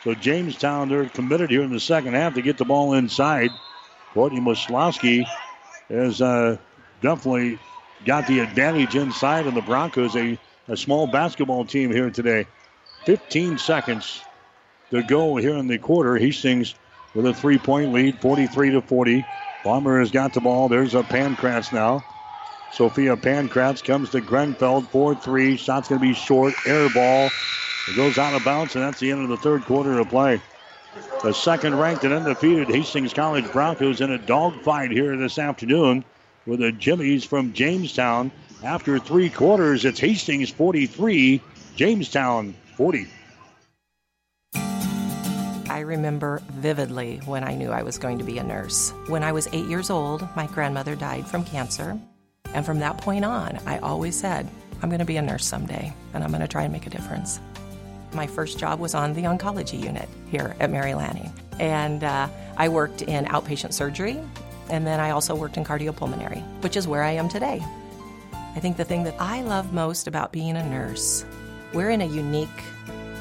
[0.04, 3.50] So Jamestown, they're committed here in the second half to get the ball inside.
[4.14, 5.26] Courtney Moslowski
[5.88, 6.56] has uh,
[7.00, 7.58] definitely
[8.04, 12.46] got the advantage inside of the Broncos, a, a small basketball team here today.
[13.04, 14.22] 15 seconds
[14.90, 16.16] to go here in the quarter.
[16.16, 16.74] Hastings
[17.14, 19.24] with a three-point lead, 43 to 40.
[19.64, 20.68] Farmer has got the ball.
[20.68, 22.04] There's a Pankratz now.
[22.72, 25.58] Sophia Pankratz comes to Grenfeld, 4-3.
[25.58, 26.54] Shot's going to be short.
[26.66, 27.30] Air ball.
[27.88, 30.40] It goes out of bounds, and that's the end of the third quarter of play.
[31.22, 36.04] The second ranked and undefeated Hastings College Broncos in a dogfight here this afternoon
[36.46, 38.30] with the Jimmies from Jamestown.
[38.62, 41.40] After three quarters, it's Hastings 43,
[41.76, 43.06] Jamestown 40.
[45.70, 48.92] I remember vividly when I knew I was going to be a nurse.
[49.06, 51.98] When I was eight years old, my grandmother died from cancer.
[52.54, 54.48] And from that point on, I always said,
[54.82, 56.90] I'm going to be a nurse someday, and I'm going to try and make a
[56.90, 57.40] difference.
[58.12, 61.32] My first job was on the oncology unit here at Mary Lanning.
[61.58, 64.18] And uh, I worked in outpatient surgery,
[64.70, 67.62] and then I also worked in cardiopulmonary, which is where I am today.
[68.32, 71.24] I think the thing that I love most about being a nurse,
[71.72, 72.48] we're in a unique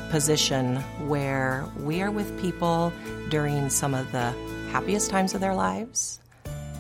[0.10, 0.78] position
[1.08, 2.94] where we are with people
[3.30, 4.34] during some of the
[4.72, 6.20] happiest times of their lives,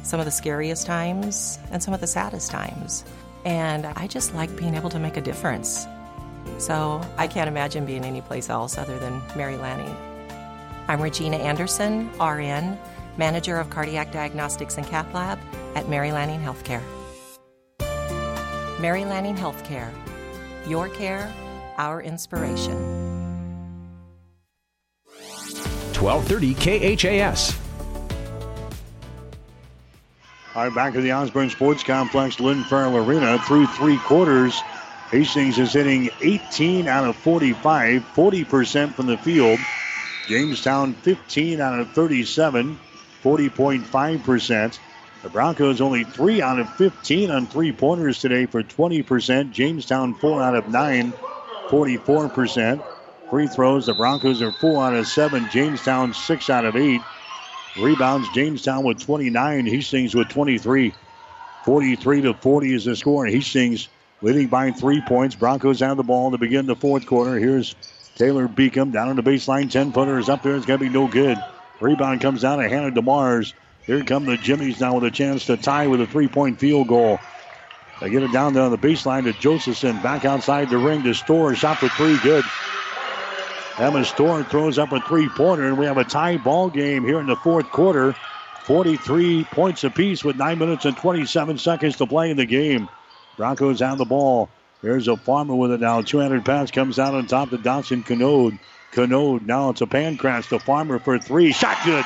[0.07, 3.03] some of the scariest times, and some of the saddest times.
[3.43, 5.85] And I just like being able to make a difference.
[6.59, 9.93] So I can't imagine being anyplace else other than Mary Lanning.
[10.87, 12.79] I'm Regina Anderson, RN,
[13.17, 15.39] Manager of Cardiac Diagnostics and Cath Lab
[15.75, 16.81] at Mary Lanning Healthcare.
[18.79, 19.91] Mary Lanning Healthcare.
[20.65, 21.33] Your care,
[21.77, 22.77] our inspiration.
[25.93, 27.66] 1230 KHAS.
[30.57, 33.37] Right, back to the Osborne Sports Complex, Lynn Farrell Arena.
[33.37, 34.59] Through three quarters,
[35.11, 39.59] Hastings is hitting 18 out of 45, 40% from the field.
[40.27, 42.79] Jamestown 15 out of 37,
[43.21, 44.79] 40.5%.
[45.21, 49.51] The Broncos only 3 out of 15 on three pointers today for 20%.
[49.51, 51.13] Jamestown 4 out of 9,
[51.67, 52.83] 44%.
[53.29, 55.49] Free throws, the Broncos are 4 out of 7.
[55.51, 56.99] Jamestown 6 out of 8.
[57.77, 59.65] Rebounds, Jamestown with 29.
[59.67, 60.95] Hastings with 23.
[61.63, 63.25] 43 to 40 is the score.
[63.25, 63.89] And Hastings
[64.21, 65.35] leading by three points.
[65.35, 67.37] Broncos have the ball to begin the fourth quarter.
[67.37, 67.75] Here's
[68.15, 69.71] Taylor Beacom down on the baseline.
[69.71, 70.55] 10 footer is up there.
[70.55, 71.45] It's going to be no good.
[71.79, 73.53] Rebound comes down to Hannah DeMars.
[73.85, 76.87] Here come the Jimmies now with a chance to tie with a three point field
[76.87, 77.21] goal.
[77.99, 79.99] They get it down there on the baseline to Josephson.
[80.01, 81.55] Back outside the ring to Storr.
[81.55, 82.19] Shot for three.
[82.19, 82.51] Good.
[83.77, 87.19] Emma Storr throws up a three pointer, and we have a tie ball game here
[87.19, 88.15] in the fourth quarter.
[88.63, 92.89] 43 points apiece with 9 minutes and 27 seconds to play in the game.
[93.37, 94.49] Broncos have the ball.
[94.81, 96.01] Here's a farmer with it now.
[96.01, 98.59] 200 pass comes out on top to Dawson Canode.
[98.93, 101.51] Canode now it's a Pankratz to Farmer for three.
[101.51, 102.03] Shot good.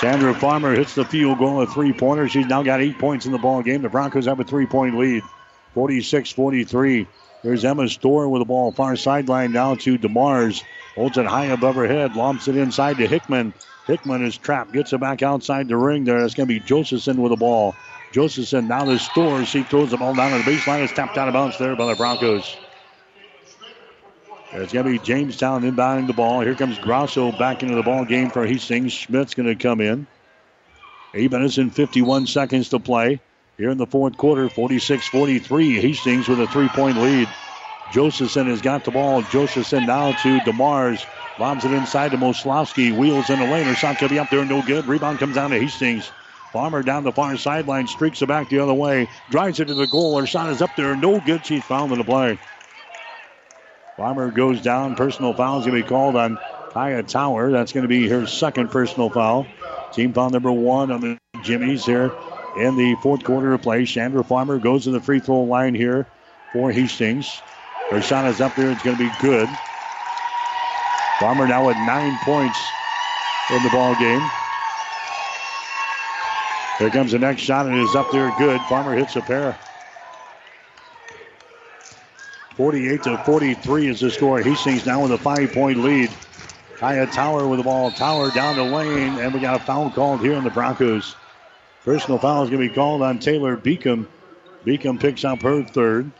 [0.00, 2.28] Chandra Farmer hits the field goal, a three pointer.
[2.28, 3.82] She's now got eight points in the ball game.
[3.82, 5.22] The Broncos have a three point lead,
[5.74, 7.06] 46 43.
[7.42, 10.62] There's Emma Storr with the ball, far sideline now to DeMars.
[10.94, 13.54] Holds it high above her head, lobs it inside to Hickman.
[13.86, 16.24] Hickman is trapped, gets it back outside the ring there.
[16.24, 17.74] It's going to be Josephson with the ball.
[18.12, 19.44] Josephson now to Storr.
[19.44, 20.82] She throws the ball down to the baseline.
[20.82, 22.56] It's tapped out of bounds there by the Broncos.
[24.52, 26.40] It's going to be Jamestown inbounding the ball.
[26.40, 28.92] Here comes Grosso back into the ball game for Hastings.
[28.92, 30.06] Schmidt's going to come in.
[31.14, 33.20] Eight minutes and 51 seconds to play.
[33.60, 35.82] Here in the fourth quarter, 46 43.
[35.82, 37.28] Hastings with a three point lead.
[37.92, 39.20] Josephson has got the ball.
[39.20, 41.04] Josephson now to DeMars.
[41.38, 42.96] Lobs it inside to Moslowski.
[42.96, 43.66] Wheels in the lane.
[43.66, 44.46] Her shot to be up there.
[44.46, 44.86] No good.
[44.86, 46.10] Rebound comes down to Hastings.
[46.54, 47.86] Farmer down the far sideline.
[47.86, 49.08] Streaks it back the other way.
[49.28, 50.18] Drives it to the goal.
[50.18, 50.96] Her shot is up there.
[50.96, 51.44] No good.
[51.44, 52.38] She's fouled in the play.
[53.98, 54.94] Farmer goes down.
[54.94, 56.38] Personal foul is going to be called on
[56.70, 57.50] Kaya Tower.
[57.50, 59.46] That's going to be her second personal foul.
[59.92, 62.10] Team foul number one on the Jimmies here
[62.56, 63.84] in the fourth quarter of play.
[63.84, 66.06] Chandra Farmer goes to the free throw line here
[66.52, 67.40] for Hastings.
[67.90, 68.70] Her shot is up there.
[68.70, 69.48] It's going to be good.
[71.18, 72.58] Farmer now with nine points
[73.50, 74.22] in the ball game.
[76.78, 78.60] Here comes the next shot, and it is up there good.
[78.62, 79.58] Farmer hits a pair.
[82.56, 84.40] 48 to 43 is the score.
[84.40, 86.10] Hastings now with a five point lead.
[86.78, 87.90] Kaya Tower with the ball.
[87.90, 91.14] Tower down the lane, and we got a foul called here in the Broncos.
[91.84, 94.06] Personal foul is going to be called on Taylor Beacom.
[94.64, 96.10] Beacom picks up her third.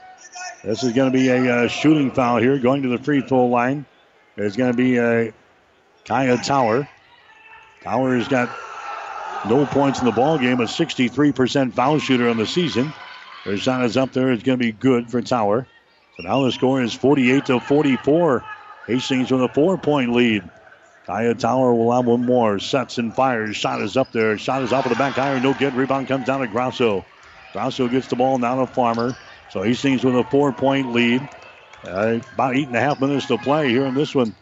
[0.65, 3.47] This is going to be a uh, shooting foul here going to the free throw
[3.47, 3.85] line.
[4.37, 5.33] It's going to be a
[6.07, 6.89] Kaya Tower.
[7.83, 8.51] Tower has got
[9.47, 12.93] no points in the ball game, a 63% foul shooter on the season.
[13.45, 14.33] Her shot is up there.
[14.33, 15.67] It's going to be good for Tower.
[16.17, 18.45] So now the score is 48 to 44.
[18.87, 20.43] Hastings with a four point lead.
[21.11, 22.61] Kaya Tower will have one more.
[22.61, 23.57] Sets and fires.
[23.57, 24.39] Shot is up there.
[24.39, 25.43] Shot is off of the back iron.
[25.43, 25.75] No good.
[25.75, 27.05] Rebound comes down to Grosso.
[27.53, 29.17] Grosso gets the ball now to Farmer.
[29.51, 31.29] So he Hastings with a four point lead.
[31.85, 34.33] Uh, about eight and a half minutes to play here in this one.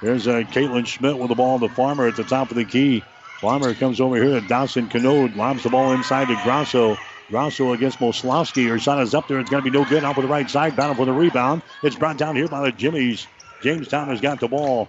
[0.00, 3.02] Here's uh, Caitlin Schmidt with the ball to Farmer at the top of the key.
[3.40, 5.34] Farmer comes over here to Dawson Canode.
[5.34, 6.96] Lobs the ball inside to Grosso.
[7.30, 8.68] Grosso against Moslowski.
[8.68, 9.40] Her shot is up there.
[9.40, 10.04] It's going to be no good.
[10.04, 10.76] Off with the right side.
[10.76, 11.62] Battle for the rebound.
[11.82, 13.26] It's brought down here by the Jimmies.
[13.60, 14.88] Jamestown has got the ball.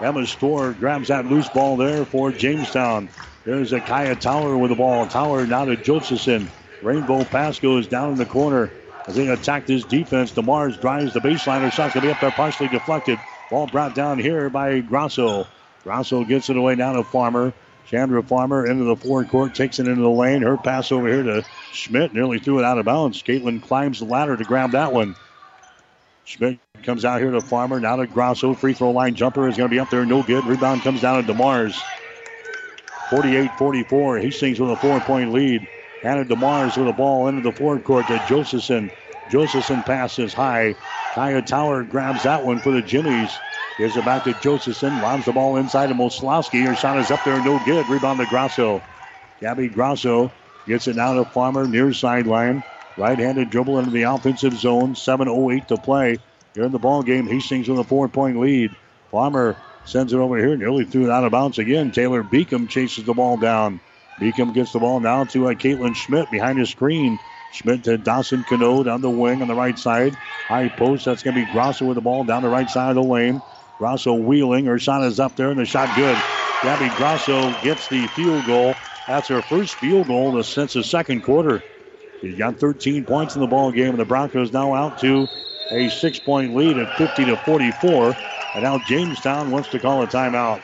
[0.00, 3.08] Emma Storr grabs that loose ball there for Jamestown.
[3.44, 5.06] There's a Kaya Tower with the ball.
[5.06, 6.50] Tower now to Josephson.
[6.82, 8.70] Rainbow pass goes down in the corner.
[9.06, 11.62] As they attack this defense, DeMars drives the baseline.
[11.62, 13.18] Her shot's going to be up there, partially deflected.
[13.50, 15.46] Ball brought down here by Grosso.
[15.84, 17.54] Grosso gets it away down to Farmer.
[17.86, 20.42] Chandra Farmer into the forward court, takes it into the lane.
[20.42, 23.22] Her pass over here to Schmidt nearly threw it out of bounds.
[23.22, 25.14] Caitlin climbs the ladder to grab that one.
[26.24, 28.54] Schmidt comes out here to Farmer, now to Grosso.
[28.54, 30.46] Free throw line jumper is going to be up there, no good.
[30.46, 31.74] Rebound comes down to DeMars.
[33.10, 34.18] 48 44.
[34.18, 35.66] Hastings with a four point lead.
[36.02, 38.90] Hannah DeMars with the ball into the forward court to Josephson.
[39.28, 40.76] Josephson passes high.
[41.14, 43.36] Kaya Tower grabs that one for the Jimmies.
[43.78, 45.00] Gives it back to Josephson.
[45.00, 46.64] Lobs the ball inside to Moslowski.
[46.64, 47.88] Her shot is up there, no good.
[47.88, 48.80] Rebound to Grosso.
[49.40, 50.30] Gabby Grosso
[50.68, 52.62] gets it now to Farmer near sideline.
[52.96, 54.94] Right-handed dribble into the offensive zone.
[54.94, 56.18] 7.08 to play
[56.56, 57.26] here in the ball game.
[57.26, 58.74] Hastings with a four-point lead.
[59.12, 60.56] Farmer sends it over here.
[60.56, 61.92] Nearly threw it out of bounds again.
[61.92, 63.78] Taylor Beacom chases the ball down.
[64.18, 67.18] Beacom gets the ball now to uh, Caitlin Schmidt behind his screen.
[67.52, 70.14] Schmidt to Dawson Canode down the wing on the right side.
[70.14, 71.04] High post.
[71.04, 73.40] That's going to be Grosso with the ball down the right side of the lane.
[73.78, 74.64] Grosso wheeling.
[74.64, 76.16] Her is up there and the shot good.
[76.62, 78.74] Gabby Grosso gets the field goal.
[79.06, 81.62] That's her first field goal since the second quarter.
[82.22, 85.28] She's got 13 points in the ball game, and the Broncos now out to
[85.70, 88.16] a six-point lead at 50 to 44.
[88.54, 90.62] And now Jamestown wants to call a timeout.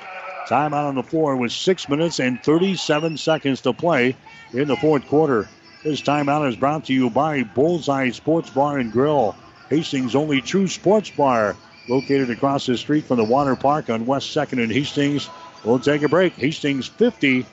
[0.49, 4.17] Timeout on the floor with six minutes and 37 seconds to play
[4.53, 5.49] in the fourth quarter.
[5.85, 9.35] This timeout is brought to you by Bullseye Sports Bar and Grill,
[9.69, 11.57] Hastings' only true sports bar,
[11.89, 15.29] located across the street from the water park on West 2nd and Hastings.
[15.65, 16.35] We'll take a break.
[16.35, 17.47] Hastings 50,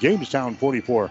[0.00, 1.10] Jamestown 44.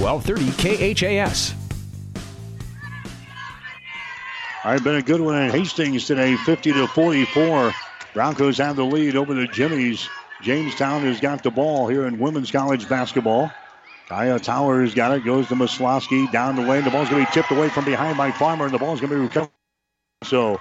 [0.00, 1.54] 1230 KHAS.
[4.64, 7.72] All right, been a good one in Hastings today, 50 to 44.
[8.14, 10.08] Broncos have the lead over the Jimmies.
[10.42, 13.50] Jamestown has got the ball here in women's college basketball.
[14.08, 16.84] Kaya Towers got it, goes to Moslowski down the lane.
[16.84, 19.10] The ball's going to be tipped away from behind by Farmer, and the ball's going
[19.10, 19.50] to be recovered.
[20.22, 20.60] So,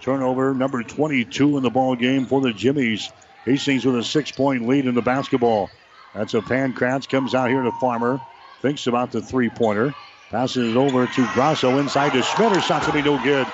[0.00, 3.10] turnover number 22 in the ball game for the Jimmies.
[3.44, 5.70] Hastings with a six-point lead in the basketball.
[6.14, 8.20] That's a Pankratz comes out here to Farmer,
[8.64, 9.92] thinks about the three-pointer,
[10.30, 12.50] passes it over to Grosso inside to Schmidt.
[12.50, 13.46] Her shot's going to be no good.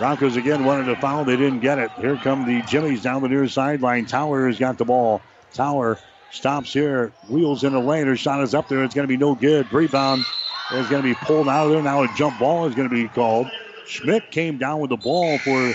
[0.00, 1.24] Broncos again wanted a foul.
[1.24, 1.92] They didn't get it.
[1.96, 4.04] Here come the Jimmies down the near sideline.
[4.04, 5.22] Tower has got the ball.
[5.54, 5.96] Tower
[6.32, 8.08] stops here, wheels in the lane.
[8.08, 8.82] Her shot is up there.
[8.82, 9.72] It's going to be no good.
[9.72, 10.24] Rebound
[10.72, 11.82] is going to be pulled out of there.
[11.82, 13.46] Now a jump ball is going to be called.
[13.86, 15.72] Schmidt came down with the ball for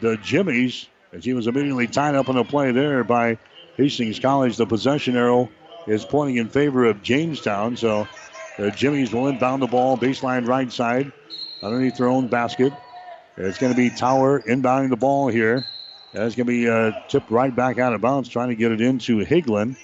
[0.00, 3.38] the Jimmies And he was immediately tied up on the play there by
[3.76, 4.56] Hastings College.
[4.56, 5.50] The possession arrow
[5.86, 7.76] is pointing in favor of Jamestown.
[7.76, 8.06] So
[8.58, 11.12] the Jimmies will inbound the ball, baseline right side,
[11.62, 12.72] underneath their own basket.
[13.36, 15.64] It's going to be Tower inbounding the ball here.
[16.12, 18.80] That's going to be uh, tipped right back out of bounds, trying to get it
[18.80, 19.76] into Higlin.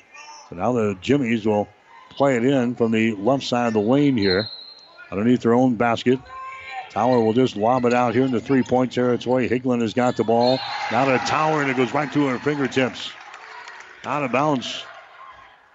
[0.49, 1.69] So now the Jimmies will
[2.11, 4.49] play it in from the left side of the lane here,
[5.11, 6.19] underneath their own basket.
[6.91, 9.49] Tower will just lob it out here in the three point territory.
[9.49, 10.59] Higlin has got the ball.
[10.91, 13.11] Now to Tower, and it goes right to her fingertips.
[14.05, 14.85] Out of bounds.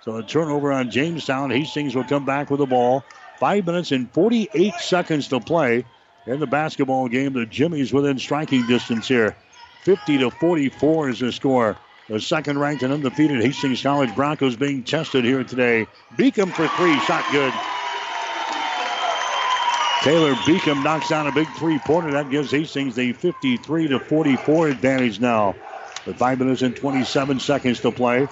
[0.04, 1.50] So a turnover on Jamestown.
[1.50, 3.06] Hastings will come back with the ball.
[3.40, 5.86] Five minutes and 48 seconds to play
[6.28, 7.32] in the basketball game.
[7.32, 9.34] The Jimmies within striking distance here.
[9.84, 11.78] 50 to 44 is the score.
[12.10, 15.88] The second ranked and undefeated Hastings College Broncos being tested here today.
[16.18, 17.54] Beacom for three, shot good.
[20.02, 22.12] Taylor Beacom knocks down a big three pointer.
[22.12, 25.56] That gives Hastings the 53 to 44 advantage now.
[26.06, 28.28] With five minutes and 27 seconds to play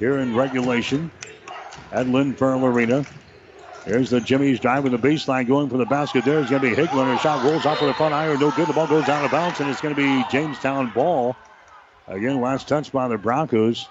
[0.00, 1.10] here in regulation
[1.92, 3.04] at Lynn Farrell Arena.
[3.84, 6.24] Here's the Jimmy's drive with the baseline going for the basket.
[6.24, 7.06] There's going to be Higlin.
[7.06, 8.40] Her shot rolls off for the front iron.
[8.40, 8.66] No good.
[8.66, 11.36] The ball goes out of bounds, and it's going to be Jamestown ball.
[12.08, 13.88] Again, last touch by the Broncos.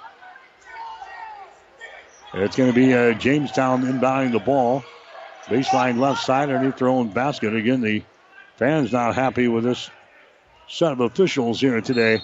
[2.34, 4.84] It's going to be uh, Jamestown inbounding the ball.
[5.48, 7.56] Baseline left side underneath their own basket.
[7.56, 8.03] Again, the
[8.57, 9.90] fans not happy with this
[10.68, 12.22] set of officials here today,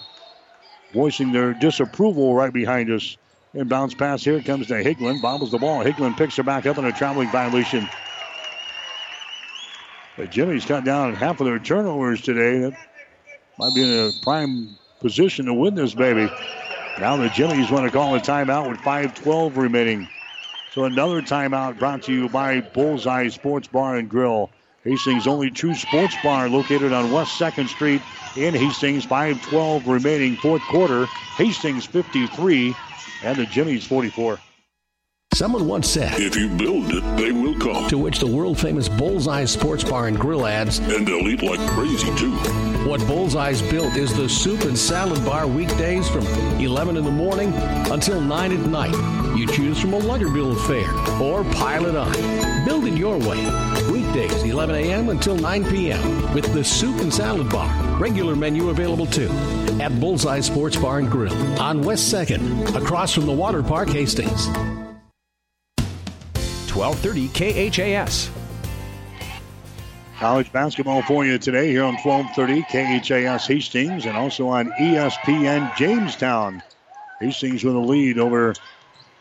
[0.92, 3.16] voicing their disapproval right behind us.
[3.54, 5.20] Inbounds pass here comes to Higlin.
[5.22, 5.82] Bobbles the ball.
[5.84, 7.88] Higlin picks her back up in a traveling violation.
[10.16, 12.58] The Jimmy's cut down half of their turnovers today.
[12.60, 12.76] That
[13.58, 16.30] might be in a prime position to win this baby.
[16.98, 20.08] Now the Jimmies want to call a timeout with 5-12 remaining.
[20.72, 24.50] So another timeout brought to you by Bullseye Sports Bar and Grill.
[24.86, 28.00] Hastings' only true sports bar located on West 2nd Street
[28.36, 29.04] in Hastings.
[29.04, 31.06] 5-12 remaining fourth quarter.
[31.36, 32.74] Hastings 53
[33.24, 34.38] and the Jimmy's 44.
[35.34, 37.88] Someone once said, If you build it, they will come.
[37.88, 41.60] To which the world famous Bullseye Sports Bar and Grill adds, And they'll eat like
[41.70, 42.30] crazy, too.
[42.88, 46.24] What Bullseye's built is the soup and salad bar weekdays from
[46.58, 47.52] 11 in the morning
[47.90, 49.25] until 9 at night.
[49.36, 50.90] You choose from a Lunger Bill fare
[51.20, 52.64] or pile it on.
[52.64, 53.44] Build it your way.
[53.90, 55.10] Weekdays, 11 a.m.
[55.10, 56.32] until 9 p.m.
[56.32, 57.70] with the soup and salad bar.
[57.98, 59.28] Regular menu available too
[59.78, 64.48] at Bullseye Sports Bar and Grill on West 2nd, across from the Water Park, Hastings.
[66.74, 68.30] 1230 KHAS.
[70.18, 76.62] College basketball for you today here on 1230 KHAS Hastings and also on ESPN Jamestown.
[77.20, 78.54] Hastings with a lead over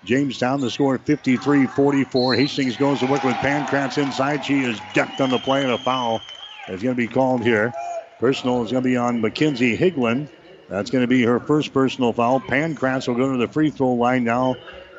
[0.05, 0.61] Jamestown.
[0.61, 2.35] The score 53 44.
[2.35, 4.45] Hastings goes to work with Pankratz inside.
[4.45, 6.21] She is decked on the play, and a foul
[6.69, 7.73] is going to be called here.
[8.19, 10.29] Personal is going to be on Mackenzie Higlin.
[10.69, 12.39] That's going to be her first personal foul.
[12.39, 14.55] Pankratz will go to the free throw line now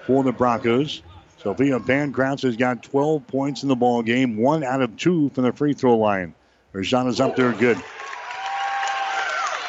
[0.07, 1.03] for the Broncos.
[1.39, 5.45] Sophia Pankratz has got 12 points in the ball game, one out of two from
[5.45, 6.35] the free throw line.
[6.73, 7.79] Her shot is up there, good.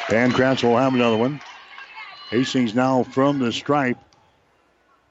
[0.08, 1.40] Pankratz will have another one.
[2.30, 3.98] Hastings now from the stripe.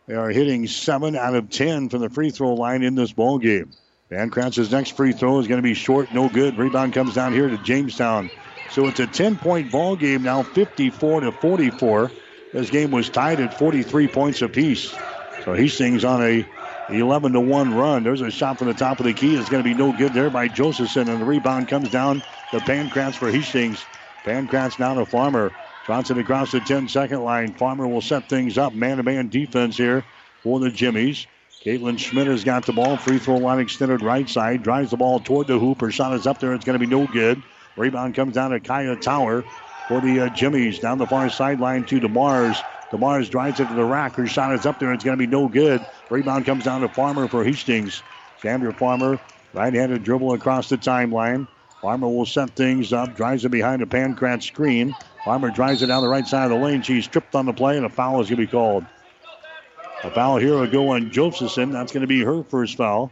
[0.08, 3.40] They are hitting seven out of ten from the free throw line in this ball
[3.40, 3.74] game.
[4.10, 6.58] Van Pankratz's next free throw is going to be short, no good.
[6.58, 8.30] Rebound comes down here to Jamestown.
[8.72, 12.12] So it's a 10-point ball game now, 54 to 44.
[12.54, 14.96] This game was tied at 43 points apiece.
[15.44, 16.46] So Hastings on a
[16.90, 18.04] 11 to 1 run.
[18.04, 19.36] There's a shot from the top of the key.
[19.36, 22.60] It's going to be no good there by Josephson, and the rebound comes down to
[22.60, 23.84] Pankratz for Hastings.
[24.24, 25.52] Pankratz now to Farmer.
[25.88, 27.54] Johnson across the 10 second line.
[27.54, 28.74] Farmer will set things up.
[28.74, 30.04] Man to man defense here
[30.44, 31.26] for the Jimmies.
[31.64, 32.98] Caitlin Schmidt has got the ball.
[32.98, 34.64] Free throw line extended right side.
[34.64, 35.80] Drives the ball toward the hoop.
[35.80, 36.54] Her shot is up there.
[36.54, 37.42] It's going to be no good.
[37.78, 39.46] Rebound comes down to Kaya Tower
[39.88, 40.80] for the uh, Jimmies.
[40.80, 42.62] Down the far sideline to DeMars.
[42.92, 44.16] DeMars drives it to the rack.
[44.16, 44.92] Her shot is up there.
[44.92, 45.86] It's going to be no good.
[46.10, 48.04] Rebound comes down to Farmer for Hastings.
[48.42, 49.20] Chandra Farmer,
[49.54, 51.48] right handed dribble across the timeline.
[51.82, 53.16] Farmer will set things up.
[53.16, 54.96] Drives it behind a Pankratz screen.
[55.28, 56.82] Farmer drives it down the right side of the lane.
[56.82, 58.86] She's tripped on the play, and a foul is going to be called.
[60.06, 61.72] A foul here will go on Josephson.
[61.72, 63.12] That's going to be her first foul.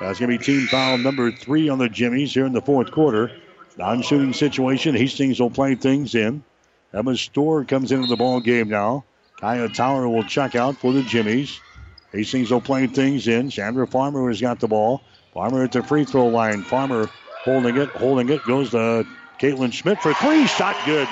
[0.00, 2.90] That's going to be team foul number three on the Jimmies here in the fourth
[2.90, 3.30] quarter.
[3.76, 4.94] Non shooting situation.
[4.94, 6.42] Hastings will play things in.
[6.94, 9.04] Emma Storr comes into the ball game now.
[9.38, 11.60] Kaya Tower will check out for the Jimmies.
[12.12, 13.50] Hastings will play things in.
[13.50, 15.02] Chandra Farmer has got the ball.
[15.34, 16.62] Farmer at the free throw line.
[16.62, 17.10] Farmer
[17.44, 18.42] holding it, holding it.
[18.44, 19.06] Goes to
[19.38, 20.46] Caitlin Schmidt for three.
[20.46, 21.06] Shot good.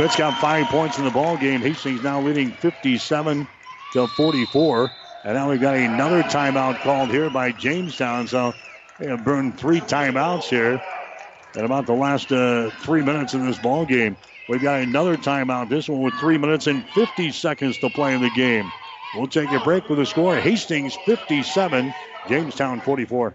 [0.00, 1.60] Schmidt's got five points in the ball game.
[1.60, 3.46] Hastings now leading 57
[3.92, 4.90] to 44.
[5.24, 8.26] And now we've got another timeout called here by Jamestown.
[8.26, 8.54] So
[8.98, 10.82] they have burned three timeouts here
[11.54, 14.16] in about the last uh, three minutes in this ball game.
[14.48, 15.68] We've got another timeout.
[15.68, 18.72] This one with three minutes and 50 seconds to play in the game.
[19.14, 20.34] We'll take a break with the score.
[20.34, 21.92] Hastings 57,
[22.26, 23.34] Jamestown 44.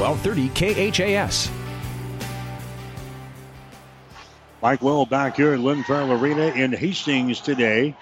[0.00, 1.50] 1230 KHAS.
[4.62, 7.94] Mike Will back here at Lynn Farrell Arena in Hastings today.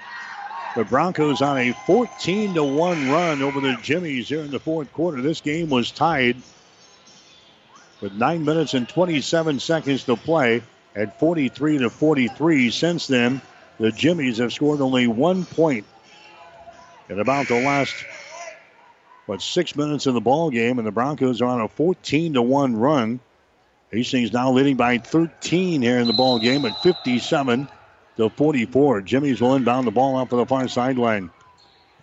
[0.77, 4.93] The Broncos on a 14 to 1 run over the Jimmies here in the fourth
[4.93, 5.21] quarter.
[5.21, 6.37] This game was tied
[8.01, 10.63] with 9 minutes and 27 seconds to play
[10.95, 12.71] at 43 to 43.
[12.71, 13.41] Since then,
[13.81, 15.85] the Jimmies have scored only one point
[17.09, 17.95] in about the last
[19.29, 22.41] what six minutes in the ball game, and the Broncos are on a 14 to
[22.41, 23.21] one run.
[23.91, 27.69] Hastings now leading by 13 here in the ball game at 57
[28.17, 29.03] to 44.
[29.03, 31.31] Jimmy's will inbound the ball out for the far sideline.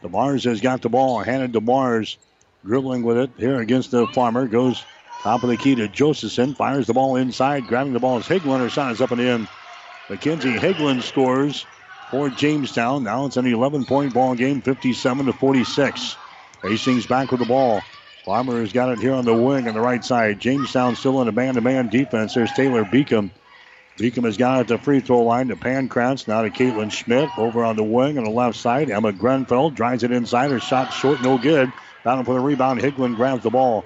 [0.03, 2.17] DeMars has got the ball, Hannah DeMars,
[2.63, 4.47] dribbling with it here against the Farmer.
[4.47, 4.83] Goes
[5.23, 8.59] top of the key to Josephson, fires the ball inside, grabbing the ball as Higlin.
[8.59, 9.47] Her is up and in.
[10.11, 11.65] Mackenzie Higlin scores
[12.11, 13.03] for Jamestown.
[13.03, 16.17] Now it's an 11 point ball game, 57 to 46.
[16.65, 17.83] Hastings back with the ball.
[18.25, 20.39] Farmer has got it here on the wing on the right side.
[20.39, 22.33] Jamestown still in a man-to-man defense.
[22.33, 23.29] There's Taylor Beacom.
[23.99, 26.27] Beacom has got it at the free throw line to Pankratz.
[26.27, 28.89] Now to Caitlin Schmidt over on the wing on the left side.
[28.89, 30.49] Emma Grenfeld drives it inside.
[30.49, 31.71] Her shot short, no good.
[32.03, 32.81] Down for the rebound.
[32.81, 33.85] Higlin grabs the ball.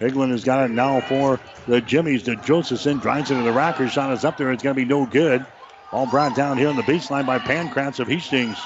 [0.00, 2.98] Higlin has got it now for the Jimmies to Josephson.
[2.98, 3.76] Drives it to the rack.
[3.76, 4.50] Her shot is up there.
[4.50, 5.46] It's going to be no good.
[5.92, 8.58] All brought down here on the baseline by Pankratz of Hastings.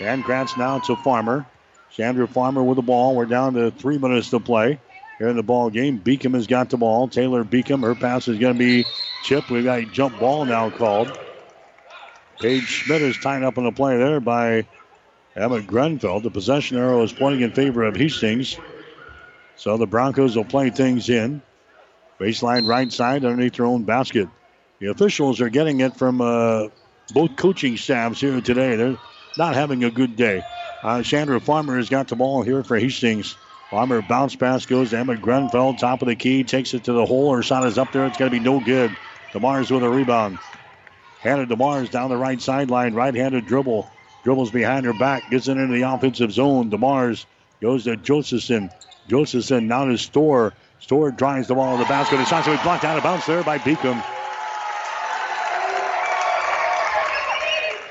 [0.00, 1.46] Pankratz now to Farmer.
[1.96, 3.16] Chandra Farmer with the ball.
[3.16, 4.78] We're down to three minutes to play
[5.18, 5.98] here in the ball game.
[5.98, 7.08] Beacom has got the ball.
[7.08, 8.84] Taylor Beacom, her pass is going to be
[9.24, 9.50] chipped.
[9.50, 11.18] We've got a jump ball now called.
[12.38, 14.66] Paige Schmidt is tied up on the play there by
[15.34, 16.22] Emma Grenfeld.
[16.22, 18.58] The possession arrow is pointing in favor of Hastings.
[19.56, 21.40] So the Broncos will play things in.
[22.20, 24.28] Baseline right side underneath their own basket.
[24.80, 26.68] The officials are getting it from uh,
[27.14, 28.76] both coaching staffs here today.
[28.76, 28.98] They're
[29.36, 30.42] not having a good day.
[30.82, 33.36] Uh, Chandra Farmer has got the ball here for Hastings.
[33.70, 37.04] Farmer bounce pass goes to Emma Grenfeld, top of the key, takes it to the
[37.04, 37.34] hole.
[37.34, 38.06] Her shot is up there.
[38.06, 38.96] It's going to be no good.
[39.34, 40.38] DeMars with a rebound.
[41.22, 42.94] Hannah DeMars down the right sideline.
[42.94, 43.90] Right handed dribble.
[44.22, 45.28] Dribbles behind her back.
[45.30, 46.70] Gets it into the offensive zone.
[46.70, 47.26] DeMars
[47.60, 48.70] goes to Josephson.
[49.08, 50.52] Josephson now to Storr.
[50.78, 52.16] Storr drives the ball to the basket.
[52.16, 54.15] The shot's going to be blocked out of bounds there by Beacom.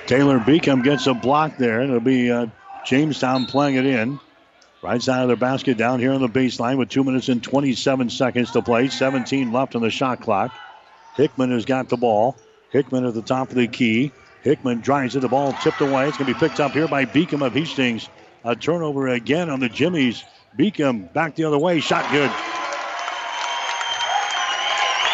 [0.07, 1.81] Taylor Beacom gets a block there.
[1.81, 2.47] It'll be uh,
[2.85, 4.19] Jamestown playing it in.
[4.83, 8.11] Right side of their basket down here on the baseline with 2 minutes and 27
[8.11, 8.87] seconds to play.
[8.87, 10.53] 17 left on the shot clock.
[11.15, 12.35] Hickman has got the ball.
[12.69, 14.11] Hickman at the top of the key.
[14.43, 15.21] Hickman drives it.
[15.21, 16.07] The ball tipped away.
[16.07, 18.07] It's going to be picked up here by Beacom of Hastings.
[18.43, 20.23] A turnover again on the Jimmies.
[20.55, 21.79] Beacom back the other way.
[21.79, 22.29] Shot good.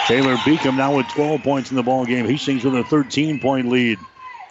[0.06, 2.26] Taylor Beacom now with 12 points in the ball game.
[2.26, 3.98] Hastings with a 13 point lead.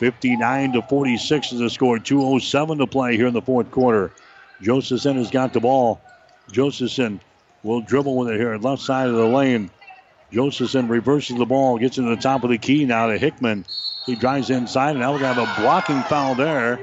[0.01, 1.99] 59 to 46 is the score.
[1.99, 4.11] 207 to play here in the fourth quarter.
[4.63, 6.01] Josephson has got the ball.
[6.51, 7.21] Josephson
[7.63, 9.71] will dribble with it here, at left side of the lane.
[10.33, 13.67] Josephson reverses the ball, gets into the top of the key now to Hickman.
[14.07, 16.81] He drives inside, and now to have a blocking foul there.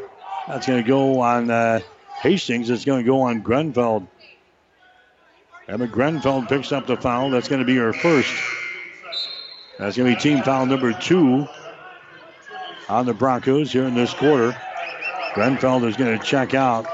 [0.47, 1.79] That's going to go on uh,
[2.21, 2.69] Hastings.
[2.69, 4.07] It's going to go on Grenfeld.
[5.67, 7.31] Emma Grenfeld picks up the foul.
[7.31, 8.31] That's going to be her first.
[9.79, 11.47] That's going to be team foul number two
[12.89, 14.55] on the Broncos here in this quarter.
[15.33, 16.87] Grenfeld is going to check out.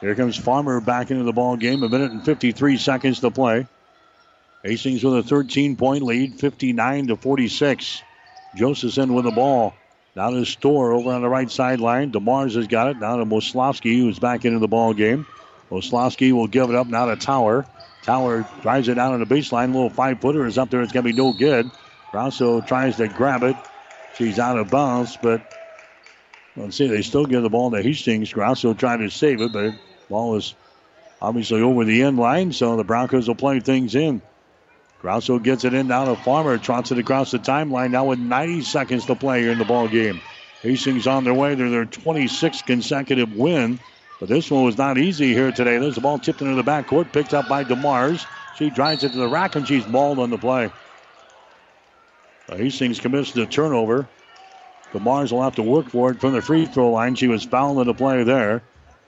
[0.00, 1.82] Here comes Farmer back into the ball game.
[1.82, 3.66] A minute and 53 seconds to play.
[4.62, 8.02] Hastings with a 13 point lead, 59 to 46.
[8.56, 9.74] Josephson with the ball.
[10.14, 12.10] Down to Storr over on the right sideline.
[12.10, 12.98] DeMars has got it.
[12.98, 15.26] Now to Moslowski, who's back into the ball game.
[15.70, 17.66] Moslowski will give it up now to Tower.
[18.02, 19.70] Tower drives it down on the baseline.
[19.70, 20.82] A little five footer is up there.
[20.82, 21.70] It's going to be no good.
[22.10, 23.54] Grosso tries to grab it.
[24.18, 25.40] She's out of bounds, but
[26.56, 26.88] let's see.
[26.88, 28.32] They still give the ball to Hastings.
[28.32, 29.74] Grosso trying to save it, but
[30.10, 30.56] ball is
[31.22, 34.20] obviously over the end line, so the Broncos will play things in.
[35.00, 38.62] Grosso gets it in now to Farmer, trots it across the timeline now with 90
[38.62, 40.20] seconds to play here in the ball game.
[40.62, 43.78] Hastings on their way to their 26th consecutive win,
[44.18, 45.78] but this one was not easy here today.
[45.78, 48.26] There's the ball tipped into the backcourt, picked up by DeMars.
[48.56, 50.72] She drives it to the rack and she's mauled on the play.
[52.56, 54.08] Hastings commits the turnover.
[54.92, 57.14] DeMars will have to work for it from the free throw line.
[57.14, 58.62] She was fouled in the play there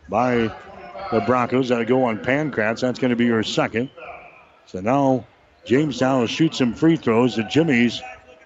[0.09, 0.55] by
[1.11, 1.71] the Broncos.
[1.71, 2.81] That'll go on Pankratz.
[2.81, 3.91] That's going to be her second.
[4.67, 5.27] So now
[5.65, 7.37] Jamestown will shoot some free throws.
[7.37, 8.03] The Jimmies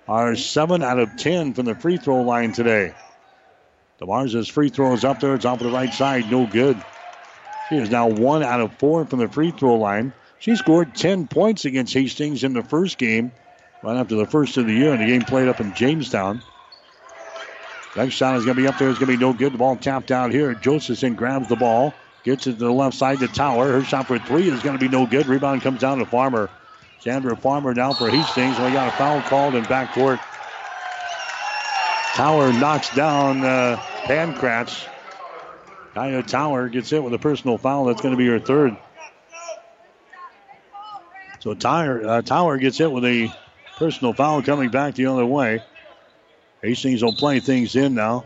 [0.06, 2.94] are 7 out of 10 from the free throw line today.
[3.98, 5.34] The DeMars' free throw is up there.
[5.34, 6.30] It's off the right side.
[6.30, 6.80] No good.
[7.68, 10.12] She is now 1 out of 4 from the free throw line.
[10.38, 13.32] She scored 10 points against Hastings in the first game,
[13.84, 16.40] right after the first of the year, and the game played up in Jamestown.
[17.94, 18.88] Next shot is going to be up there.
[18.88, 19.52] It's going to be no good.
[19.52, 20.54] The ball tapped out here.
[20.54, 21.94] Josephson grabs the ball,
[22.24, 23.70] gets it to the left side to Tower.
[23.70, 25.26] Her shot for three is going to be no good.
[25.26, 26.50] Rebound comes down to Farmer.
[27.02, 28.58] Chandra Farmer down for Hastings.
[28.58, 30.18] We got a foul called in backcourt.
[32.14, 34.88] Tower knocks down uh, Pankratz.
[35.92, 37.84] Kaya Tower gets hit with a personal foul.
[37.84, 38.76] That's going to be her third.
[41.40, 43.30] So Tower, uh, Tower gets hit with a
[43.76, 45.62] personal foul coming back the other way.
[46.62, 48.24] Hastings will play things in now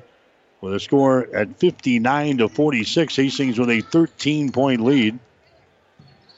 [0.60, 3.16] with a score at 59 to 46.
[3.16, 5.18] Hastings with a 13 point lead.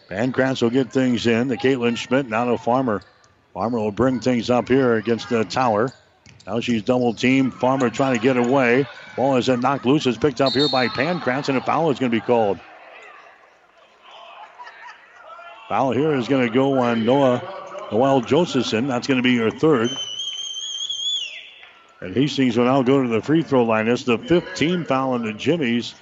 [0.09, 1.49] Pankratz will get things in.
[1.49, 3.03] The Caitlin Schmidt now to Farmer.
[3.55, 5.93] Farmer will bring things up here against the tower.
[6.47, 7.55] Now she's double teamed.
[7.55, 8.87] Farmer trying to get away.
[9.17, 10.07] Ball is knocked loose.
[10.07, 12.59] Is picked up here by Pankratz, and a foul is going to be called.
[15.69, 17.60] Foul here is going to go on Noah
[17.91, 18.87] Noel Josephson.
[18.87, 19.91] That's going to be her third.
[22.01, 23.89] And Hastings will now go to the free throw line.
[23.89, 25.95] It's the fifth team foul on the Jimmies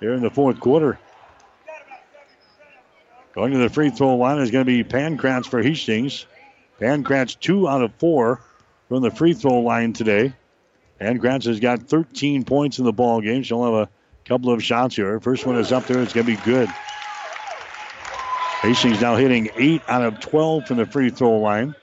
[0.00, 0.98] here in the fourth quarter.
[3.34, 6.26] Going to the free throw line is going to be Pankratz for Hastings.
[6.80, 8.42] Pankratz two out of four
[8.88, 10.34] from the free throw line today.
[11.00, 13.42] Pankratz has got 13 points in the ball game.
[13.42, 13.88] She'll have a
[14.24, 15.18] couple of shots here.
[15.20, 16.02] First one is up there.
[16.02, 16.68] It's going to be good.
[18.62, 21.74] Hastings now hitting 8 out of 12 from the free throw line.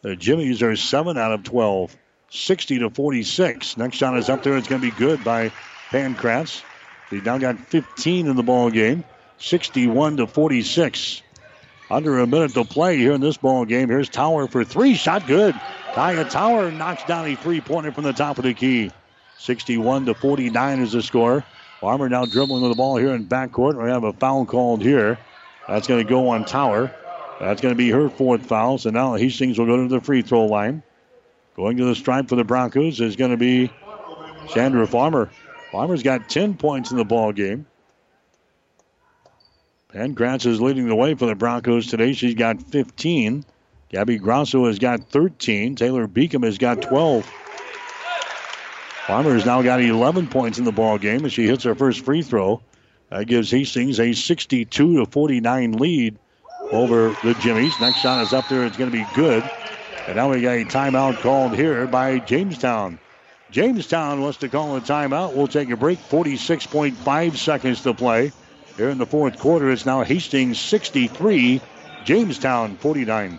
[0.00, 1.94] The Jimmies are 7 out of 12.
[2.30, 3.76] 60 to 46.
[3.76, 4.56] Next shot is up there.
[4.56, 5.52] It's going to be good by
[5.90, 6.62] Pankratz.
[7.10, 9.04] He now got 15 in the ball game.
[9.36, 11.20] 61 to 46.
[11.90, 13.90] Under a minute to play here in this ball game.
[13.90, 14.94] Here's Tower for three.
[14.94, 15.54] Shot good.
[15.92, 18.90] Kaya Tower knocks down a three pointer from the top of the key.
[19.36, 21.44] 61 to 49 is the score.
[21.82, 23.80] Farmer now dribbling with the ball here in backcourt.
[23.80, 25.18] We have a foul called here.
[25.68, 26.94] That's going to go on Tower.
[27.40, 28.78] That's going to be her fourth foul.
[28.78, 30.82] So now Hastings will go to the free throw line.
[31.56, 33.70] Going to the stripe for the Broncos is going to be
[34.48, 35.30] Chandra Farmer.
[35.70, 37.66] Farmer's got 10 points in the ball game.
[39.92, 42.12] Pankratz is leading the way for the Broncos today.
[42.12, 43.44] She's got 15.
[43.90, 45.76] Gabby Grosso has got 13.
[45.76, 47.24] Taylor Beacom has got 12.
[49.06, 52.04] Farmer has now got 11 points in the ball game as she hits her first
[52.04, 52.60] free throw.
[53.14, 56.18] That gives Hastings a 62 to 49 lead
[56.72, 57.80] over the Jimmies.
[57.80, 58.66] Next shot is up there.
[58.66, 59.48] It's going to be good.
[60.08, 62.98] And now we got a timeout called here by Jamestown.
[63.52, 65.36] Jamestown wants to call a timeout.
[65.36, 66.00] We'll take a break.
[66.00, 68.32] 46.5 seconds to play.
[68.76, 71.60] Here in the fourth quarter, it's now Hastings 63,
[72.04, 73.38] Jamestown 49.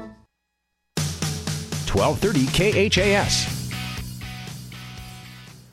[1.93, 3.61] 1230 KHAS.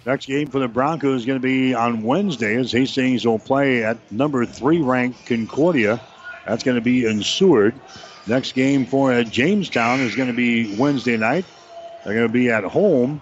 [0.04, 3.84] Next game for the Broncos is going to be on Wednesday as Hastings will play
[3.84, 6.00] at number three ranked Concordia.
[6.46, 7.74] That's going to be in Seward.
[8.26, 11.44] Next game for uh, Jamestown is going to be Wednesday night.
[12.04, 13.20] They're going to be at home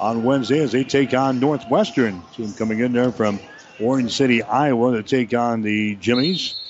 [0.00, 2.22] on Wednesday as they take on Northwestern.
[2.34, 3.38] Team coming in there from
[3.80, 6.60] Orange City, Iowa to take on the Jimmies.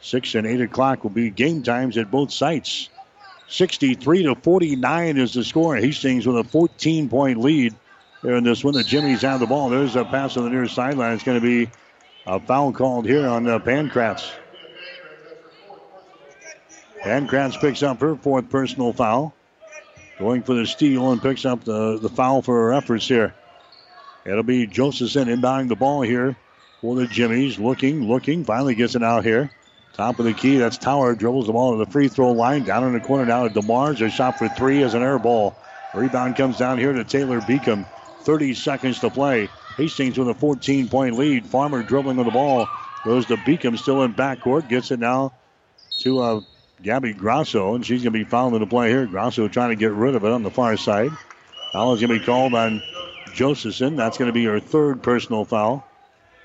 [0.00, 2.88] Six and eight o'clock will be game times at both sites.
[3.52, 5.76] 63 to 49 is the score.
[5.76, 7.74] Hastings with a 14 point lead
[8.22, 8.72] there in this one.
[8.72, 9.68] The Jimmies have the ball.
[9.68, 11.12] There's a pass on the near sideline.
[11.12, 11.70] It's going to be
[12.26, 14.30] a foul called here on uh, Pankratz.
[17.04, 19.34] Pankratz picks up her fourth personal foul.
[20.18, 23.34] Going for the steal and picks up the, the foul for her efforts here.
[24.24, 26.36] It'll be Josephson inbounding the ball here
[26.80, 27.58] for the Jimmies.
[27.58, 29.50] Looking, looking, finally gets it out here.
[29.92, 31.14] Top of the key, that's Tower.
[31.14, 32.64] Dribbles the ball to the free throw line.
[32.64, 34.04] Down in the corner now to DeMars.
[34.04, 35.54] A shot for three as an air ball.
[35.94, 37.86] Rebound comes down here to Taylor Beacom.
[38.22, 39.48] 30 seconds to play.
[39.76, 41.46] Hastings with a 14 point lead.
[41.46, 42.68] Farmer dribbling with the ball.
[43.04, 44.68] Goes to Beacom still in backcourt.
[44.68, 45.34] Gets it now
[45.98, 46.40] to uh,
[46.80, 49.06] Gabby Grosso, and she's going to be fouled in the play here.
[49.06, 51.10] Grosso trying to get rid of it on the far side.
[51.72, 52.82] Foul is going to be called on
[53.34, 53.96] Josephson.
[53.96, 55.86] That's going to be her third personal foul.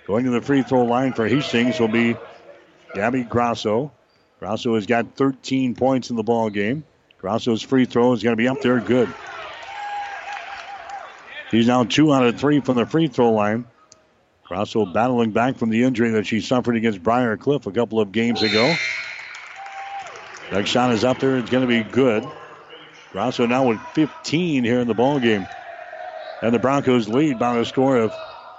[0.06, 2.15] Going to the free throw line for Hastings will be
[2.94, 3.92] Gabby Grosso.
[4.40, 6.84] Grosso has got 13 points in the ball game.
[7.20, 9.12] Grosso's free throw is going to be up there, good.
[11.50, 13.66] He's now two out of three from the free throw line.
[14.44, 18.12] Grosso battling back from the injury that she suffered against Briar Cliff a couple of
[18.12, 18.76] games ago.
[20.52, 21.38] Next shot is up there.
[21.38, 22.26] It's going to be good.
[23.12, 25.48] Grosso now with 15 here in the ball game.
[26.42, 28.14] And the Broncos lead by a score of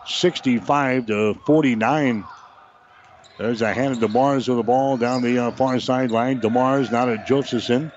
[0.07, 2.25] 65 to 49.
[3.39, 6.40] There's a hand of DeMars with the ball down the uh, far sideline.
[6.40, 7.93] DeMars now to Josephson.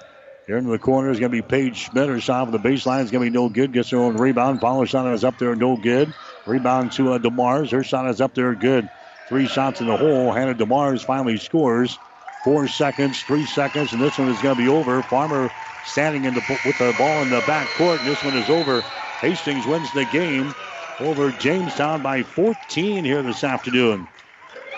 [0.46, 2.10] Here in the corner is going to be Paige Schmidt.
[2.10, 3.74] Her shot from the baseline is going to be no good.
[3.74, 4.62] Gets her own rebound.
[4.62, 6.14] Follow shot is up there, no good.
[6.46, 7.72] Rebound to uh, DeMars.
[7.72, 8.88] Her shot is up there, good.
[9.30, 10.32] Three shots in the hole.
[10.32, 11.98] Hannah DeMars finally scores.
[12.44, 15.02] Four seconds, three seconds, and this one is going to be over.
[15.02, 15.50] Farmer
[15.86, 18.82] standing in the, with the ball in the back court, and this one is over.
[19.22, 20.54] Hastings wins the game
[21.00, 24.08] over Jamestown by 14 here this afternoon.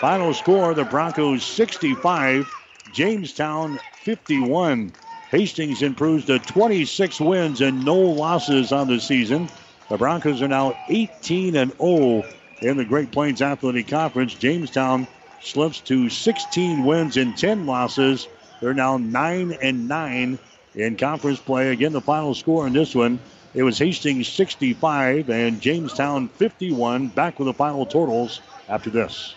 [0.00, 2.52] Final score the Broncos 65,
[2.92, 4.92] Jamestown 51.
[5.30, 9.48] Hastings improves to 26 wins and no losses on the season.
[9.88, 12.24] The Broncos are now 18 and 0
[12.60, 14.34] in the Great Plains Athletic Conference.
[14.34, 15.06] Jamestown
[15.40, 18.28] slips to 16 wins and 10 losses.
[18.60, 20.38] They're now 9 and 9
[20.74, 21.70] in conference play.
[21.70, 23.18] Again, the final score in this one
[23.54, 27.08] it was Hastings 65 and Jamestown 51.
[27.08, 29.36] Back with the final totals after this.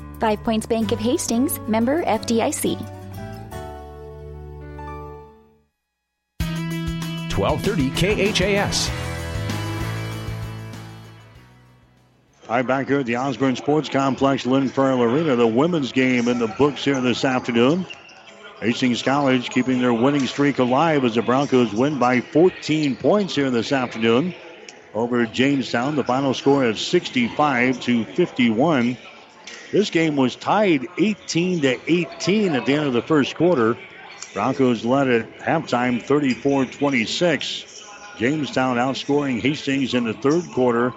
[0.21, 2.79] Five Points Bank of Hastings, member FDIC.
[7.35, 7.89] 1230
[8.31, 8.91] KHAS.
[12.47, 15.35] Hi, back here at the Osborne Sports Complex, Lynn Farrell Arena.
[15.35, 17.87] The women's game in the books here this afternoon.
[18.59, 23.49] Hastings College keeping their winning streak alive as the Broncos win by 14 points here
[23.49, 24.35] this afternoon
[24.93, 25.95] over Jamestown.
[25.95, 28.97] The final score is 65 to 51.
[29.71, 33.77] This game was tied 18 to 18 at the end of the first quarter.
[34.33, 37.65] Broncos led at halftime 34 26.
[38.17, 40.93] Jamestown outscoring Hastings in the third quarter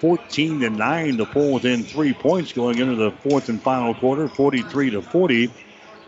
[0.00, 4.28] 14 to 9 to pull within three points going into the fourth and final quarter
[4.28, 5.50] 43 to 40.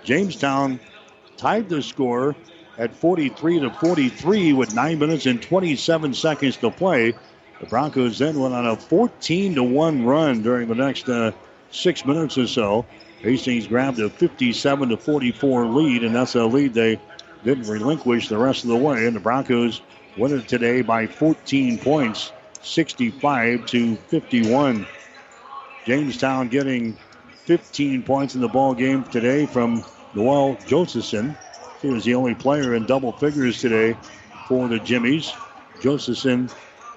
[0.04, 0.78] Jamestown
[1.38, 2.36] tied the score
[2.76, 7.14] at 43 to 43 with 9 minutes and 27 seconds to play.
[7.60, 11.32] The Broncos then went on a 14 to 1 run during the next uh,
[11.70, 12.86] six minutes or so.
[13.22, 16.98] Hastings grabbed a 57 to 44 lead, and that's a lead they
[17.44, 19.06] didn't relinquish the rest of the way.
[19.06, 19.82] And the Broncos
[20.16, 22.32] win it today by 14 points,
[22.62, 24.86] 65 to 51.
[25.86, 26.96] Jamestown getting
[27.44, 29.84] 15 points in the ball game today from
[30.14, 31.36] Noel Josephson.
[31.80, 33.96] He was the only player in double figures today
[34.46, 35.32] for the Jimmies.
[35.80, 36.50] Josephson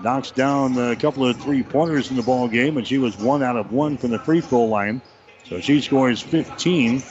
[0.03, 3.41] knocks down a couple of three pointers in the ball game, and she was one
[3.41, 5.01] out of one from the free throw line.
[5.45, 7.01] So she scores 15.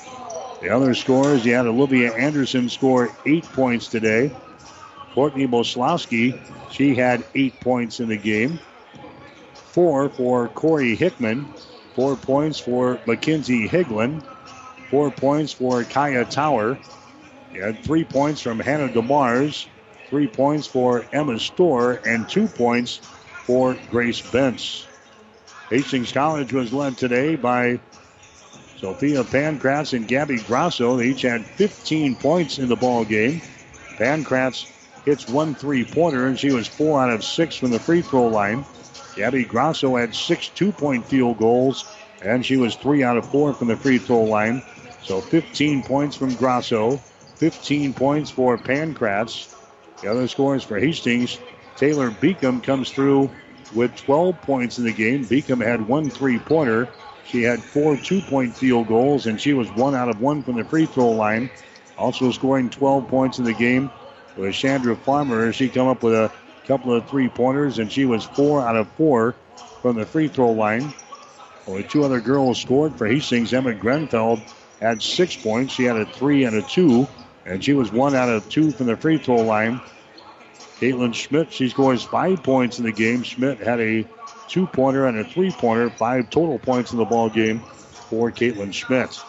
[0.60, 4.30] The other scores, you had Olivia Anderson score eight points today.
[5.14, 6.38] Courtney Moslowski,
[6.70, 8.60] she had eight points in the game.
[9.54, 11.46] Four for Corey Hickman.
[11.94, 14.22] Four points for Mackenzie Higlin.
[14.90, 16.78] Four points for Kaya Tower.
[17.52, 19.66] You had three points from Hannah DeMars.
[20.12, 21.98] Three points for Emma Storr.
[22.04, 22.98] And two points
[23.46, 24.84] for Grace Bentz.
[25.70, 27.80] Hastings College was led today by
[28.76, 30.98] Sophia Pankratz and Gabby Grosso.
[30.98, 33.40] They each had 15 points in the ball game.
[33.96, 34.70] Pankratz
[35.06, 38.66] hits one three-pointer, and she was four out of six from the free throw line.
[39.16, 41.86] Gabby Grosso had six two-point field goals,
[42.20, 44.62] and she was three out of four from the free throw line.
[45.02, 46.98] So 15 points from Grosso,
[47.36, 49.48] 15 points for Pankratz.
[50.02, 51.38] The other scores for Hastings,
[51.76, 53.30] Taylor Beacom comes through
[53.72, 55.24] with 12 points in the game.
[55.26, 56.88] Beacom had one three-pointer.
[57.24, 60.64] She had four two-point field goals, and she was one out of one from the
[60.64, 61.50] free throw line.
[61.96, 63.92] Also scoring 12 points in the game
[64.36, 65.52] was Chandra Farmer.
[65.52, 66.32] She come up with a
[66.66, 69.36] couple of three-pointers, and she was four out of four
[69.82, 70.92] from the free throw line.
[71.68, 73.54] Only two other girls scored for Hastings.
[73.54, 74.40] Emma Grenfeld
[74.80, 75.72] had six points.
[75.72, 77.06] She had a three and a two,
[77.44, 79.80] and she was one out of two from the free throw line.
[80.78, 83.22] Caitlin Schmidt, she scores five points in the game.
[83.22, 84.04] Schmidt had a
[84.48, 87.60] two pointer and a three pointer, five total points in the ball game
[88.08, 89.20] for Caitlin Schmidt.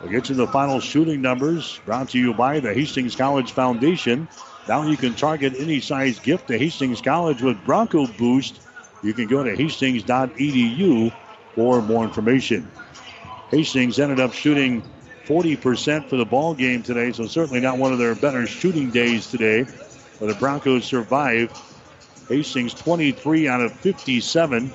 [0.00, 4.26] We'll get to the final shooting numbers brought to you by the Hastings College Foundation.
[4.68, 8.60] Now you can target any size gift to Hastings College with Bronco Boost.
[9.02, 11.12] You can go to hastings.edu
[11.54, 12.70] for more information.
[13.50, 14.82] Hastings ended up shooting
[15.32, 19.30] 40% for the ball game today, so certainly not one of their better shooting days
[19.30, 19.64] today.
[20.20, 21.56] But the Broncos survived
[22.28, 24.68] Hastings 23 out of 57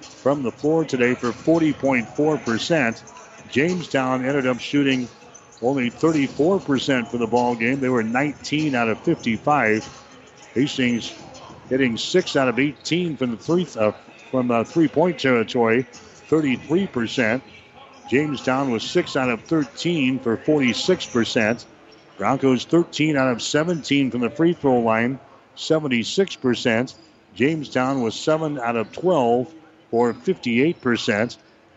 [0.00, 3.02] from the floor today for 40.4%.
[3.50, 5.08] Jamestown ended up shooting
[5.60, 7.80] only 34% for the ball game.
[7.80, 9.88] They were 19 out of 55.
[10.54, 11.12] Hastings
[11.68, 13.90] hitting 6 out of 18 from the three uh,
[14.30, 15.86] from uh, three-point territory,
[16.28, 17.42] 33%.
[18.08, 21.64] Jamestown was 6 out of 13 for 46%.
[22.18, 25.18] Broncos 13 out of 17 from the free throw line,
[25.56, 26.94] 76%.
[27.34, 29.52] Jamestown was 7 out of 12
[29.90, 31.36] for 58%.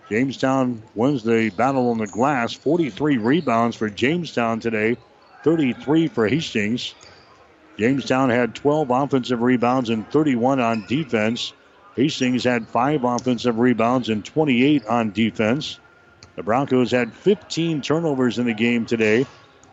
[0.09, 2.53] Jamestown wins the battle on the glass.
[2.53, 4.97] 43 rebounds for Jamestown today,
[5.43, 6.93] 33 for Hastings.
[7.77, 11.53] Jamestown had 12 offensive rebounds and 31 on defense.
[11.95, 15.79] Hastings had 5 offensive rebounds and 28 on defense.
[16.37, 19.25] The Broncos had 15 turnovers in the game today.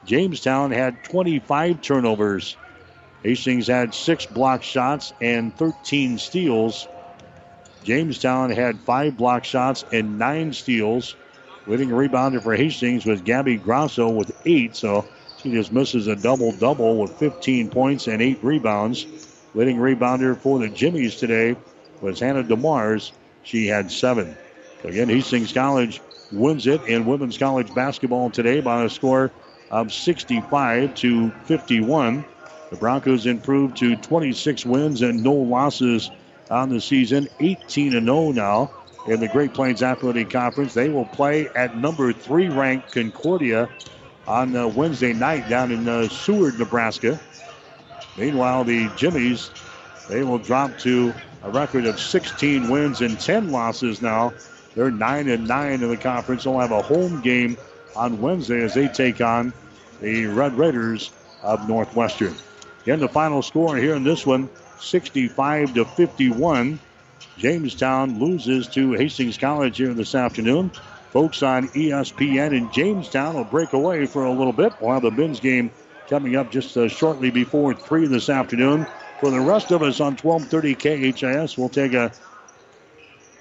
[0.07, 2.57] Jamestown had 25 turnovers.
[3.23, 6.89] Hastings had six block shots and 13 steals.
[7.83, 11.15] Jamestown had five block shots and nine steals.
[11.67, 14.75] Leading rebounder for Hastings was Gabby Grosso with eight.
[14.75, 15.07] So
[15.43, 19.05] She just misses a double double with 15 points and eight rebounds.
[19.53, 21.57] Leading rebounder for the Jimmies today
[22.01, 23.13] was Hannah DeMars.
[23.43, 24.35] She had seven.
[24.83, 26.01] Again, Hastings College
[26.35, 29.31] wins it in women's college basketball today by a score
[29.71, 32.25] of 65 to 51.
[32.71, 36.11] The Broncos improved to 26 wins and no losses
[36.51, 38.71] on the season, 18 0 now
[39.07, 40.75] in the Great Plains Athletic Conference.
[40.75, 43.69] They will play at number three ranked Concordia
[44.27, 47.21] on uh, Wednesday night down in uh, Seward, Nebraska.
[48.17, 49.51] Meanwhile, the Jimmies,
[50.09, 51.13] they will drop to
[51.43, 54.33] a record of 16 wins and 10 losses now.
[54.75, 56.45] They're 9 and 9 in the conference.
[56.45, 57.57] They'll have a home game
[57.95, 59.53] on Wednesday as they take on
[60.01, 62.35] the Red Raiders of Northwestern.
[62.83, 64.49] Again, the final score here in this one
[64.81, 66.79] 65 to 51.
[67.39, 70.71] Jamestown loses to Hastings College here this afternoon.
[71.11, 74.73] Folks on ESPN in Jamestown will break away for a little bit.
[74.81, 75.71] We'll have the men's game
[76.09, 78.87] coming up just uh, shortly before 3 this afternoon.
[79.21, 82.13] For the rest of us on 1230 KHAS, we'll take a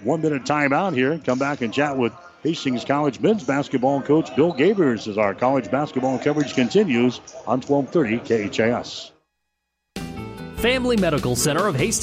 [0.04, 1.20] one minute timeout here.
[1.26, 2.14] Come back and chat with
[2.44, 8.50] Hastings College men's basketball coach Bill Gabers as our college basketball coverage continues on 1230
[8.50, 9.12] KHAS.
[10.58, 11.92] Family Medical Center of Hastings.